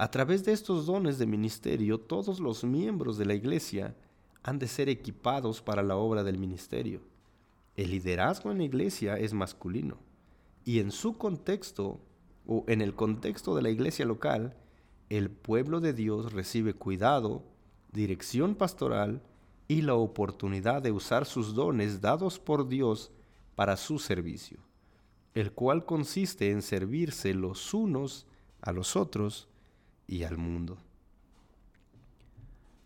A 0.00 0.10
través 0.10 0.46
de 0.46 0.52
estos 0.52 0.86
dones 0.86 1.18
de 1.18 1.26
ministerio, 1.26 2.00
todos 2.00 2.40
los 2.40 2.64
miembros 2.64 3.18
de 3.18 3.26
la 3.26 3.34
iglesia 3.34 3.94
han 4.42 4.58
de 4.58 4.66
ser 4.66 4.88
equipados 4.88 5.60
para 5.60 5.82
la 5.82 5.96
obra 5.96 6.24
del 6.24 6.38
ministerio. 6.38 7.02
El 7.76 7.90
liderazgo 7.90 8.50
en 8.50 8.56
la 8.56 8.64
iglesia 8.64 9.18
es 9.18 9.34
masculino 9.34 9.98
y 10.64 10.78
en 10.78 10.90
su 10.90 11.18
contexto 11.18 12.00
o 12.46 12.64
en 12.66 12.80
el 12.80 12.94
contexto 12.94 13.54
de 13.54 13.60
la 13.60 13.68
iglesia 13.68 14.06
local, 14.06 14.56
el 15.10 15.28
pueblo 15.28 15.80
de 15.80 15.92
Dios 15.92 16.32
recibe 16.32 16.72
cuidado, 16.72 17.44
dirección 17.92 18.54
pastoral 18.54 19.20
y 19.68 19.82
la 19.82 19.96
oportunidad 19.96 20.80
de 20.80 20.92
usar 20.92 21.26
sus 21.26 21.54
dones 21.54 22.00
dados 22.00 22.38
por 22.38 22.68
Dios 22.68 23.12
para 23.54 23.76
su 23.76 23.98
servicio, 23.98 24.60
el 25.34 25.52
cual 25.52 25.84
consiste 25.84 26.52
en 26.52 26.62
servirse 26.62 27.34
los 27.34 27.74
unos 27.74 28.26
a 28.62 28.72
los 28.72 28.96
otros 28.96 29.49
y 30.10 30.24
al 30.24 30.36
mundo. 30.36 30.76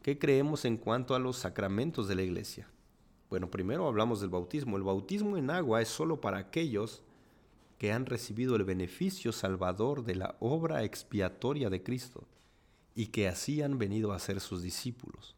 ¿Qué 0.03 0.19
creemos 0.19 0.67
en 0.67 0.77
cuanto 0.77 1.15
a 1.15 1.19
los 1.19 1.39
sacramentos 1.39 2.07
de 2.07 2.15
la 2.15 2.23
iglesia? 2.23 2.69
Bueno, 3.31 3.51
primero 3.51 3.89
hablamos 3.89 4.21
del 4.21 4.29
bautismo. 4.29 4.77
El 4.77 4.83
bautismo 4.83 5.39
en 5.39 5.49
agua 5.49 5.81
es 5.81 5.89
solo 5.89 6.21
para 6.21 6.37
aquellos 6.37 7.03
que 7.79 7.93
han 7.93 8.05
recibido 8.05 8.57
el 8.57 8.65
beneficio 8.65 9.33
salvador 9.33 10.05
de 10.05 10.17
la 10.17 10.37
obra 10.39 10.85
expiatoria 10.85 11.71
de 11.71 11.83
Cristo 11.83 12.29
y 12.95 13.07
que 13.07 13.27
así 13.27 13.63
han 13.63 13.79
venido 13.79 14.13
a 14.13 14.19
ser 14.19 14.39
sus 14.39 14.61
discípulos. 14.61 15.35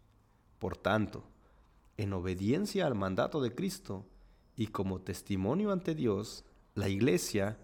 Por 0.59 0.77
tanto, 0.77 1.23
en 1.97 2.13
obediencia 2.13 2.89
al 2.89 2.97
mandato 2.97 3.41
de 3.41 3.55
Cristo 3.55 4.05
y 4.57 4.67
como 4.67 5.03
testimonio 5.03 5.71
ante 5.71 5.95
Dios, 5.95 6.45
la 6.75 6.89
Iglesia, 6.89 7.59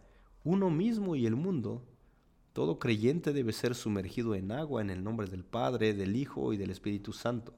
uno 0.44 0.70
mismo 0.70 1.16
y 1.16 1.26
el 1.26 1.34
mundo, 1.34 1.82
todo 2.52 2.78
creyente 2.78 3.32
debe 3.32 3.52
ser 3.52 3.74
sumergido 3.74 4.34
en 4.34 4.52
agua 4.52 4.82
en 4.82 4.90
el 4.90 5.02
nombre 5.02 5.26
del 5.26 5.44
Padre, 5.44 5.94
del 5.94 6.16
Hijo 6.16 6.52
y 6.52 6.56
del 6.56 6.70
Espíritu 6.70 7.12
Santo. 7.12 7.54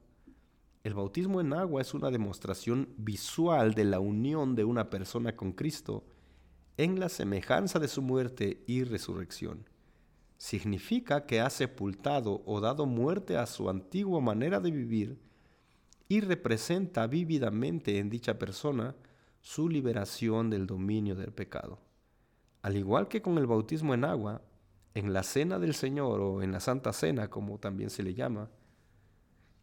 El 0.85 0.95
bautismo 0.95 1.41
en 1.41 1.53
agua 1.53 1.81
es 1.81 1.95
una 1.95 2.11
demostración 2.11 2.89
visual 2.97 3.75
de 3.75 3.85
la 3.85 4.01
unión 4.01 4.55
de 4.55 4.65
una 4.65 4.91
persona 4.91 5.35
con 5.35 5.53
Cristo 5.53 6.05
en 6.77 7.01
la 7.01 7.09
semejanza 7.09 7.79
de 7.79 7.89
su 7.89 8.03
muerte 8.03 8.63
y 8.67 8.85
resurrección. 8.85 9.69
Significa 10.37 11.25
que 11.27 11.41
ha 11.41 11.49
sepultado 11.51 12.43
o 12.45 12.61
dado 12.61 12.87
muerte 12.87 13.37
a 13.37 13.47
su 13.47 13.71
antigua 13.71 14.21
manera 14.21 14.61
de 14.61 14.71
vivir 14.71 15.19
y 16.09 16.21
representa 16.21 17.07
vívidamente 17.07 17.99
en 17.99 18.11
dicha 18.11 18.39
persona 18.39 18.95
su 19.41 19.69
liberación 19.69 20.51
del 20.51 20.67
dominio 20.67 21.15
del 21.15 21.33
pecado. 21.33 21.81
Al 22.63 22.77
igual 22.77 23.09
que 23.09 23.23
con 23.23 23.39
el 23.39 23.47
bautismo 23.47 23.95
en 23.95 24.05
agua, 24.05 24.43
en 24.95 25.13
la 25.13 25.25
cena 25.25 25.59
del 25.59 25.75
Señor 25.75 26.21
o 26.21 26.43
en 26.43 26.53
la 26.53 26.61
Santa 26.61 26.93
Cena, 26.93 27.29
como 27.29 27.59
también 27.59 27.91
se 27.91 28.05
le 28.05 28.15
llama, 28.15 28.51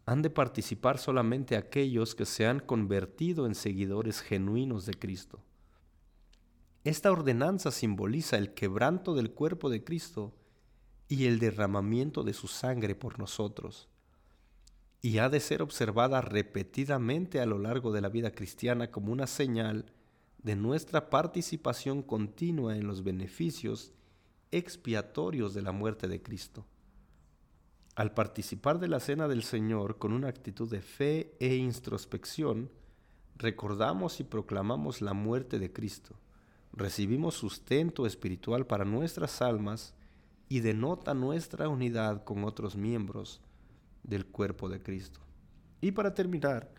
han 0.06 0.22
de 0.22 0.30
participar 0.30 0.98
solamente 0.98 1.56
aquellos 1.56 2.16
que 2.16 2.26
se 2.26 2.46
han 2.46 2.60
convertido 2.60 3.46
en 3.46 3.56
seguidores 3.56 4.20
genuinos 4.20 4.86
de 4.86 4.94
Cristo. 4.96 5.42
Esta 6.84 7.12
ordenanza 7.12 7.72
simboliza 7.72 8.38
el 8.38 8.54
quebranto 8.54 9.14
del 9.14 9.32
cuerpo 9.32 9.70
de 9.70 9.84
Cristo 9.84 10.36
y 11.08 11.28
el 11.28 11.40
derramamiento 11.40 12.24
de 12.24 12.34
su 12.34 12.48
sangre 12.48 12.96
por 12.96 13.20
nosotros, 13.20 13.88
y 15.02 15.20
ha 15.20 15.30
de 15.30 15.40
ser 15.40 15.62
observada 15.62 16.22
repetidamente 16.22 17.40
a 17.40 17.46
lo 17.46 17.58
largo 17.58 17.92
de 17.92 18.02
la 18.02 18.10
vida 18.10 18.32
cristiana 18.32 18.92
como 18.92 19.12
una 19.12 19.28
señal 19.28 19.94
de 20.40 20.56
nuestra 20.56 21.10
participación 21.10 22.02
continua 22.02 22.76
en 22.76 22.88
los 22.88 23.04
beneficios 23.04 23.94
expiatorios 24.52 25.54
de 25.54 25.62
la 25.62 25.72
muerte 25.72 26.08
de 26.08 26.22
Cristo. 26.22 26.66
Al 27.95 28.14
participar 28.14 28.80
de 28.80 28.88
la 28.88 28.99
cena 28.99 29.28
del 29.28 29.43
Señor 29.43 29.97
con 29.97 30.14
una 30.14 30.30
actitud 30.30 30.70
de 30.70 30.82
fe 30.82 31.36
e 31.39 31.56
introspección, 31.56 32.72
recordamos 33.36 34.20
y 34.20 34.24
proclamamos 34.24 35.02
la 35.02 35.14
muerte 35.14 35.60
de 35.60 35.72
Cristo 35.72 36.16
recibimos 36.74 37.36
sustento 37.36 38.06
espiritual 38.06 38.66
para 38.66 38.86
nuestras 38.86 39.41
almas 39.41 39.93
y 40.47 40.62
denota 40.62 41.14
nuestra 41.14 41.70
unidad 41.70 42.24
con 42.24 42.43
otros 42.43 42.76
miembros 42.76 43.41
del 44.04 44.26
cuerpo 44.26 44.70
de 44.70 44.82
Cristo. 44.82 45.20
Y 45.80 45.91
para 45.91 46.14
terminar, 46.14 46.72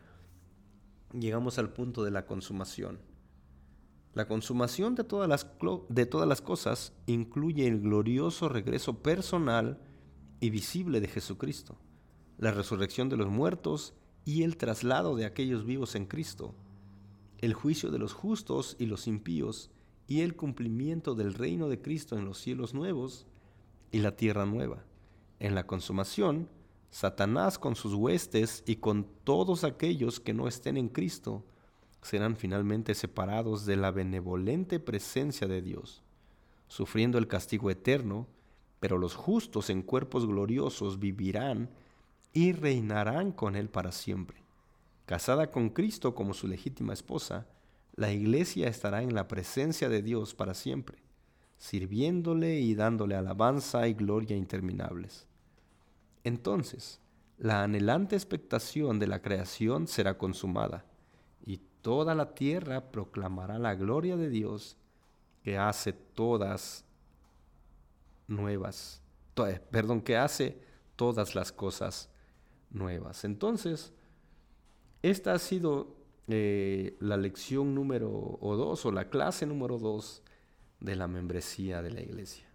llegamos 1.12 1.58
al 1.58 1.72
punto 1.72 2.04
de 2.04 2.10
la 2.10 2.26
consumación. 2.26 2.98
La 4.14 4.28
consumación 4.28 4.94
de 4.94 5.04
todas 5.04 5.28
las, 5.28 5.46
de 5.88 6.06
todas 6.06 6.28
las 6.28 6.42
cosas 6.42 6.92
incluye 7.06 7.66
el 7.66 7.80
glorioso 7.80 8.48
regreso 8.48 8.98
personal 9.02 9.80
y 10.40 10.50
visible 10.50 11.00
de 11.00 11.08
Jesucristo, 11.08 11.78
la 12.36 12.50
resurrección 12.50 13.08
de 13.08 13.16
los 13.16 13.28
muertos 13.28 13.94
y 14.24 14.42
el 14.42 14.56
traslado 14.56 15.16
de 15.16 15.24
aquellos 15.24 15.64
vivos 15.64 15.94
en 15.94 16.06
Cristo, 16.06 16.54
el 17.38 17.54
juicio 17.54 17.90
de 17.90 17.98
los 17.98 18.12
justos 18.12 18.76
y 18.78 18.86
los 18.86 19.06
impíos, 19.06 19.70
y 20.06 20.20
el 20.20 20.36
cumplimiento 20.36 21.14
del 21.14 21.32
reino 21.32 21.68
de 21.68 21.80
Cristo 21.80 22.18
en 22.18 22.26
los 22.26 22.38
cielos 22.38 22.74
nuevos 22.74 23.26
y 23.90 24.00
la 24.00 24.14
tierra 24.14 24.44
nueva. 24.44 24.84
En 25.40 25.54
la 25.54 25.66
consumación, 25.66 26.50
Satanás 26.90 27.58
con 27.58 27.76
sus 27.76 27.94
huestes 27.94 28.62
y 28.66 28.76
con 28.76 29.06
todos 29.24 29.64
aquellos 29.64 30.20
que 30.20 30.34
no 30.34 30.48
estén 30.48 30.76
en 30.76 30.90
Cristo 30.90 31.44
serán 32.02 32.36
finalmente 32.36 32.94
separados 32.94 33.64
de 33.64 33.76
la 33.76 33.90
benevolente 33.90 34.80
presencia 34.80 35.46
de 35.46 35.62
Dios, 35.62 36.02
sufriendo 36.66 37.18
el 37.18 37.28
castigo 37.28 37.70
eterno, 37.70 38.26
pero 38.80 38.98
los 38.98 39.14
justos 39.14 39.70
en 39.70 39.82
cuerpos 39.82 40.26
gloriosos 40.26 40.98
vivirán 40.98 41.70
y 42.32 42.52
reinarán 42.52 43.30
con 43.30 43.54
Él 43.54 43.68
para 43.68 43.92
siempre. 43.92 44.42
Casada 45.06 45.50
con 45.50 45.70
Cristo 45.70 46.14
como 46.14 46.34
su 46.34 46.48
legítima 46.48 46.92
esposa, 46.92 47.46
la 47.94 48.12
iglesia 48.12 48.68
estará 48.68 49.02
en 49.02 49.14
la 49.14 49.28
presencia 49.28 49.88
de 49.88 50.02
Dios 50.02 50.34
para 50.34 50.54
siempre, 50.54 50.98
sirviéndole 51.58 52.58
y 52.60 52.74
dándole 52.74 53.14
alabanza 53.14 53.86
y 53.86 53.94
gloria 53.94 54.36
interminables. 54.36 55.26
Entonces, 56.24 57.00
la 57.38 57.62
anhelante 57.62 58.16
expectación 58.16 58.98
de 58.98 59.06
la 59.06 59.20
creación 59.20 59.86
será 59.86 60.16
consumada, 60.16 60.86
toda 61.82 62.14
la 62.14 62.34
tierra 62.34 62.90
proclamará 62.90 63.58
la 63.58 63.74
gloria 63.74 64.16
de 64.16 64.30
Dios 64.30 64.76
que 65.42 65.58
hace 65.58 65.92
todas 65.92 66.84
nuevas, 68.28 69.02
eh, 69.46 69.60
perdón, 69.70 70.00
que 70.00 70.16
hace 70.16 70.58
todas 70.96 71.34
las 71.34 71.52
cosas 71.52 72.08
nuevas. 72.70 73.24
Entonces, 73.24 73.92
esta 75.02 75.34
ha 75.34 75.38
sido 75.38 75.96
eh, 76.28 76.96
la 77.00 77.16
lección 77.16 77.74
número 77.74 78.38
o 78.40 78.56
dos 78.56 78.86
o 78.86 78.92
la 78.92 79.10
clase 79.10 79.46
número 79.46 79.78
dos 79.78 80.22
de 80.80 80.96
la 80.96 81.08
membresía 81.08 81.82
de 81.82 81.90
la 81.90 82.00
iglesia. 82.00 82.51